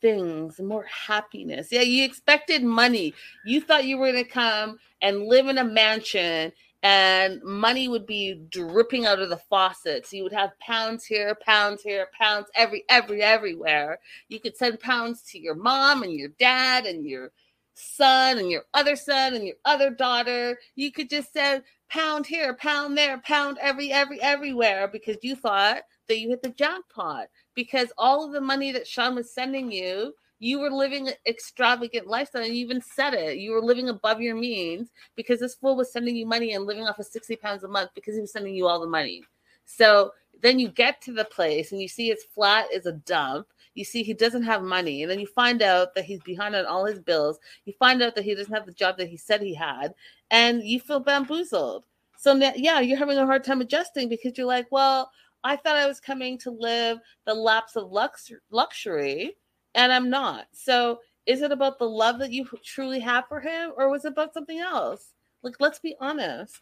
things, 0.00 0.60
more 0.60 0.84
happiness. 0.84 1.68
Yeah, 1.70 1.82
you 1.82 2.04
expected 2.04 2.62
money. 2.62 3.14
You 3.44 3.60
thought 3.60 3.84
you 3.84 3.98
were 3.98 4.12
going 4.12 4.24
to 4.24 4.30
come 4.30 4.78
and 5.02 5.24
live 5.24 5.48
in 5.48 5.58
a 5.58 5.64
mansion 5.64 6.52
and 6.82 7.42
money 7.42 7.88
would 7.88 8.06
be 8.06 8.40
dripping 8.50 9.04
out 9.04 9.18
of 9.18 9.30
the 9.30 9.36
faucets. 9.36 10.12
You 10.12 10.22
would 10.22 10.32
have 10.32 10.58
pounds 10.60 11.04
here, 11.04 11.36
pounds 11.44 11.82
here, 11.82 12.08
pounds 12.18 12.46
every 12.54 12.84
every 12.88 13.22
everywhere. 13.22 13.98
You 14.28 14.38
could 14.38 14.56
send 14.56 14.78
pounds 14.78 15.22
to 15.30 15.38
your 15.38 15.56
mom 15.56 16.02
and 16.02 16.12
your 16.12 16.30
dad 16.38 16.86
and 16.86 17.04
your 17.04 17.32
son 17.74 18.38
and 18.38 18.50
your 18.50 18.64
other 18.74 18.94
son 18.96 19.34
and 19.34 19.44
your 19.44 19.56
other 19.64 19.90
daughter. 19.90 20.58
You 20.76 20.92
could 20.92 21.10
just 21.10 21.32
send 21.32 21.64
pound 21.90 22.26
here, 22.26 22.54
pound 22.54 22.96
there, 22.96 23.18
pound 23.18 23.58
every 23.60 23.90
every 23.90 24.20
everywhere 24.22 24.86
because 24.86 25.16
you 25.22 25.34
thought 25.34 25.82
that 26.06 26.20
you 26.20 26.28
hit 26.28 26.42
the 26.42 26.50
jackpot 26.50 27.26
because 27.58 27.90
all 27.98 28.24
of 28.24 28.30
the 28.30 28.40
money 28.40 28.70
that 28.70 28.86
Sean 28.86 29.16
was 29.16 29.34
sending 29.34 29.72
you, 29.72 30.14
you 30.38 30.60
were 30.60 30.70
living 30.70 31.08
an 31.08 31.14
extravagant 31.26 32.06
lifestyle. 32.06 32.44
And 32.44 32.54
you 32.54 32.64
even 32.64 32.80
said 32.80 33.14
it. 33.14 33.38
You 33.38 33.50
were 33.50 33.60
living 33.60 33.88
above 33.88 34.20
your 34.20 34.36
means 34.36 34.90
because 35.16 35.40
this 35.40 35.56
fool 35.56 35.74
was 35.74 35.90
sending 35.90 36.14
you 36.14 36.24
money 36.24 36.52
and 36.52 36.66
living 36.66 36.86
off 36.86 37.00
of 37.00 37.06
60 37.06 37.34
pounds 37.34 37.64
a 37.64 37.68
month 37.68 37.90
because 37.96 38.14
he 38.14 38.20
was 38.20 38.30
sending 38.30 38.54
you 38.54 38.68
all 38.68 38.80
the 38.80 38.86
money. 38.86 39.24
So 39.64 40.12
then 40.40 40.60
you 40.60 40.68
get 40.68 41.02
to 41.02 41.12
the 41.12 41.24
place 41.24 41.72
and 41.72 41.82
you 41.82 41.88
see 41.88 42.10
his 42.10 42.22
flat 42.32 42.66
is 42.72 42.86
a 42.86 42.92
dump. 42.92 43.48
You 43.74 43.82
see 43.82 44.04
he 44.04 44.14
doesn't 44.14 44.44
have 44.44 44.62
money. 44.62 45.02
And 45.02 45.10
then 45.10 45.18
you 45.18 45.26
find 45.26 45.60
out 45.60 45.96
that 45.96 46.04
he's 46.04 46.20
behind 46.20 46.54
on 46.54 46.64
all 46.64 46.84
his 46.84 47.00
bills. 47.00 47.40
You 47.64 47.72
find 47.72 48.00
out 48.02 48.14
that 48.14 48.24
he 48.24 48.36
doesn't 48.36 48.54
have 48.54 48.66
the 48.66 48.72
job 48.72 48.98
that 48.98 49.08
he 49.08 49.16
said 49.16 49.42
he 49.42 49.52
had. 49.52 49.94
And 50.30 50.62
you 50.62 50.78
feel 50.78 51.00
bamboozled. 51.00 51.82
So 52.18 52.34
now, 52.34 52.52
yeah, 52.54 52.78
you're 52.78 52.98
having 52.98 53.18
a 53.18 53.26
hard 53.26 53.42
time 53.42 53.60
adjusting 53.60 54.08
because 54.08 54.38
you're 54.38 54.46
like, 54.46 54.66
well, 54.70 55.10
I 55.44 55.56
thought 55.56 55.76
I 55.76 55.86
was 55.86 56.00
coming 56.00 56.38
to 56.38 56.50
live 56.50 56.98
the 57.26 57.34
laps 57.34 57.76
of 57.76 57.90
lux- 57.90 58.32
luxury, 58.50 59.36
and 59.74 59.92
I'm 59.92 60.10
not. 60.10 60.46
So, 60.52 61.00
is 61.26 61.42
it 61.42 61.52
about 61.52 61.78
the 61.78 61.88
love 61.88 62.18
that 62.20 62.32
you 62.32 62.48
truly 62.64 63.00
have 63.00 63.26
for 63.28 63.40
him, 63.40 63.72
or 63.76 63.90
was 63.90 64.04
it 64.04 64.12
about 64.12 64.34
something 64.34 64.58
else? 64.58 65.12
Like, 65.42 65.54
let's 65.60 65.78
be 65.78 65.94
honest. 66.00 66.58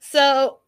So, 0.00 0.58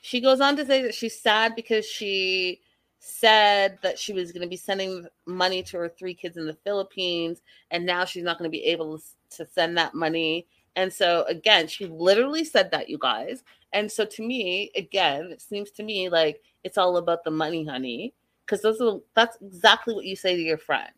she 0.00 0.20
goes 0.20 0.40
on 0.40 0.56
to 0.56 0.66
say 0.66 0.82
that 0.82 0.94
she's 0.94 1.20
sad 1.20 1.56
because 1.56 1.86
she 1.86 2.60
said 3.00 3.78
that 3.82 3.98
she 3.98 4.12
was 4.12 4.30
going 4.30 4.42
to 4.42 4.48
be 4.48 4.56
sending 4.56 5.06
money 5.26 5.62
to 5.62 5.78
her 5.78 5.88
three 5.88 6.14
kids 6.14 6.36
in 6.36 6.46
the 6.46 6.58
Philippines, 6.64 7.40
and 7.70 7.86
now 7.86 8.04
she's 8.04 8.22
not 8.22 8.38
going 8.38 8.48
to 8.48 8.56
be 8.56 8.64
able 8.64 9.00
to 9.30 9.46
send 9.46 9.76
that 9.78 9.94
money 9.94 10.46
and 10.76 10.92
so 10.92 11.24
again, 11.28 11.66
she 11.66 11.86
literally 11.86 12.44
said 12.44 12.70
that, 12.70 12.88
you 12.88 12.98
guys. 12.98 13.42
And 13.72 13.90
so 13.90 14.04
to 14.04 14.22
me, 14.22 14.70
again, 14.76 15.26
it 15.32 15.40
seems 15.40 15.70
to 15.72 15.82
me 15.82 16.08
like 16.08 16.42
it's 16.64 16.78
all 16.78 16.96
about 16.96 17.24
the 17.24 17.30
money, 17.30 17.64
honey, 17.64 18.14
because 18.44 18.62
those 18.62 18.80
are 18.80 18.98
that's 19.14 19.38
exactly 19.40 19.94
what 19.94 20.04
you 20.04 20.16
say 20.16 20.36
to 20.36 20.42
your 20.42 20.58
friend. 20.58 20.90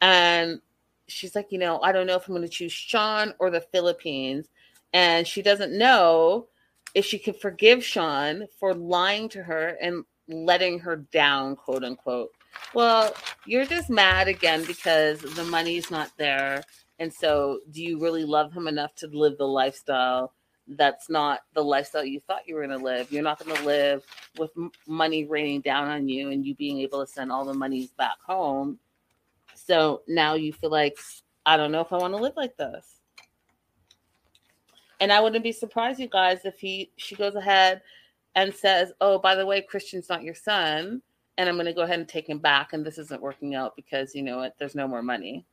And 0.00 0.60
she's 1.08 1.34
like, 1.34 1.52
you 1.52 1.58
know, 1.58 1.80
I 1.82 1.92
don't 1.92 2.06
know 2.06 2.16
if 2.16 2.26
I'm 2.26 2.34
going 2.34 2.42
to 2.42 2.48
choose 2.48 2.72
Sean 2.72 3.34
or 3.38 3.50
the 3.50 3.60
Philippines. 3.60 4.48
And 4.92 5.26
she 5.26 5.42
doesn't 5.42 5.76
know 5.76 6.46
if 6.94 7.04
she 7.04 7.18
can 7.18 7.34
forgive 7.34 7.84
Sean 7.84 8.46
for 8.58 8.74
lying 8.74 9.28
to 9.30 9.42
her 9.42 9.76
and 9.80 10.04
letting 10.28 10.78
her 10.80 10.96
down, 10.96 11.56
quote 11.56 11.84
unquote. 11.84 12.30
Well, 12.74 13.14
you're 13.46 13.66
just 13.66 13.90
mad 13.90 14.28
again 14.28 14.64
because 14.64 15.20
the 15.20 15.44
money's 15.44 15.90
not 15.90 16.10
there 16.16 16.62
And 17.00 17.12
so, 17.12 17.60
do 17.70 17.82
you 17.82 17.98
really 17.98 18.24
love 18.24 18.52
him 18.52 18.68
enough 18.68 18.94
to 18.96 19.06
live 19.08 19.38
the 19.38 19.48
lifestyle 19.48 20.34
that's 20.68 21.08
not 21.08 21.40
the 21.54 21.64
lifestyle 21.64 22.04
you 22.04 22.20
thought 22.20 22.46
you 22.46 22.54
were 22.54 22.66
going 22.66 22.78
to 22.78 22.84
live? 22.84 23.10
You're 23.10 23.22
not 23.22 23.44
going 23.44 23.56
to 23.56 23.64
live 23.64 24.04
with 24.38 24.50
money 24.86 25.24
raining 25.24 25.62
down 25.62 25.88
on 25.88 26.10
you 26.10 26.30
and 26.30 26.44
you 26.44 26.54
being 26.54 26.78
able 26.80 27.04
to 27.04 27.10
send 27.10 27.32
all 27.32 27.46
the 27.46 27.54
monies 27.54 27.90
back 27.96 28.18
home. 28.24 28.78
So 29.54 30.02
now 30.08 30.34
you 30.34 30.52
feel 30.52 30.70
like, 30.70 30.98
I 31.46 31.56
don't 31.56 31.72
know 31.72 31.80
if 31.80 31.90
I 31.90 31.96
want 31.96 32.12
to 32.12 32.20
live 32.20 32.36
like 32.36 32.56
this. 32.58 33.00
And 35.00 35.10
I 35.10 35.20
wouldn't 35.20 35.42
be 35.42 35.52
surprised, 35.52 35.98
you 35.98 36.06
guys, 36.06 36.44
if 36.44 36.60
he 36.60 36.92
she 36.96 37.14
goes 37.14 37.34
ahead 37.34 37.80
and 38.34 38.54
says, 38.54 38.92
"Oh, 39.00 39.18
by 39.18 39.34
the 39.34 39.46
way, 39.46 39.62
Christian's 39.62 40.10
not 40.10 40.22
your 40.22 40.34
son," 40.34 41.00
and 41.38 41.48
I'm 41.48 41.54
going 41.56 41.64
to 41.64 41.72
go 41.72 41.82
ahead 41.82 41.98
and 41.98 42.06
take 42.08 42.28
him 42.28 42.38
back, 42.38 42.74
and 42.74 42.84
this 42.84 42.98
isn't 42.98 43.22
working 43.22 43.54
out 43.54 43.74
because 43.76 44.14
you 44.14 44.22
know 44.22 44.36
what? 44.36 44.56
There's 44.58 44.74
no 44.74 44.86
more 44.86 45.02
money. 45.02 45.46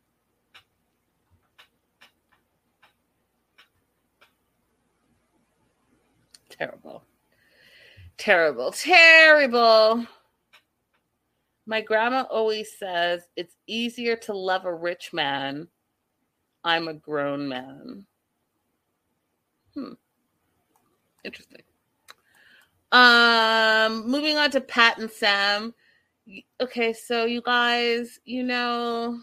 Terrible. 6.57 7.03
Terrible. 8.17 8.71
Terrible. 8.71 10.05
My 11.65 11.81
grandma 11.81 12.25
always 12.29 12.71
says 12.77 13.23
it's 13.35 13.55
easier 13.67 14.15
to 14.15 14.33
love 14.33 14.65
a 14.65 14.73
rich 14.73 15.13
man. 15.13 15.67
I'm 16.63 16.87
a 16.87 16.93
grown 16.93 17.47
man. 17.47 18.05
Hmm. 19.73 19.93
Interesting. 21.23 21.61
Um, 22.91 24.09
moving 24.09 24.37
on 24.37 24.49
to 24.51 24.61
Pat 24.61 24.97
and 24.97 25.11
Sam. 25.11 25.73
Okay, 26.61 26.93
so 26.93 27.25
you 27.25 27.41
guys, 27.41 28.19
you 28.25 28.43
know, 28.43 29.19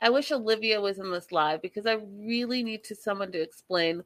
I 0.00 0.10
wish 0.10 0.32
Olivia 0.32 0.80
was 0.80 0.98
in 0.98 1.10
this 1.10 1.30
live 1.32 1.62
because 1.62 1.86
I 1.86 1.98
really 2.18 2.62
need 2.62 2.84
to 2.84 2.94
someone 2.94 3.30
to 3.32 3.40
explain. 3.40 4.02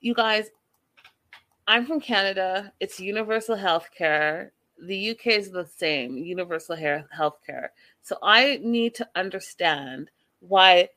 You 0.00 0.14
guys, 0.14 0.50
I'm 1.66 1.86
from 1.86 2.00
Canada. 2.00 2.72
It's 2.80 3.00
universal 3.00 3.56
health 3.56 3.88
care. 3.96 4.52
The 4.80 5.10
UK 5.10 5.26
is 5.28 5.50
the 5.50 5.66
same, 5.66 6.16
universal 6.16 6.76
health 6.76 7.38
care. 7.44 7.72
So 8.02 8.18
I 8.22 8.60
need 8.62 8.94
to 8.96 9.08
understand 9.16 10.10
why 10.40 10.90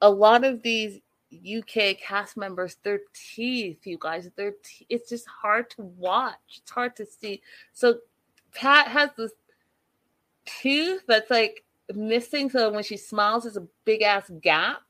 a 0.00 0.10
lot 0.10 0.44
of 0.44 0.62
these 0.62 1.00
UK 1.32 1.98
cast 1.98 2.36
members, 2.36 2.76
their 2.82 3.00
teeth, 3.14 3.86
you 3.86 3.98
guys, 4.00 4.28
their 4.36 4.54
te- 4.62 4.86
it's 4.88 5.08
just 5.08 5.26
hard 5.28 5.70
to 5.70 5.82
watch. 5.82 6.34
It's 6.56 6.70
hard 6.70 6.96
to 6.96 7.06
see. 7.06 7.40
So 7.72 7.98
Pat 8.52 8.88
has 8.88 9.10
this 9.16 9.32
tooth 10.44 11.04
that's 11.06 11.30
like 11.30 11.64
missing. 11.94 12.50
So 12.50 12.70
when 12.70 12.82
she 12.82 12.96
smiles, 12.96 13.44
there's 13.44 13.56
a 13.56 13.66
big 13.84 14.02
ass 14.02 14.30
gap 14.40 14.89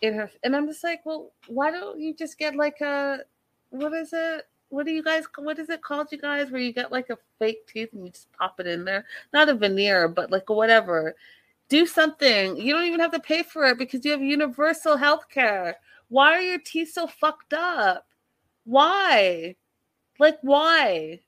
in 0.00 0.14
her. 0.14 0.30
And 0.42 0.54
I'm 0.56 0.66
just 0.66 0.84
like, 0.84 1.04
well, 1.04 1.32
why 1.46 1.70
don't 1.70 2.00
you 2.00 2.14
just 2.14 2.38
get 2.38 2.56
like 2.56 2.80
a 2.80 3.20
what 3.70 3.92
is 3.92 4.12
it? 4.12 4.46
What 4.68 4.86
do 4.86 4.92
you 4.92 5.02
guys? 5.02 5.24
What 5.36 5.58
is 5.58 5.68
it 5.68 5.82
called, 5.82 6.08
you 6.10 6.18
guys? 6.18 6.50
Where 6.50 6.60
you 6.60 6.72
get 6.72 6.92
like 6.92 7.10
a 7.10 7.18
fake 7.38 7.66
tooth 7.66 7.92
and 7.92 8.06
you 8.06 8.12
just 8.12 8.32
pop 8.32 8.58
it 8.60 8.66
in 8.66 8.84
there? 8.84 9.04
Not 9.32 9.48
a 9.48 9.54
veneer, 9.54 10.08
but 10.08 10.30
like 10.30 10.48
whatever 10.48 11.14
do 11.72 11.86
something. 11.86 12.58
You 12.58 12.74
don't 12.74 12.84
even 12.84 13.00
have 13.00 13.12
to 13.12 13.18
pay 13.18 13.42
for 13.42 13.64
it 13.64 13.78
because 13.78 14.04
you 14.04 14.10
have 14.10 14.20
universal 14.20 14.98
health 14.98 15.30
care. 15.30 15.76
Why 16.10 16.34
are 16.34 16.42
your 16.42 16.58
teeth 16.58 16.92
so 16.92 17.06
fucked 17.06 17.54
up? 17.54 18.06
Why? 18.64 19.56
Like, 20.18 20.36
why? 20.42 21.20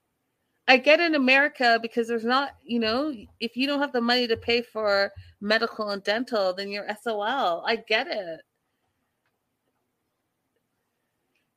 I 0.67 0.79
get 0.79 1.01
in 1.01 1.15
America 1.15 1.79
because 1.81 2.09
there's 2.09 2.25
not, 2.25 2.57
you 2.65 2.79
know, 2.79 3.15
if 3.41 3.57
you 3.57 3.67
don't 3.67 3.81
have 3.81 3.93
the 3.93 4.01
money 4.01 4.27
to 4.27 4.37
pay 4.37 4.62
for 4.62 5.12
medical 5.41 5.91
and 5.91 6.03
dental, 6.03 6.55
then 6.55 6.71
you're 6.71 6.89
SOL. 7.03 7.62
I 7.67 7.77
get 7.77 8.07
it. 8.07 8.41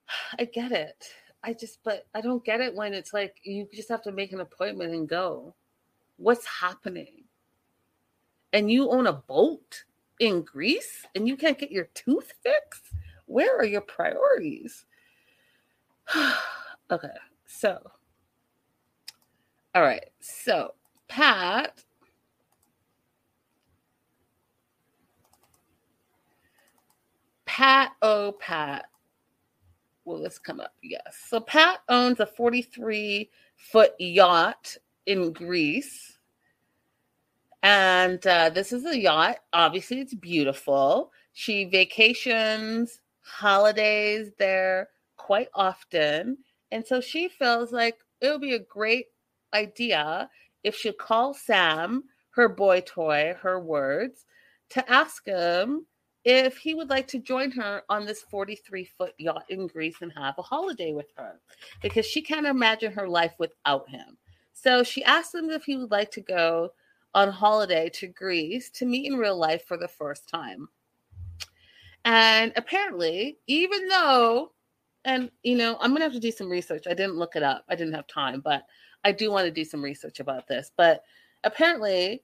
I 0.39 0.45
get 0.45 0.71
it. 0.71 1.07
I 1.43 1.53
just, 1.53 1.79
but 1.83 2.05
I 2.13 2.21
don't 2.21 2.43
get 2.43 2.59
it 2.59 2.75
when 2.75 2.93
it's 2.93 3.13
like 3.13 3.35
you 3.43 3.67
just 3.73 3.89
have 3.89 4.01
to 4.03 4.11
make 4.11 4.33
an 4.33 4.41
appointment 4.41 4.93
and 4.93 5.07
go. 5.07 5.55
What's 6.17 6.45
happening? 6.45 7.23
and 8.53 8.71
you 8.71 8.89
own 8.89 9.07
a 9.07 9.13
boat 9.13 9.83
in 10.19 10.41
Greece 10.41 11.05
and 11.15 11.27
you 11.27 11.37
can't 11.37 11.59
get 11.59 11.71
your 11.71 11.89
tooth 11.93 12.33
fixed? 12.41 12.91
Where 13.25 13.57
are 13.57 13.65
your 13.65 13.81
priorities? 13.81 14.85
okay, 16.91 17.09
so, 17.45 17.79
all 19.77 19.83
right, 19.83 20.09
so 20.19 20.73
Pat. 21.07 21.83
Pat, 27.45 27.91
oh, 28.01 28.35
Pat. 28.39 28.85
Will 30.03 30.19
this 30.19 30.39
come 30.39 30.59
up? 30.59 30.73
Yes. 30.81 31.23
So 31.27 31.39
Pat 31.39 31.81
owns 31.89 32.19
a 32.19 32.25
43 32.25 33.29
foot 33.55 33.91
yacht 33.99 34.77
in 35.05 35.31
Greece 35.31 36.17
and 37.61 38.25
uh, 38.25 38.49
this 38.49 38.73
is 38.73 38.83
a 38.85 38.97
yacht. 38.97 39.37
Obviously, 39.53 39.99
it's 39.99 40.15
beautiful. 40.15 41.11
She 41.33 41.65
vacations, 41.65 42.99
holidays 43.21 44.31
there 44.39 44.89
quite 45.17 45.49
often. 45.53 46.39
And 46.71 46.83
so 46.83 46.99
she 46.99 47.27
feels 47.27 47.71
like 47.71 47.99
it 48.21 48.31
would 48.31 48.41
be 48.41 48.55
a 48.55 48.59
great 48.59 49.07
idea 49.57 50.29
if 50.63 50.75
she 50.75 50.91
call 50.91 51.33
Sam, 51.33 52.03
her 52.31 52.49
boy 52.49 52.81
toy, 52.81 53.35
her 53.41 53.59
words, 53.59 54.25
to 54.69 54.91
ask 54.91 55.25
him 55.25 55.85
if 56.23 56.57
he 56.57 56.73
would 56.73 56.89
like 56.89 57.07
to 57.07 57.19
join 57.19 57.51
her 57.51 57.83
on 57.89 58.05
this 58.05 58.21
43 58.21 58.85
foot 58.97 59.13
yacht 59.17 59.45
in 59.49 59.67
Greece 59.67 59.97
and 60.01 60.11
have 60.13 60.35
a 60.37 60.41
holiday 60.41 60.91
with 60.91 61.07
her 61.15 61.39
because 61.81 62.05
she 62.05 62.21
can't 62.21 62.45
imagine 62.45 62.91
her 62.91 63.07
life 63.07 63.33
without 63.39 63.89
him. 63.89 64.17
So 64.53 64.83
she 64.83 65.03
asked 65.03 65.33
him 65.33 65.49
if 65.49 65.63
he 65.63 65.77
would 65.77 65.91
like 65.91 66.11
to 66.11 66.21
go 66.21 66.73
on 67.13 67.31
holiday 67.31 67.89
to 67.93 68.07
Greece 68.07 68.69
to 68.71 68.85
meet 68.85 69.11
in 69.11 69.17
real 69.17 69.37
life 69.37 69.65
for 69.65 69.77
the 69.77 69.87
first 69.87 70.27
time. 70.27 70.67
And 72.03 72.51
apparently, 72.55 73.37
even 73.47 73.87
though, 73.87 74.51
and 75.07 75.31
you 75.41 75.57
know, 75.57 75.77
I'm 75.81 75.91
gonna 75.91 76.03
have 76.03 76.13
to 76.13 76.19
do 76.19 76.31
some 76.31 76.49
research. 76.49 76.83
I 76.85 76.93
didn't 76.93 77.17
look 77.17 77.35
it 77.35 77.41
up, 77.41 77.65
I 77.67 77.75
didn't 77.75 77.95
have 77.95 78.05
time, 78.05 78.41
but 78.41 78.63
I 79.03 79.11
do 79.11 79.31
want 79.31 79.45
to 79.45 79.51
do 79.51 79.63
some 79.63 79.81
research 79.81 80.19
about 80.19 80.47
this. 80.47 80.71
But 80.75 81.03
apparently, 81.43 82.23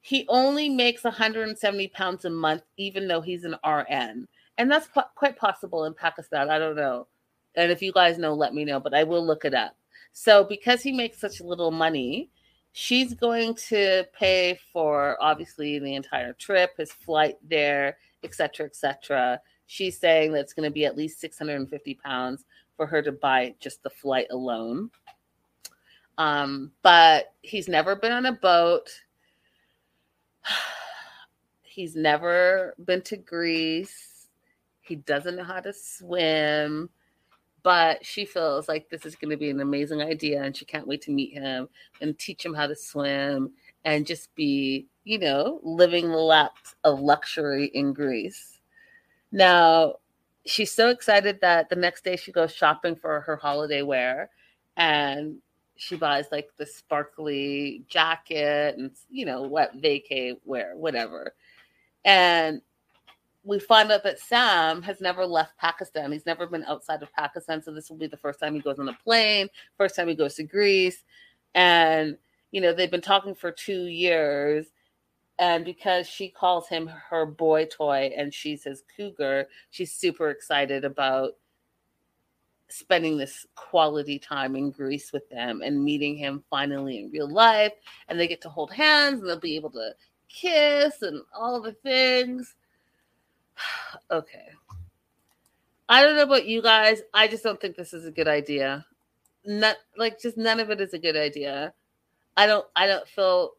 he 0.00 0.26
only 0.28 0.68
makes 0.68 1.04
170 1.04 1.88
pounds 1.88 2.24
a 2.24 2.30
month, 2.30 2.62
even 2.76 3.08
though 3.08 3.20
he's 3.20 3.44
an 3.44 3.56
RN. 3.64 4.28
And 4.58 4.70
that's 4.70 4.88
quite 5.14 5.36
possible 5.36 5.84
in 5.84 5.94
Pakistan. 5.94 6.50
I 6.50 6.58
don't 6.58 6.76
know. 6.76 7.06
And 7.56 7.70
if 7.70 7.80
you 7.80 7.92
guys 7.92 8.18
know, 8.18 8.34
let 8.34 8.52
me 8.52 8.64
know, 8.64 8.80
but 8.80 8.94
I 8.94 9.04
will 9.04 9.24
look 9.24 9.44
it 9.44 9.54
up. 9.54 9.76
So, 10.12 10.44
because 10.44 10.82
he 10.82 10.92
makes 10.92 11.18
such 11.18 11.40
little 11.40 11.70
money, 11.70 12.30
she's 12.72 13.14
going 13.14 13.54
to 13.68 14.04
pay 14.12 14.58
for 14.72 15.16
obviously 15.20 15.78
the 15.78 15.94
entire 15.94 16.32
trip, 16.34 16.76
his 16.76 16.92
flight 16.92 17.36
there, 17.48 17.96
etc., 18.22 18.66
etc. 18.66 19.40
She's 19.66 19.98
saying 19.98 20.32
that 20.32 20.40
it's 20.40 20.52
going 20.52 20.68
to 20.68 20.72
be 20.72 20.84
at 20.84 20.96
least 20.96 21.20
650 21.20 21.94
pounds 21.94 22.44
for 22.76 22.86
her 22.86 23.02
to 23.02 23.12
buy 23.12 23.54
just 23.60 23.82
the 23.82 23.90
flight 23.90 24.26
alone. 24.30 24.90
Um, 26.18 26.72
but 26.82 27.32
he's 27.42 27.68
never 27.68 27.96
been 27.96 28.12
on 28.12 28.26
a 28.26 28.32
boat. 28.32 28.90
He's 31.62 31.96
never 31.96 32.76
been 32.84 33.02
to 33.02 33.16
Greece. 33.16 34.28
He 34.80 34.94
doesn't 34.94 35.34
know 35.34 35.42
how 35.42 35.58
to 35.58 35.72
swim 35.72 36.88
but 37.64 38.04
she 38.04 38.26
feels 38.26 38.68
like 38.68 38.88
this 38.90 39.06
is 39.06 39.16
going 39.16 39.30
to 39.30 39.38
be 39.38 39.48
an 39.48 39.60
amazing 39.60 40.02
idea 40.02 40.42
and 40.42 40.54
she 40.54 40.66
can't 40.66 40.86
wait 40.86 41.00
to 41.00 41.10
meet 41.10 41.32
him 41.32 41.66
and 42.02 42.16
teach 42.18 42.44
him 42.44 42.52
how 42.54 42.66
to 42.66 42.76
swim 42.76 43.50
and 43.86 44.06
just 44.06 44.32
be, 44.34 44.86
you 45.04 45.18
know, 45.18 45.60
living 45.62 46.10
the 46.10 46.16
laps 46.16 46.74
of 46.84 47.00
luxury 47.00 47.70
in 47.72 47.94
Greece. 47.94 48.53
Now, 49.34 49.96
she's 50.46 50.70
so 50.70 50.90
excited 50.90 51.40
that 51.40 51.68
the 51.68 51.74
next 51.74 52.04
day 52.04 52.14
she 52.14 52.30
goes 52.30 52.54
shopping 52.54 52.94
for 52.94 53.20
her 53.22 53.34
holiday 53.34 53.82
wear 53.82 54.30
and 54.76 55.38
she 55.74 55.96
buys 55.96 56.26
like 56.30 56.50
the 56.56 56.64
sparkly 56.64 57.82
jacket 57.88 58.76
and, 58.78 58.92
you 59.10 59.26
know, 59.26 59.42
what 59.42 59.76
vacay 59.82 60.36
wear, 60.44 60.76
whatever. 60.76 61.34
And 62.04 62.62
we 63.42 63.58
find 63.58 63.90
out 63.90 64.04
that 64.04 64.20
Sam 64.20 64.80
has 64.82 65.00
never 65.00 65.26
left 65.26 65.58
Pakistan. 65.58 66.12
He's 66.12 66.26
never 66.26 66.46
been 66.46 66.62
outside 66.64 67.02
of 67.02 67.12
Pakistan. 67.12 67.60
So 67.60 67.72
this 67.72 67.90
will 67.90 67.96
be 67.96 68.06
the 68.06 68.16
first 68.16 68.38
time 68.38 68.54
he 68.54 68.60
goes 68.60 68.78
on 68.78 68.88
a 68.88 68.96
plane, 69.02 69.48
first 69.76 69.96
time 69.96 70.06
he 70.06 70.14
goes 70.14 70.36
to 70.36 70.44
Greece. 70.44 71.02
And, 71.56 72.16
you 72.52 72.60
know, 72.60 72.72
they've 72.72 72.88
been 72.88 73.00
talking 73.00 73.34
for 73.34 73.50
two 73.50 73.86
years. 73.86 74.66
And 75.38 75.64
because 75.64 76.06
she 76.06 76.28
calls 76.28 76.68
him 76.68 76.86
her 76.86 77.26
boy 77.26 77.66
toy 77.66 78.12
and 78.16 78.32
she's 78.32 78.64
his 78.64 78.82
cougar, 78.96 79.48
she's 79.70 79.92
super 79.92 80.30
excited 80.30 80.84
about 80.84 81.32
spending 82.68 83.18
this 83.18 83.46
quality 83.54 84.18
time 84.18 84.56
in 84.56 84.70
Greece 84.70 85.12
with 85.12 85.28
them 85.30 85.60
and 85.62 85.84
meeting 85.84 86.16
him 86.16 86.44
finally 86.50 86.98
in 86.98 87.10
real 87.10 87.28
life. 87.28 87.72
And 88.08 88.18
they 88.18 88.28
get 88.28 88.40
to 88.42 88.48
hold 88.48 88.72
hands 88.72 89.20
and 89.20 89.28
they'll 89.28 89.40
be 89.40 89.56
able 89.56 89.70
to 89.70 89.94
kiss 90.28 91.02
and 91.02 91.22
all 91.36 91.60
the 91.60 91.72
things. 91.72 92.54
okay. 94.10 94.48
I 95.88 96.02
don't 96.02 96.16
know 96.16 96.22
about 96.22 96.46
you 96.46 96.62
guys. 96.62 97.02
I 97.12 97.28
just 97.28 97.44
don't 97.44 97.60
think 97.60 97.76
this 97.76 97.92
is 97.92 98.06
a 98.06 98.10
good 98.10 98.28
idea. 98.28 98.86
Not 99.44 99.76
like 99.96 100.20
just 100.20 100.36
none 100.36 100.60
of 100.60 100.70
it 100.70 100.80
is 100.80 100.94
a 100.94 100.98
good 100.98 101.16
idea. 101.16 101.74
I 102.36 102.46
don't 102.46 102.66
I 102.74 102.86
don't 102.86 103.06
feel 103.06 103.52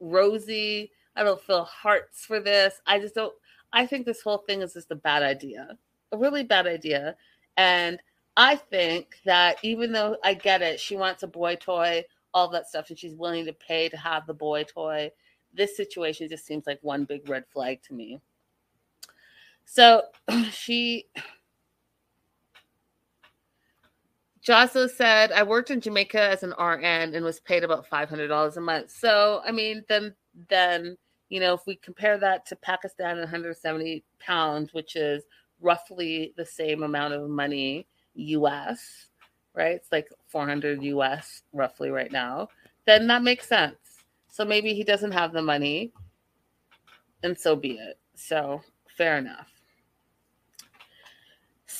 rosy. 0.00 0.90
I 1.16 1.22
don't 1.22 1.40
feel 1.40 1.64
hearts 1.64 2.24
for 2.24 2.40
this. 2.40 2.80
I 2.86 2.98
just 2.98 3.14
don't 3.14 3.34
I 3.74 3.86
think 3.86 4.06
this 4.06 4.22
whole 4.22 4.38
thing 4.38 4.62
is 4.62 4.72
just 4.72 4.92
a 4.92 4.96
bad 4.96 5.22
idea. 5.22 5.76
A 6.12 6.16
really 6.16 6.44
bad 6.44 6.66
idea. 6.68 7.16
And 7.56 7.98
I 8.36 8.54
think 8.56 9.16
that 9.24 9.58
even 9.62 9.90
though 9.92 10.16
I 10.22 10.34
get 10.34 10.62
it, 10.62 10.78
she 10.78 10.96
wants 10.96 11.24
a 11.24 11.26
boy 11.26 11.56
toy, 11.56 12.04
all 12.32 12.48
that 12.50 12.68
stuff, 12.68 12.88
and 12.88 12.98
she's 12.98 13.16
willing 13.16 13.44
to 13.46 13.52
pay 13.52 13.88
to 13.88 13.96
have 13.96 14.26
the 14.26 14.34
boy 14.34 14.64
toy. 14.64 15.10
This 15.52 15.76
situation 15.76 16.28
just 16.28 16.46
seems 16.46 16.66
like 16.68 16.78
one 16.82 17.04
big 17.04 17.28
red 17.28 17.44
flag 17.52 17.82
to 17.82 17.94
me. 17.94 18.20
So 19.64 20.02
she 20.52 21.06
Jocelyn 24.44 24.90
said, 24.90 25.32
I 25.32 25.42
worked 25.42 25.70
in 25.70 25.80
Jamaica 25.80 26.20
as 26.20 26.42
an 26.42 26.50
RN 26.50 27.14
and 27.14 27.24
was 27.24 27.40
paid 27.40 27.64
about 27.64 27.88
$500 27.88 28.56
a 28.56 28.60
month. 28.60 28.90
So, 28.90 29.40
I 29.42 29.50
mean, 29.50 29.82
then, 29.88 30.14
then, 30.50 30.98
you 31.30 31.40
know, 31.40 31.54
if 31.54 31.62
we 31.66 31.76
compare 31.76 32.18
that 32.18 32.44
to 32.46 32.56
Pakistan 32.56 33.12
and 33.12 33.20
170 33.20 34.04
pounds, 34.20 34.74
which 34.74 34.96
is 34.96 35.24
roughly 35.62 36.34
the 36.36 36.44
same 36.44 36.82
amount 36.82 37.14
of 37.14 37.30
money 37.30 37.86
US, 38.16 39.06
right? 39.54 39.76
It's 39.76 39.90
like 39.90 40.10
400 40.28 40.82
US 40.82 41.42
roughly 41.54 41.88
right 41.88 42.12
now. 42.12 42.48
Then 42.86 43.06
that 43.06 43.22
makes 43.22 43.48
sense. 43.48 43.76
So 44.28 44.44
maybe 44.44 44.74
he 44.74 44.84
doesn't 44.84 45.12
have 45.12 45.32
the 45.32 45.40
money, 45.40 45.90
and 47.22 47.38
so 47.38 47.56
be 47.56 47.78
it. 47.78 47.98
So 48.14 48.60
fair 48.94 49.16
enough. 49.16 49.53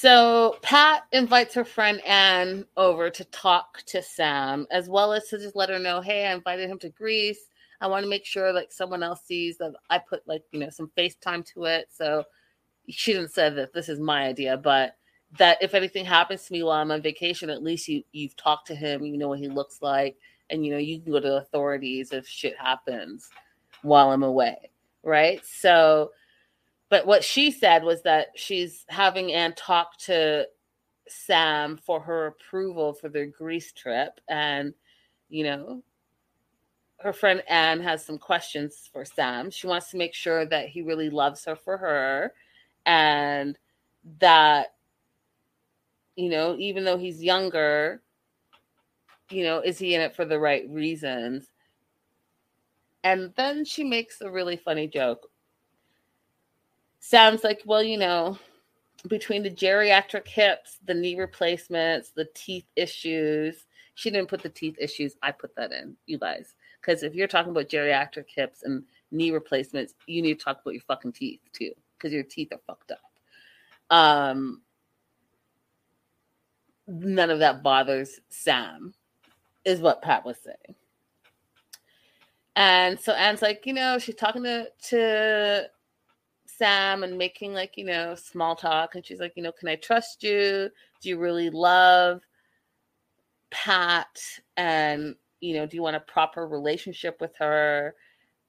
So 0.05 0.59
Pat 0.61 1.05
invites 1.13 1.55
her 1.55 1.65
friend 1.65 1.99
Anne 2.05 2.67
over 2.77 3.09
to 3.09 3.25
talk 3.25 3.81
to 3.87 4.03
Sam, 4.03 4.67
as 4.71 4.87
well 4.87 5.15
as 5.15 5.29
to 5.29 5.39
just 5.39 5.57
let 5.57 5.71
her 5.71 5.79
know, 5.79 6.03
hey, 6.03 6.27
I 6.27 6.35
invited 6.35 6.69
him 6.69 6.79
to 6.81 6.91
Greece. 6.91 7.49
I 7.81 7.87
want 7.87 8.05
to 8.05 8.11
make 8.11 8.27
sure 8.27 8.53
like 8.53 8.71
someone 8.71 9.03
else 9.03 9.23
sees 9.25 9.57
that 9.57 9.73
I 9.89 9.99
put 9.99 10.21
like 10.29 10.43
you 10.53 10.61
know 10.61 10.69
some 10.69 10.91
FaceTime 10.95 11.47
to 11.55 11.65
it. 11.65 11.87
So 11.91 12.25
she 12.91 13.15
didn't 13.15 13.33
say 13.33 13.49
that 13.49 13.73
this 13.73 13.89
is 13.89 13.99
my 13.99 14.27
idea, 14.27 14.59
but 14.59 14.95
that 15.39 15.57
if 15.63 15.73
anything 15.73 16.05
happens 16.05 16.45
to 16.45 16.53
me 16.53 16.63
while 16.63 16.83
I'm 16.83 16.91
on 16.91 17.01
vacation, 17.01 17.49
at 17.49 17.63
least 17.63 17.89
you 17.89 18.03
you've 18.13 18.37
talked 18.37 18.67
to 18.67 18.75
him, 18.75 19.07
you 19.07 19.17
know 19.17 19.29
what 19.29 19.39
he 19.39 19.49
looks 19.49 19.81
like, 19.81 20.19
and 20.51 20.67
you 20.67 20.73
know 20.73 20.79
you 20.79 21.01
can 21.01 21.13
go 21.13 21.21
to 21.21 21.39
authorities 21.39 22.13
if 22.13 22.29
shit 22.29 22.59
happens 22.59 23.31
while 23.81 24.11
I'm 24.11 24.23
away, 24.23 24.71
right? 25.03 25.41
So, 25.47 26.11
but 26.95 27.09
what 27.09 27.25
she 27.25 27.51
said 27.51 27.83
was 27.83 28.03
that 28.03 28.29
she's 28.37 28.85
having 28.89 29.33
Anne 29.33 29.53
talk 29.57 29.99
to 29.99 30.47
Sam 31.09 31.77
for 31.77 31.99
her 31.99 32.29
approval 32.29 32.93
for 32.93 33.09
their 33.09 33.27
Greece 33.27 33.73
trip, 33.73 34.21
and 34.29 34.73
you 35.29 35.43
know 35.43 35.83
her 37.01 37.13
friend 37.13 37.43
Anne 37.49 37.81
has 37.81 38.05
some 38.05 38.17
questions 38.17 38.89
for 38.93 39.05
Sam. 39.05 39.51
She 39.51 39.67
wants 39.67 39.91
to 39.91 39.97
make 39.97 40.15
sure 40.15 40.47
that 40.47 40.69
he 40.69 40.83
really 40.83 41.11
loves 41.11 41.45
her 41.47 41.57
for 41.57 41.77
her 41.77 42.33
and 42.87 43.59
that 44.21 44.77
you 46.15 46.29
know, 46.29 46.55
even 46.61 46.85
though 46.85 46.97
he's 46.97 47.25
younger, 47.25 48.03
you 49.31 49.43
know, 49.43 49.59
is 49.59 49.81
he 49.81 49.97
in 49.97 50.01
it 50.01 50.15
for 50.15 50.25
the 50.25 50.39
right 50.39 50.65
reasons? 50.71 51.49
And 53.03 53.33
then 53.35 53.65
she 53.65 53.83
makes 53.83 54.21
a 54.21 54.31
really 54.31 54.57
funny 54.57 54.87
joke. 54.87 55.29
Sounds 57.07 57.45
like, 57.45 57.61
well, 57.67 57.83
you 57.83 57.99
know, 57.99 58.39
between 59.09 59.43
the 59.43 59.51
geriatric 59.51 60.27
hips, 60.27 60.79
the 60.87 60.95
knee 60.95 61.21
replacements, 61.21 62.13
the 62.17 62.27
teeth 62.33 62.65
issues. 62.77 63.67
She 63.95 64.09
didn't 64.09 64.31
put 64.31 64.43
the 64.43 64.49
teeth 64.49 64.77
issues. 64.81 65.15
I 65.23 65.31
put 65.33 65.55
that 65.57 65.71
in, 65.71 65.99
you 66.07 66.17
guys. 66.17 66.55
Because 66.81 67.03
if 67.03 67.15
you're 67.15 67.29
talking 67.29 67.51
about 67.51 67.69
geriatric 67.69 68.25
hips 68.35 68.63
and 68.63 68.85
knee 69.11 69.33
replacements, 69.33 69.93
you 70.07 70.23
need 70.23 70.39
to 70.39 70.45
talk 70.47 70.63
about 70.63 70.73
your 70.73 70.81
fucking 70.81 71.13
teeth 71.13 71.41
too, 71.53 71.73
because 71.99 72.11
your 72.11 72.23
teeth 72.23 72.49
are 72.53 72.61
fucked 72.67 72.93
up. 72.93 73.95
Um, 73.95 74.63
none 76.89 77.29
of 77.29 77.41
that 77.41 77.63
bothers 77.63 78.19
Sam, 78.31 78.95
is 79.67 79.81
what 79.81 80.01
Pat 80.01 80.25
was 80.25 80.39
saying. 80.43 80.75
And 82.57 82.99
so 82.99 83.13
Anne's 83.13 83.43
like, 83.43 83.67
you 83.67 83.75
know, 83.75 83.99
she's 83.99 84.15
talking 84.15 84.45
to 84.45 84.69
to 84.89 85.69
Sam 86.57 87.03
and 87.03 87.19
making 87.19 87.53
like, 87.53 87.77
you 87.77 87.85
know, 87.85 88.15
small 88.15 88.57
talk. 88.57 88.95
And 88.95 89.05
she's 89.05 89.21
like, 89.21 89.33
you 89.37 89.43
know, 89.43 89.53
can 89.53 89.69
I 89.69 89.77
trust 89.77 90.23
you? 90.23 90.71
Do 91.01 91.09
you 91.09 91.19
really 91.19 91.51
love 91.51 92.23
Pat? 93.51 94.21
And, 94.57 95.17
you 95.41 95.55
know, 95.57 95.67
do 95.67 95.77
you 95.77 95.83
want 95.83 95.97
a 95.97 96.01
proper 96.01 96.47
relationship 96.47 97.21
with 97.21 97.35
her? 97.39 97.95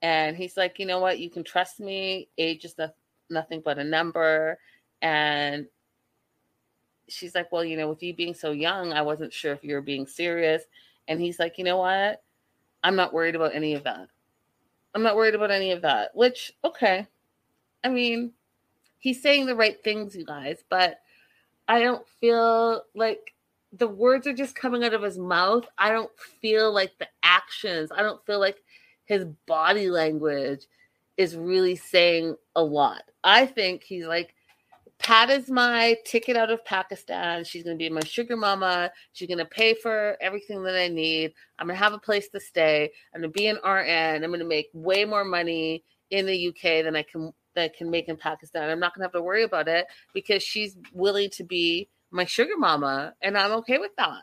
And 0.02 0.38
he's 0.38 0.58
like, 0.58 0.80
you 0.80 0.86
know 0.86 1.00
what? 1.00 1.20
You 1.20 1.30
can 1.30 1.44
trust 1.44 1.80
me. 1.80 2.30
Age 2.38 2.66
is 2.66 2.78
no- 2.78 2.92
nothing 3.30 3.62
but 3.64 3.80
a 3.80 3.84
number. 3.84 4.60
And 5.02 5.68
she's 7.08 7.36
like, 7.36 7.52
Well, 7.52 7.64
you 7.64 7.78
know, 7.78 7.90
with 7.90 8.04
you 8.04 8.14
being 8.14 8.34
so 8.34 8.52
young, 8.52 8.94
I 8.94 9.02
wasn't 9.02 9.34
sure 9.34 9.54
if 9.54 9.64
you 9.64 9.76
were 9.76 9.82
being 9.82 10.08
serious. 10.08 10.64
And 11.08 11.20
he's 11.20 11.40
like, 11.40 11.58
You 11.58 11.64
know 11.64 11.78
what? 11.78 12.24
I'm 12.84 12.96
not 12.96 13.14
worried 13.14 13.36
about 13.36 13.56
any 13.56 13.74
of 13.74 13.84
that. 13.84 14.08
I'm 14.94 15.04
not 15.04 15.16
worried 15.16 15.36
about 15.36 15.52
any 15.52 15.72
of 15.72 15.82
that, 15.82 16.12
which, 16.14 16.54
okay. 16.64 17.08
I 17.86 17.90
mean, 17.90 18.32
he's 18.98 19.22
saying 19.22 19.46
the 19.46 19.56
right 19.56 19.82
things, 19.84 20.16
you 20.16 20.26
guys, 20.26 20.64
but 20.72 21.02
I 21.68 21.80
don't 21.80 22.06
feel 22.20 22.82
like 22.96 23.36
the 23.74 23.88
words 23.88 24.26
are 24.26 24.34
just 24.34 24.56
coming 24.56 24.84
out 24.84 24.96
of 24.96 25.04
his 25.04 25.20
mouth. 25.20 25.68
I 25.78 25.92
don't 25.92 26.10
feel 26.42 26.74
like 26.74 26.98
the 26.98 27.08
actions, 27.22 27.92
I 27.96 28.02
don't 28.02 28.26
feel 28.26 28.40
like 28.40 28.58
his 29.06 29.26
body 29.46 29.92
language 29.92 30.66
is 31.18 31.36
really 31.36 31.76
saying 31.76 32.36
a 32.56 32.64
lot. 32.64 33.04
I 33.24 33.46
think 33.46 33.84
he's 33.84 34.08
like, 34.08 34.34
Pat 34.98 35.30
is 35.30 35.52
my 35.52 35.96
ticket 36.06 36.36
out 36.36 36.50
of 36.50 36.66
Pakistan. 36.66 37.44
She's 37.44 37.62
going 37.62 37.78
to 37.78 37.84
be 37.84 37.90
my 37.90 38.02
sugar 38.02 38.36
mama. 38.36 38.90
She's 39.14 39.28
going 39.28 39.38
to 39.38 39.46
pay 39.46 39.76
for 39.76 40.18
everything 40.22 40.64
that 40.64 40.76
I 40.76 40.88
need. 40.88 41.34
I'm 41.60 41.68
going 41.68 41.78
to 41.78 41.84
have 41.84 41.94
a 41.94 42.00
place 42.00 42.30
to 42.30 42.40
stay. 42.40 42.90
I'm 43.14 43.22
going 43.22 43.32
to 43.32 43.38
be 43.38 43.46
an 43.46 43.58
RN. 43.58 44.24
I'm 44.24 44.32
going 44.32 44.40
to 44.40 44.46
make 44.46 44.70
way 44.74 45.06
more 45.06 45.24
money 45.24 45.84
in 46.10 46.26
the 46.26 46.48
UK 46.48 46.84
than 46.84 46.96
I 46.96 47.04
can 47.04 47.32
that 47.56 47.76
can 47.76 47.90
make 47.90 48.08
in 48.08 48.18
Pakistan. 48.18 48.70
I'm 48.70 48.80
not 48.80 48.94
going 48.94 49.02
to 49.02 49.06
have 49.06 49.14
to 49.14 49.22
worry 49.22 49.44
about 49.44 49.68
it 49.68 49.88
because 50.14 50.44
she's 50.44 50.78
willing 50.94 51.30
to 51.32 51.44
be 51.44 51.90
my 52.12 52.26
sugar 52.26 52.58
mama, 52.58 53.14
and 53.22 53.38
I'm 53.38 53.52
okay 53.54 53.78
with 53.78 53.96
that. 53.98 54.22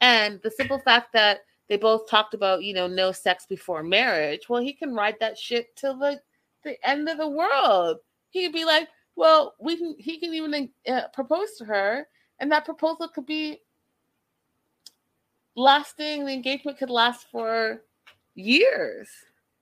And 0.00 0.40
the 0.42 0.50
simple 0.50 0.78
fact 0.78 1.12
that 1.12 1.40
they 1.68 1.76
both 1.76 2.08
talked 2.08 2.34
about, 2.34 2.64
you 2.64 2.74
know, 2.74 2.88
no 2.88 3.12
sex 3.12 3.46
before 3.48 3.82
marriage. 3.82 4.48
Well, 4.48 4.60
he 4.60 4.72
can 4.72 4.94
ride 4.94 5.16
that 5.20 5.38
shit 5.38 5.76
till 5.76 5.96
the 5.96 6.20
the 6.64 6.76
end 6.86 7.08
of 7.08 7.16
the 7.18 7.28
world. 7.28 7.98
He'd 8.30 8.52
be 8.52 8.64
like, 8.64 8.88
well, 9.16 9.54
we 9.60 9.76
can. 9.76 9.94
He 9.98 10.18
can 10.18 10.34
even 10.34 10.70
uh, 10.88 11.08
propose 11.12 11.56
to 11.58 11.64
her, 11.66 12.08
and 12.40 12.50
that 12.50 12.64
proposal 12.64 13.08
could 13.08 13.26
be 13.26 13.60
lasting. 15.54 16.24
The 16.24 16.32
engagement 16.32 16.78
could 16.78 16.90
last 16.90 17.26
for 17.30 17.82
years, 18.34 19.08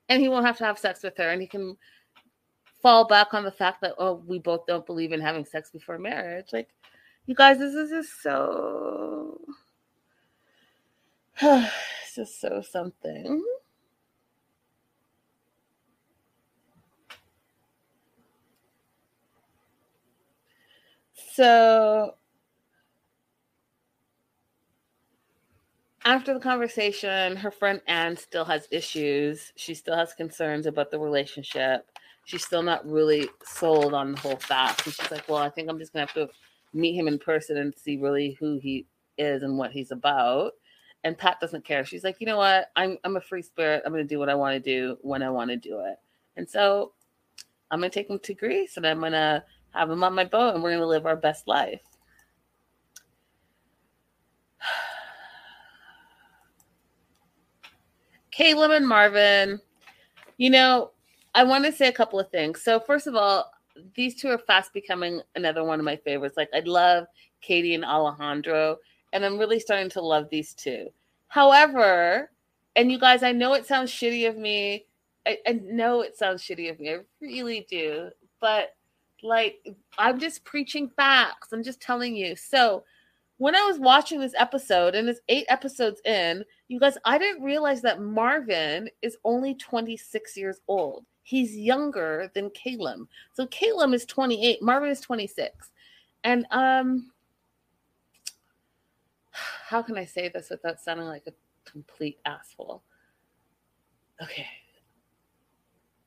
and 0.08 0.22
he 0.22 0.28
won't 0.28 0.46
have 0.46 0.58
to 0.58 0.64
have 0.64 0.78
sex 0.78 1.02
with 1.02 1.16
her, 1.18 1.28
and 1.28 1.42
he 1.42 1.46
can 1.46 1.76
fall 2.80 3.06
back 3.06 3.34
on 3.34 3.44
the 3.44 3.50
fact 3.50 3.80
that 3.82 3.94
oh, 3.98 4.22
we 4.26 4.38
both 4.38 4.66
don't 4.66 4.86
believe 4.86 5.12
in 5.12 5.20
having 5.20 5.44
sex 5.44 5.70
before 5.70 5.98
marriage. 5.98 6.46
Like, 6.52 6.68
you 7.26 7.34
guys, 7.34 7.58
this 7.58 7.74
is 7.74 7.90
just 7.90 8.22
so. 8.22 9.40
it's 11.42 12.14
just 12.14 12.40
so 12.40 12.62
something. 12.62 13.44
So 21.34 22.14
after 26.04 26.34
the 26.34 26.40
conversation, 26.40 27.36
her 27.36 27.50
friend 27.50 27.80
Anne 27.86 28.16
still 28.16 28.44
has 28.46 28.66
issues. 28.72 29.52
She 29.56 29.74
still 29.74 29.94
has 29.94 30.14
concerns 30.14 30.66
about 30.66 30.90
the 30.90 30.98
relationship. 30.98 31.86
She's 32.28 32.44
still 32.44 32.62
not 32.62 32.86
really 32.86 33.30
sold 33.42 33.94
on 33.94 34.12
the 34.12 34.20
whole 34.20 34.36
fast. 34.36 34.84
And 34.84 34.94
she's 34.94 35.10
like, 35.10 35.26
Well, 35.30 35.38
I 35.38 35.48
think 35.48 35.70
I'm 35.70 35.78
just 35.78 35.94
gonna 35.94 36.04
have 36.04 36.12
to 36.12 36.28
meet 36.74 36.94
him 36.94 37.08
in 37.08 37.18
person 37.18 37.56
and 37.56 37.74
see 37.74 37.96
really 37.96 38.36
who 38.38 38.58
he 38.58 38.84
is 39.16 39.42
and 39.42 39.56
what 39.56 39.72
he's 39.72 39.92
about. 39.92 40.52
And 41.04 41.16
Pat 41.16 41.40
doesn't 41.40 41.64
care. 41.64 41.86
She's 41.86 42.04
like, 42.04 42.16
you 42.20 42.26
know 42.26 42.36
what? 42.36 42.70
I'm 42.76 42.98
I'm 43.04 43.16
a 43.16 43.20
free 43.22 43.40
spirit. 43.40 43.82
I'm 43.86 43.92
gonna 43.92 44.04
do 44.04 44.18
what 44.18 44.28
I 44.28 44.34
want 44.34 44.52
to 44.52 44.60
do 44.60 44.98
when 45.00 45.22
I 45.22 45.30
want 45.30 45.48
to 45.48 45.56
do 45.56 45.80
it. 45.80 45.96
And 46.36 46.46
so 46.46 46.92
I'm 47.70 47.80
gonna 47.80 47.88
take 47.88 48.10
him 48.10 48.18
to 48.18 48.34
Greece 48.34 48.76
and 48.76 48.86
I'm 48.86 49.00
gonna 49.00 49.42
have 49.70 49.88
him 49.88 50.04
on 50.04 50.14
my 50.14 50.24
boat, 50.24 50.54
and 50.54 50.62
we're 50.62 50.76
to 50.76 50.86
live 50.86 51.06
our 51.06 51.16
best 51.16 51.48
life. 51.48 51.80
Caleb 58.30 58.72
and 58.72 58.86
Marvin 58.86 59.62
You 60.36 60.50
know, 60.50 60.90
I 61.38 61.44
want 61.44 61.64
to 61.66 61.70
say 61.70 61.86
a 61.86 61.92
couple 61.92 62.18
of 62.18 62.28
things. 62.32 62.62
So, 62.62 62.80
first 62.80 63.06
of 63.06 63.14
all, 63.14 63.52
these 63.94 64.16
two 64.16 64.26
are 64.28 64.38
fast 64.38 64.72
becoming 64.72 65.20
another 65.36 65.62
one 65.62 65.78
of 65.78 65.84
my 65.84 65.94
favorites. 65.94 66.36
Like, 66.36 66.48
I 66.52 66.58
love 66.66 67.06
Katie 67.40 67.76
and 67.76 67.84
Alejandro, 67.84 68.78
and 69.12 69.24
I'm 69.24 69.38
really 69.38 69.60
starting 69.60 69.88
to 69.90 70.00
love 70.00 70.28
these 70.30 70.52
two. 70.52 70.88
However, 71.28 72.32
and 72.74 72.90
you 72.90 72.98
guys, 72.98 73.22
I 73.22 73.30
know 73.30 73.54
it 73.54 73.66
sounds 73.66 73.92
shitty 73.92 74.28
of 74.28 74.36
me. 74.36 74.86
I, 75.28 75.38
I 75.46 75.52
know 75.62 76.00
it 76.00 76.16
sounds 76.16 76.42
shitty 76.42 76.72
of 76.72 76.80
me. 76.80 76.90
I 76.90 76.98
really 77.20 77.68
do. 77.70 78.10
But, 78.40 78.74
like, 79.22 79.64
I'm 79.96 80.18
just 80.18 80.42
preaching 80.42 80.90
facts. 80.96 81.52
I'm 81.52 81.62
just 81.62 81.80
telling 81.80 82.16
you. 82.16 82.34
So, 82.34 82.82
when 83.36 83.54
I 83.54 83.64
was 83.64 83.78
watching 83.78 84.18
this 84.18 84.34
episode, 84.36 84.96
and 84.96 85.08
it's 85.08 85.20
eight 85.28 85.46
episodes 85.48 86.00
in, 86.04 86.44
you 86.68 86.78
guys, 86.78 86.98
I 87.04 87.18
didn't 87.18 87.42
realize 87.42 87.80
that 87.82 88.00
Marvin 88.00 88.90
is 89.00 89.16
only 89.24 89.54
26 89.54 90.36
years 90.36 90.60
old. 90.68 91.04
He's 91.22 91.56
younger 91.56 92.30
than 92.34 92.50
Caleb. 92.50 93.08
So 93.32 93.46
Caleb 93.46 93.94
is 93.94 94.04
28, 94.04 94.62
Marvin 94.62 94.90
is 94.90 95.00
26. 95.00 95.70
And 96.24 96.46
um 96.50 97.10
how 99.32 99.82
can 99.82 99.96
I 99.96 100.04
say 100.04 100.28
this 100.28 100.50
without 100.50 100.80
sounding 100.80 101.06
like 101.06 101.26
a 101.26 101.32
complete 101.70 102.18
asshole? 102.24 102.82
Okay. 104.22 104.46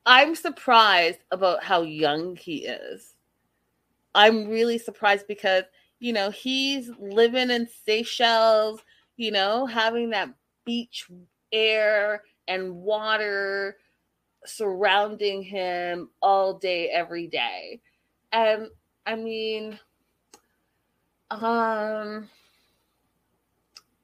I'm 0.04 0.34
surprised 0.34 1.20
about 1.30 1.62
how 1.62 1.82
young 1.82 2.34
he 2.36 2.66
is. 2.66 3.14
I'm 4.14 4.48
really 4.48 4.78
surprised 4.78 5.26
because 5.26 5.64
you 6.02 6.12
know, 6.12 6.30
he's 6.30 6.90
living 6.98 7.48
in 7.50 7.68
Seychelles, 7.86 8.80
you 9.16 9.30
know, 9.30 9.66
having 9.66 10.10
that 10.10 10.30
beach 10.64 11.08
air 11.52 12.22
and 12.48 12.74
water 12.74 13.76
surrounding 14.44 15.42
him 15.42 16.10
all 16.20 16.54
day, 16.54 16.88
every 16.88 17.26
day. 17.26 17.80
And 18.32 18.68
I 19.06 19.14
mean, 19.14 19.78
um, 21.30 22.28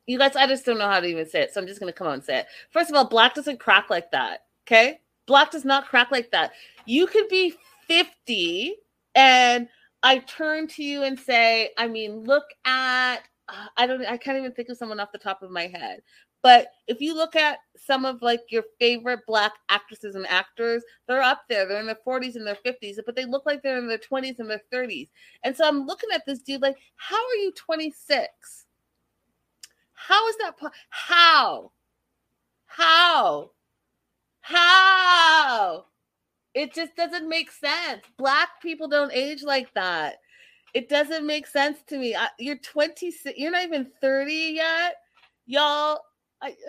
you 0.06 0.18
guys, 0.18 0.36
I 0.36 0.46
just 0.46 0.64
don't 0.64 0.78
know 0.78 0.88
how 0.88 1.00
to 1.00 1.06
even 1.06 1.28
say 1.28 1.42
it. 1.42 1.52
So 1.52 1.60
I'm 1.60 1.66
just 1.66 1.80
going 1.80 1.92
to 1.92 1.96
come 1.96 2.06
on 2.06 2.14
and 2.14 2.24
say 2.24 2.38
it. 2.40 2.46
First 2.70 2.90
of 2.90 2.96
all, 2.96 3.08
black 3.08 3.34
doesn't 3.34 3.60
crack 3.60 3.90
like 3.90 4.10
that. 4.12 4.44
Okay. 4.66 5.00
Black 5.26 5.50
does 5.50 5.64
not 5.64 5.86
crack 5.86 6.10
like 6.10 6.30
that. 6.30 6.52
You 6.86 7.06
could 7.06 7.28
be 7.28 7.54
50 7.88 8.76
and 9.14 9.68
I 10.02 10.18
turn 10.18 10.68
to 10.68 10.82
you 10.82 11.02
and 11.02 11.18
say, 11.18 11.70
I 11.76 11.88
mean, 11.88 12.24
look 12.24 12.44
at 12.64 13.18
I 13.76 13.86
don't 13.86 14.04
I 14.04 14.16
can't 14.16 14.38
even 14.38 14.52
think 14.52 14.68
of 14.68 14.76
someone 14.76 15.00
off 15.00 15.12
the 15.12 15.18
top 15.18 15.42
of 15.42 15.50
my 15.50 15.66
head. 15.66 16.02
But 16.42 16.68
if 16.86 17.00
you 17.00 17.14
look 17.14 17.34
at 17.34 17.58
some 17.76 18.04
of 18.04 18.22
like 18.22 18.42
your 18.50 18.64
favorite 18.78 19.20
black 19.26 19.52
actresses 19.68 20.14
and 20.14 20.26
actors, 20.26 20.84
they're 21.06 21.22
up 21.22 21.42
there. 21.48 21.66
They're 21.66 21.80
in 21.80 21.86
their 21.86 21.98
40s 22.06 22.36
and 22.36 22.46
their 22.46 22.58
50s, 22.64 22.96
but 23.04 23.16
they 23.16 23.24
look 23.24 23.44
like 23.44 23.62
they're 23.62 23.78
in 23.78 23.88
their 23.88 23.98
20s 23.98 24.38
and 24.38 24.48
their 24.48 24.62
30s. 24.72 25.08
And 25.42 25.56
so 25.56 25.66
I'm 25.66 25.86
looking 25.86 26.10
at 26.14 26.24
this 26.26 26.40
dude 26.40 26.62
like, 26.62 26.76
how 26.96 27.16
are 27.16 27.34
you 27.36 27.52
26? 27.52 28.66
How 29.92 30.28
is 30.28 30.36
that? 30.38 30.56
Po- 30.56 30.70
how? 30.90 31.72
How? 32.66 33.50
How? 34.40 35.86
It 36.54 36.72
just 36.72 36.96
doesn't 36.96 37.28
make 37.28 37.50
sense. 37.50 38.02
Black 38.16 38.62
people 38.62 38.88
don't 38.88 39.12
age 39.12 39.42
like 39.42 39.72
that. 39.74 40.16
It 40.74 40.88
doesn't 40.88 41.26
make 41.26 41.46
sense 41.46 41.78
to 41.88 41.98
me. 41.98 42.14
I, 42.14 42.28
you're 42.38 42.58
26, 42.58 43.38
you're 43.38 43.50
not 43.50 43.64
even 43.64 43.90
30 44.00 44.32
yet. 44.32 44.96
Y'all, 45.46 46.00
I 46.42 46.54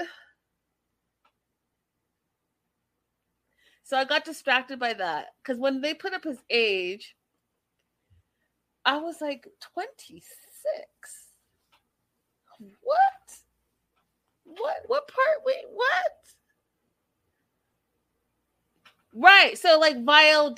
So 3.84 3.98
I 3.98 4.06
got 4.06 4.24
distracted 4.26 4.80
by 4.80 4.94
that 4.94 5.30
cuz 5.44 5.58
when 5.58 5.82
they 5.82 5.94
put 5.94 6.14
up 6.14 6.24
his 6.24 6.44
age 6.50 7.16
I 8.86 8.98
was 8.98 9.22
like 9.22 9.48
26. 9.60 10.26
What? 12.82 13.00
What 14.46 14.78
what 14.88 15.08
part 15.08 15.44
wait, 15.46 15.66
what? 15.72 16.14
Right. 19.14 19.58
So 19.58 19.80
like 19.80 20.04
Viola 20.04 20.54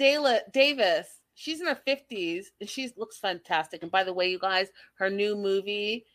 Davis, 0.51 1.07
she's 1.35 1.61
in 1.61 1.67
her 1.67 1.79
50s 1.87 2.47
and 2.59 2.69
she 2.69 2.91
looks 2.97 3.17
fantastic. 3.17 3.81
And 3.81 3.91
by 3.91 4.03
the 4.03 4.13
way, 4.13 4.29
you 4.29 4.39
guys, 4.39 4.69
her 4.95 5.09
new 5.09 5.35
movie, 5.35 6.05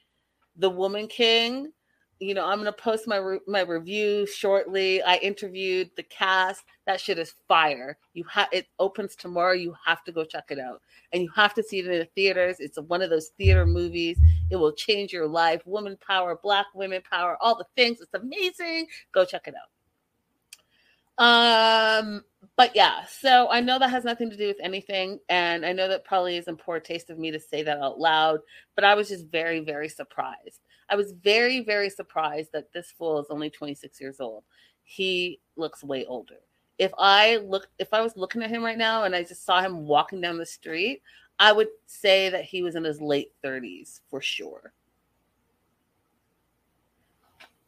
The 0.57 0.71
Woman 0.71 1.07
King, 1.09 1.73
you 2.19 2.33
know, 2.35 2.47
I'm 2.47 2.65
to 2.65 2.73
post 2.73 3.07
my 3.07 3.17
re- 3.17 3.41
my 3.47 3.61
review 3.61 4.27
shortly. 4.27 5.03
I 5.03 5.17
interviewed 5.17 5.91
the 5.97 6.03
cast. 6.03 6.65
That 6.87 7.01
shit 7.01 7.19
is 7.19 7.35
fire. 7.47 7.99
You 8.15 8.25
have 8.25 8.49
it 8.53 8.69
opens 8.79 9.17
tomorrow. 9.17 9.53
You 9.53 9.75
have 9.85 10.03
to 10.05 10.13
go 10.13 10.25
check 10.25 10.47
it 10.51 10.59
out. 10.59 10.81
And 11.13 11.23
you 11.23 11.31
have 11.35 11.53
to 11.55 11.63
see 11.63 11.81
it 11.81 11.87
in 11.87 11.99
the 11.99 12.09
theaters. 12.15 12.57
It's 12.59 12.79
one 12.79 13.03
of 13.03 13.11
those 13.11 13.29
theater 13.37 13.67
movies. 13.67 14.19
It 14.51 14.57
will 14.57 14.73
change 14.73 15.13
your 15.13 15.27
life. 15.27 15.61
Woman 15.67 15.99
power, 16.07 16.39
black 16.43 16.67
women 16.75 17.03
power, 17.09 17.37
all 17.41 17.57
the 17.57 17.67
things. 17.77 18.01
It's 18.01 18.15
amazing. 18.15 18.87
Go 19.13 19.25
check 19.25 19.47
it 19.47 19.55
out. 19.55 19.69
Um, 21.19 22.25
but 22.57 22.77
yeah, 22.77 23.05
so 23.07 23.49
I 23.51 23.61
know 23.61 23.79
that 23.79 23.91
has 23.91 24.05
nothing 24.05 24.31
to 24.31 24.37
do 24.37 24.49
with 24.49 24.59
anything, 24.63 25.19
and 25.29 25.65
I 25.65 25.73
know 25.73 25.89
that 25.89 26.05
probably 26.05 26.37
is 26.37 26.47
in 26.47 26.57
poor 26.57 26.79
taste 26.79 27.09
of 27.09 27.19
me 27.19 27.31
to 27.31 27.41
say 27.41 27.63
that 27.63 27.79
out 27.79 27.99
loud, 27.99 28.41
but 28.75 28.85
I 28.85 28.95
was 28.95 29.09
just 29.09 29.27
very, 29.29 29.61
very 29.61 29.89
surprised. 29.89 30.61
I 30.89 30.97
was 30.97 31.13
very, 31.13 31.61
very 31.61 31.91
surprised 31.91 32.51
that 32.53 32.73
this 32.73 32.93
fool 32.97 33.19
is 33.21 33.27
only 33.31 33.51
26 33.51 34.01
years 34.01 34.21
old. 34.21 34.45
He 34.85 35.41
looks 35.57 35.83
way 35.83 36.05
older. 36.07 36.37
If 36.79 36.93
I 36.99 37.37
look, 37.39 37.69
if 37.79 37.93
I 37.93 38.03
was 38.03 38.17
looking 38.17 38.43
at 38.43 38.51
him 38.51 38.63
right 38.63 38.79
now 38.79 39.05
and 39.05 39.15
I 39.15 39.23
just 39.23 39.45
saw 39.45 39.61
him 39.61 39.87
walking 39.87 40.21
down 40.21 40.39
the 40.39 40.47
street, 40.47 41.03
I 41.39 41.53
would 41.53 41.69
say 41.87 42.29
that 42.29 42.45
he 42.45 42.63
was 42.63 42.77
in 42.77 42.85
his 42.85 43.01
late 43.01 43.33
30s 43.45 44.01
for 44.09 44.21
sure. 44.21 44.73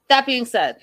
That 0.08 0.26
being 0.26 0.46
said, 0.46 0.76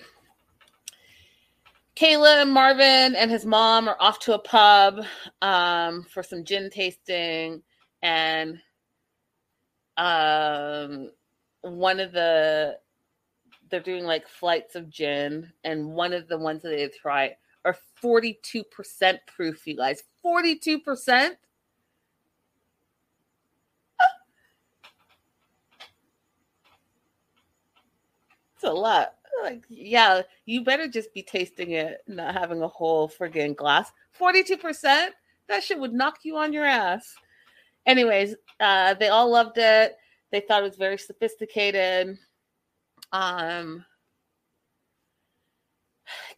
Caleb 1.95 2.39
and 2.39 2.51
Marvin 2.51 3.15
and 3.15 3.31
his 3.31 3.45
mom 3.45 3.87
are 3.87 3.97
off 3.99 4.19
to 4.19 4.33
a 4.33 4.39
pub 4.39 5.05
um, 5.41 6.03
for 6.03 6.21
some 6.21 6.43
gin 6.43 6.69
tasting, 6.69 7.63
and 8.03 8.59
um, 9.97 11.09
one 11.71 11.99
of 11.99 12.11
the 12.11 12.77
they're 13.69 13.79
doing 13.79 14.05
like 14.05 14.27
flights 14.27 14.75
of 14.75 14.89
gin, 14.89 15.51
and 15.63 15.93
one 15.93 16.13
of 16.13 16.27
the 16.27 16.37
ones 16.37 16.61
that 16.61 16.69
they 16.69 16.87
try 16.89 17.35
are 17.63 17.75
forty 17.95 18.39
two 18.41 18.63
percent 18.63 19.19
proof. 19.27 19.65
You 19.67 19.75
guys, 19.75 20.03
forty 20.21 20.55
two 20.57 20.79
percent. 20.79 21.37
It's 28.55 28.63
a 28.63 28.71
lot 28.71 29.15
like, 29.45 29.63
yeah, 29.69 30.21
you 30.45 30.63
better 30.63 30.87
just 30.87 31.13
be 31.13 31.21
tasting 31.21 31.71
it, 31.71 32.01
not 32.07 32.33
having 32.33 32.61
a 32.61 32.67
whole 32.67 33.07
friggin' 33.07 33.55
glass. 33.55 33.91
42%? 34.19 35.09
That 35.47 35.63
shit 35.63 35.79
would 35.79 35.93
knock 35.93 36.19
you 36.23 36.37
on 36.37 36.53
your 36.53 36.65
ass. 36.65 37.15
Anyways, 37.85 38.35
uh, 38.59 38.95
they 38.95 39.09
all 39.09 39.29
loved 39.29 39.57
it. 39.57 39.97
They 40.35 40.41
thought 40.41 40.63
it 40.63 40.67
was 40.67 40.75
very 40.75 40.97
sophisticated. 40.97 42.17
Um, 43.13 43.85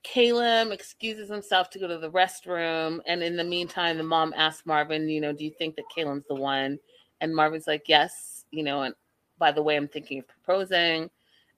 Caleb 0.03 0.69
excuses 0.69 1.31
himself 1.31 1.71
to 1.71 1.79
go 1.79 1.87
to 1.87 1.97
the 1.97 2.11
restroom. 2.11 2.99
And 3.07 3.23
in 3.23 3.35
the 3.35 3.43
meantime, 3.43 3.97
the 3.97 4.03
mom 4.03 4.35
asks 4.37 4.67
Marvin, 4.67 5.09
you 5.09 5.19
know, 5.19 5.33
do 5.33 5.43
you 5.43 5.49
think 5.49 5.75
that 5.77 5.89
Caleb's 5.89 6.27
the 6.27 6.35
one? 6.35 6.77
And 7.21 7.35
Marvin's 7.35 7.65
like, 7.65 7.89
yes, 7.89 8.45
you 8.51 8.61
know, 8.61 8.83
and 8.83 8.93
by 9.39 9.51
the 9.51 9.63
way, 9.63 9.75
I'm 9.75 9.87
thinking 9.87 10.19
of 10.19 10.27
proposing. 10.27 11.09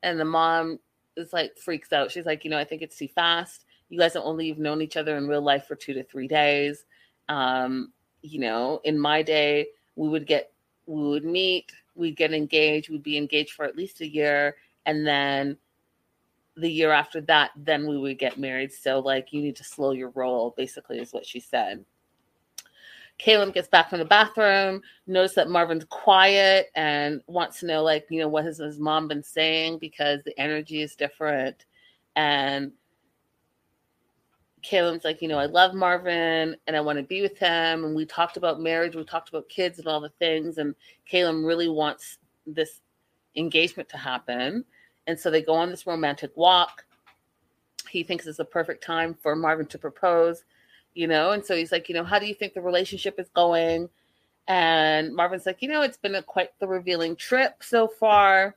And 0.02 0.18
the 0.18 0.24
mom 0.24 0.80
is 1.18 1.34
like 1.34 1.58
freaks 1.58 1.92
out. 1.92 2.10
She's 2.10 2.26
like, 2.26 2.46
you 2.46 2.50
know, 2.50 2.58
I 2.58 2.64
think 2.64 2.82
it's 2.82 2.98
too 2.98 3.10
fast. 3.10 3.66
You 3.90 4.00
guys 4.00 4.14
have 4.14 4.24
only 4.24 4.54
known 4.54 4.82
each 4.82 4.96
other 4.96 5.18
in 5.18 5.28
real 5.28 5.42
life 5.42 5.68
for 5.68 5.76
two 5.76 5.94
to 5.96 6.04
three 6.04 6.30
days. 6.30 6.86
Um, 7.28 7.92
you 8.22 8.40
know, 8.40 8.80
in 8.86 8.98
my 8.98 9.24
day, 9.24 9.68
we 9.98 10.08
would 10.08 10.26
get 10.26 10.54
we 10.90 11.04
would 11.04 11.24
meet, 11.24 11.72
we'd 12.00 12.18
get 12.18 12.34
engaged, 12.34 12.90
we'd 12.90 13.04
be 13.04 13.18
engaged 13.18 13.52
for 13.52 13.66
at 13.66 13.76
least 13.76 14.02
a 14.02 14.08
year, 14.08 14.56
and 14.86 15.06
then 15.06 15.58
the 16.58 16.72
year 16.72 16.92
after 16.92 17.22
that, 17.22 17.52
then 17.56 17.88
we 17.88 17.98
would 17.98 18.18
get 18.18 18.40
married. 18.40 18.72
So 18.72 19.00
like 19.00 19.32
you 19.32 19.42
need 19.42 19.56
to 19.58 19.64
slow 19.64 19.92
your 19.92 20.10
roll, 20.10 20.54
basically, 20.58 21.00
is 21.00 21.14
what 21.14 21.26
she 21.26 21.40
said. 21.40 21.86
Caleb 23.18 23.54
gets 23.54 23.68
back 23.68 23.90
from 23.90 24.00
the 24.00 24.06
bathroom, 24.06 24.82
notice 25.06 25.34
that 25.34 25.50
Marvin's 25.50 25.84
quiet 25.90 26.68
and 26.76 27.22
wants 27.28 27.60
to 27.60 27.66
know, 27.66 27.84
like, 27.84 28.08
you 28.10 28.20
know, 28.20 28.30
what 28.30 28.46
has 28.46 28.58
his 28.58 28.80
mom 28.80 29.10
been 29.10 29.24
saying 29.24 29.78
because 29.80 30.24
the 30.24 30.40
energy 30.40 30.82
is 30.82 30.96
different. 30.96 31.66
And 32.16 32.72
Caleb's 34.62 35.06
like, 35.06 35.22
you 35.22 35.28
know, 35.28 35.40
I 35.40 35.46
love 35.46 35.74
Marvin 35.74 36.56
and 36.68 36.76
I 36.76 36.82
want 36.82 36.98
to 36.98 37.04
be 37.04 37.22
with 37.22 37.38
him. 37.38 37.86
And 37.86 37.96
we 37.96 38.06
talked 38.06 38.38
about 38.38 38.60
marriage, 38.62 38.96
we 38.96 39.04
talked 39.04 39.30
about 39.30 39.50
kids 39.50 39.80
and 39.80 39.88
all 39.88 40.02
the 40.02 40.10
things. 40.20 40.58
And 40.58 40.76
Caleb 41.06 41.44
really 41.46 41.70
wants 41.70 42.18
this 42.46 42.82
engagement 43.36 43.90
to 43.90 43.98
happen. 43.98 44.66
And 45.08 45.20
so 45.20 45.32
they 45.32 45.42
go 45.42 45.54
on 45.54 45.70
this 45.70 45.88
romantic 45.88 46.32
walk. 46.36 46.86
he 47.90 48.04
thinks 48.04 48.28
it's 48.28 48.38
the 48.38 48.46
perfect 48.46 48.84
time 48.84 49.14
for 49.14 49.36
Marvin 49.36 49.66
to 49.68 49.78
propose, 49.78 50.44
you 50.94 51.08
know. 51.08 51.32
And 51.32 51.44
so 51.44 51.56
he's 51.56 51.72
like, 51.72 51.90
you 51.90 51.96
know, 51.96 52.04
how 52.04 52.20
do 52.20 52.28
you 52.28 52.34
think 52.34 52.54
the 52.54 52.62
relationship 52.62 53.20
is 53.20 53.30
going? 53.30 53.90
And 54.48 55.14
Marvin's 55.14 55.46
like, 55.46 55.62
you 55.62 55.68
know, 55.68 55.82
it's 55.82 55.98
been 55.98 56.16
a 56.16 56.24
quite 56.24 56.50
the 56.60 56.68
revealing 56.68 57.16
trip 57.16 57.62
so 57.62 57.88
far. 57.88 58.56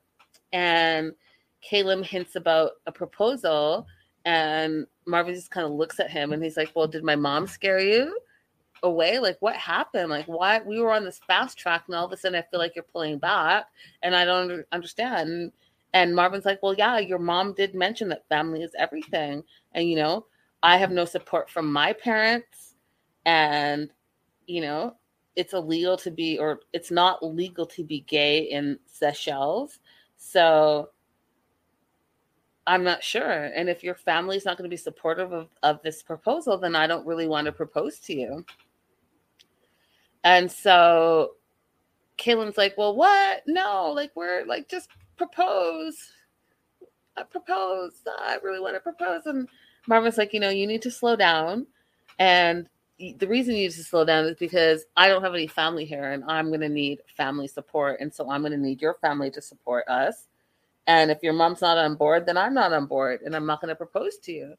And 0.53 1.13
Caleb 1.61 2.05
hints 2.05 2.37
about 2.37 2.73
a 2.87 2.93
proposal, 2.93 3.87
and 4.25 4.87
Marvin 5.07 5.35
just 5.35 5.51
kind 5.51 5.67
of 5.67 5.73
looks 5.73 6.01
at 6.01 6.11
him 6.11 6.33
and 6.33 6.43
he's 6.43 6.57
like, 6.57 6.73
Well, 6.75 6.87
did 6.87 7.05
my 7.05 7.17
mom 7.17 7.47
scare 7.47 7.81
you 7.81 8.19
away? 8.83 9.19
Like, 9.19 9.37
what 9.41 9.57
happened? 9.57 10.11
Like, 10.11 10.27
why 10.27 10.61
we 10.61 10.81
were 10.81 10.93
on 10.93 11.05
this 11.05 11.21
fast 11.27 11.59
track 11.59 11.85
and 11.87 11.95
all 11.95 12.07
of 12.07 12.13
a 12.13 12.17
sudden 12.17 12.39
I 12.39 12.47
feel 12.51 12.61
like 12.61 12.75
you're 12.75 12.85
pulling 12.85 13.19
back 13.19 13.67
and 14.03 14.15
I 14.15 14.25
don't 14.25 14.65
understand. 14.73 15.53
And 15.95 16.15
Marvin's 16.15 16.45
like, 16.45 16.63
Well, 16.63 16.75
yeah, 16.75 16.99
your 16.99 17.19
mom 17.19 17.55
did 17.55 17.75
mention 17.75 18.09
that 18.09 18.29
family 18.29 18.63
is 18.63 18.73
everything. 18.79 19.43
And, 19.73 19.89
you 19.89 19.97
know, 19.97 20.27
I 20.63 20.77
have 20.77 20.91
no 20.91 21.05
support 21.05 21.51
from 21.51 21.73
my 21.73 21.93
parents. 21.93 22.75
And, 23.27 23.91
you 24.47 24.61
know, 24.61 24.97
it's 25.37 25.55
illegal 25.55 25.97
to 25.99 26.11
be, 26.11 26.39
or 26.39 26.61
it's 26.73 26.91
not 26.91 27.25
legal 27.25 27.67
to 27.67 27.85
be 27.85 28.01
gay 28.01 28.41
in 28.41 28.79
Seychelles. 28.87 29.79
So 30.17 30.91
I'm 32.67 32.85
not 32.85 33.03
sure. 33.03 33.31
And 33.45 33.69
if 33.69 33.83
your 33.83 33.95
family's 33.95 34.45
not 34.45 34.57
going 34.57 34.69
to 34.69 34.73
be 34.73 34.77
supportive 34.77 35.33
of, 35.33 35.49
of 35.63 35.83
this 35.83 36.03
proposal, 36.03 36.59
then 36.59 36.77
I 36.77 36.87
don't 36.87 37.07
really 37.07 37.27
want 37.27 37.47
to 37.47 37.53
propose 37.53 37.99
to 38.01 38.15
you. 38.15 38.45
And 40.25 40.51
so 40.51 41.33
Caleb's 42.17 42.57
like, 42.57 42.79
well, 42.79 42.95
what? 42.95 43.43
No, 43.47 43.91
like 43.91 44.13
we're 44.15 44.45
like 44.47 44.69
just 44.69 44.91
propose. 45.17 46.13
I 47.17 47.25
propose. 47.25 47.95
I 48.07 48.39
really 48.43 48.61
want 48.61 48.75
to 48.75 48.81
propose. 48.81 49.27
And 49.27 49.49
Marvin's 49.89 50.19
like, 50.19 50.33
you 50.33 50.41
know, 50.41 50.51
you 50.51 50.67
need 50.67 50.83
to 50.83 50.91
slow 50.91 51.17
down. 51.17 51.67
And 52.19 52.69
the 52.99 53.27
reason 53.27 53.55
you 53.55 53.63
need 53.63 53.73
to 53.73 53.83
slow 53.83 54.05
down 54.05 54.25
is 54.27 54.37
because 54.39 54.85
I 54.97 55.09
don't 55.09 55.25
have 55.25 55.35
any 55.35 55.49
family 55.49 55.85
here 55.85 56.13
and 56.13 56.23
I'm 56.29 56.49
going 56.49 56.61
to 56.61 56.69
need 56.69 57.01
family 57.17 57.49
support. 57.49 58.01
And 58.01 58.15
so 58.15 58.31
I'm 58.31 58.43
going 58.43 58.53
to 58.53 58.59
need 58.59 58.81
your 58.81 58.95
family 58.95 59.31
to 59.33 59.43
support 59.43 59.89
us. 59.89 60.29
And 60.87 61.11
if 61.11 61.23
your 61.23 61.33
mom's 61.33 61.61
not 61.61 61.79
on 61.79 61.95
board, 61.95 62.27
then 62.27 62.37
I'm 62.37 62.55
not 62.55 62.73
on 62.73 62.87
board 62.87 63.21
and 63.23 63.37
I'm 63.37 63.47
not 63.47 63.61
going 63.61 63.69
to 63.69 63.77
propose 63.77 64.19
to 64.19 64.33
you. 64.33 64.55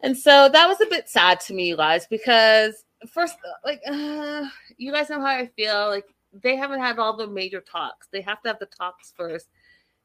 And 0.00 0.16
so 0.16 0.48
that 0.48 0.66
was 0.66 0.80
a 0.80 0.86
bit 0.86 1.08
sad 1.08 1.40
to 1.40 1.54
me, 1.54 1.68
you 1.68 1.76
guys, 1.76 2.06
because 2.06 2.84
first, 3.08 3.36
like, 3.64 3.82
uh, 3.86 4.46
you 4.78 4.92
guys 4.92 5.10
know 5.10 5.20
how 5.20 5.26
I 5.26 5.46
feel. 5.56 5.88
Like, 5.88 6.06
they 6.32 6.56
haven't 6.56 6.80
had 6.80 6.98
all 6.98 7.16
the 7.16 7.26
major 7.26 7.60
talks. 7.60 8.06
They 8.10 8.20
have 8.22 8.40
to 8.42 8.48
have 8.48 8.58
the 8.58 8.66
talks 8.66 9.12
first. 9.16 9.48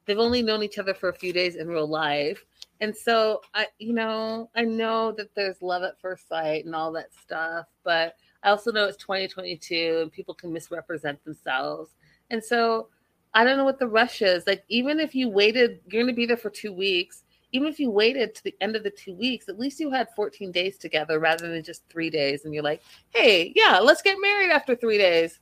They've 0.04 0.18
only 0.18 0.42
known 0.42 0.62
each 0.62 0.78
other 0.78 0.94
for 0.94 1.08
a 1.08 1.14
few 1.14 1.32
days 1.32 1.56
in 1.56 1.68
real 1.68 1.86
life. 1.86 2.44
And 2.80 2.94
so 2.94 3.40
I, 3.54 3.66
you 3.78 3.92
know, 3.92 4.50
I 4.54 4.62
know 4.62 5.12
that 5.12 5.34
there's 5.34 5.62
love 5.62 5.82
at 5.82 6.00
first 6.00 6.28
sight 6.28 6.64
and 6.64 6.74
all 6.74 6.92
that 6.92 7.12
stuff, 7.14 7.66
but 7.84 8.16
I 8.42 8.50
also 8.50 8.70
know 8.70 8.84
it's 8.84 8.98
2022 8.98 10.00
and 10.02 10.12
people 10.12 10.34
can 10.34 10.52
misrepresent 10.52 11.24
themselves. 11.24 11.92
And 12.30 12.42
so 12.42 12.88
I 13.36 13.44
don't 13.44 13.58
know 13.58 13.64
what 13.64 13.78
the 13.78 13.86
rush 13.86 14.22
is. 14.22 14.46
Like, 14.46 14.64
even 14.70 14.98
if 14.98 15.14
you 15.14 15.28
waited, 15.28 15.80
you're 15.86 16.02
going 16.02 16.12
to 16.12 16.16
be 16.16 16.24
there 16.24 16.38
for 16.38 16.48
two 16.48 16.72
weeks. 16.72 17.22
Even 17.52 17.68
if 17.68 17.78
you 17.78 17.90
waited 17.90 18.34
to 18.34 18.44
the 18.44 18.56
end 18.62 18.76
of 18.76 18.82
the 18.82 18.90
two 18.90 19.14
weeks, 19.14 19.50
at 19.50 19.58
least 19.58 19.78
you 19.78 19.90
had 19.90 20.08
14 20.16 20.50
days 20.50 20.78
together 20.78 21.20
rather 21.20 21.46
than 21.46 21.62
just 21.62 21.86
three 21.90 22.08
days. 22.08 22.46
And 22.46 22.54
you're 22.54 22.62
like, 22.62 22.82
hey, 23.10 23.52
yeah, 23.54 23.78
let's 23.78 24.00
get 24.00 24.16
married 24.18 24.50
after 24.50 24.74
three 24.74 24.96
days. 24.96 25.38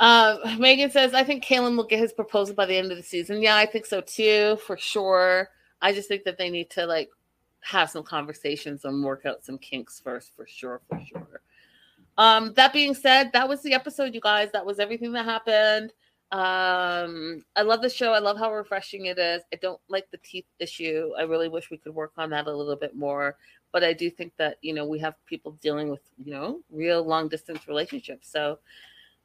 Uh, 0.00 0.56
Megan 0.58 0.90
says, 0.90 1.14
I 1.14 1.22
think 1.22 1.44
Caleb 1.44 1.76
will 1.76 1.84
get 1.84 2.00
his 2.00 2.12
proposal 2.12 2.56
by 2.56 2.66
the 2.66 2.76
end 2.76 2.90
of 2.90 2.96
the 2.96 3.02
season. 3.04 3.40
Yeah, 3.40 3.56
I 3.56 3.64
think 3.64 3.86
so 3.86 4.00
too, 4.00 4.58
for 4.66 4.76
sure. 4.76 5.50
I 5.80 5.92
just 5.92 6.08
think 6.08 6.24
that 6.24 6.36
they 6.36 6.50
need 6.50 6.68
to 6.70 6.84
like 6.84 7.10
have 7.60 7.90
some 7.90 8.02
conversations 8.02 8.84
and 8.84 9.04
work 9.04 9.24
out 9.24 9.44
some 9.44 9.58
kinks 9.58 10.00
first, 10.00 10.34
for 10.34 10.48
sure, 10.48 10.80
for 10.88 11.00
sure. 11.06 11.42
Um, 12.18 12.52
that 12.54 12.72
being 12.72 12.94
said, 12.94 13.32
that 13.32 13.48
was 13.48 13.62
the 13.62 13.72
episode, 13.72 14.12
you 14.12 14.20
guys. 14.20 14.50
That 14.52 14.66
was 14.66 14.80
everything 14.80 15.12
that 15.12 15.24
happened. 15.24 15.92
Um, 16.30 17.42
I 17.56 17.62
love 17.62 17.80
the 17.80 17.88
show. 17.88 18.12
I 18.12 18.18
love 18.18 18.36
how 18.36 18.52
refreshing 18.52 19.06
it 19.06 19.18
is. 19.18 19.42
I 19.52 19.56
don't 19.56 19.80
like 19.88 20.10
the 20.10 20.18
teeth 20.18 20.44
issue. 20.58 21.12
I 21.16 21.22
really 21.22 21.48
wish 21.48 21.70
we 21.70 21.78
could 21.78 21.94
work 21.94 22.12
on 22.18 22.28
that 22.30 22.46
a 22.46 22.52
little 22.52 22.76
bit 22.76 22.94
more. 22.94 23.36
But 23.72 23.84
I 23.84 23.92
do 23.92 24.10
think 24.10 24.32
that 24.36 24.58
you 24.60 24.74
know 24.74 24.84
we 24.84 24.98
have 24.98 25.14
people 25.26 25.52
dealing 25.62 25.88
with 25.88 26.00
you 26.22 26.32
know 26.32 26.60
real 26.70 27.02
long 27.02 27.28
distance 27.28 27.68
relationships. 27.68 28.30
So 28.30 28.58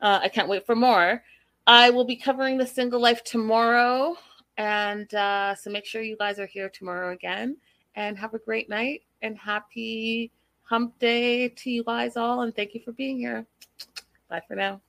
uh, 0.01 0.19
I 0.21 0.29
can't 0.29 0.47
wait 0.47 0.65
for 0.65 0.75
more. 0.75 1.23
I 1.65 1.89
will 1.89 2.05
be 2.05 2.15
covering 2.15 2.57
the 2.57 2.67
single 2.67 3.01
life 3.01 3.23
tomorrow, 3.23 4.15
and 4.57 5.13
uh, 5.13 5.55
so 5.55 5.71
make 5.71 5.85
sure 5.85 6.01
you 6.01 6.17
guys 6.17 6.39
are 6.39 6.45
here 6.45 6.69
tomorrow 6.69 7.11
again. 7.11 7.57
And 7.95 8.17
have 8.17 8.33
a 8.33 8.39
great 8.39 8.69
night 8.69 9.03
and 9.21 9.37
happy 9.37 10.31
hump 10.63 10.97
day 10.99 11.49
to 11.49 11.69
you 11.69 11.83
guys 11.83 12.17
all. 12.17 12.41
And 12.41 12.55
thank 12.55 12.73
you 12.73 12.81
for 12.83 12.91
being 12.91 13.17
here. 13.17 13.45
Bye 14.29 14.41
for 14.47 14.55
now. 14.55 14.81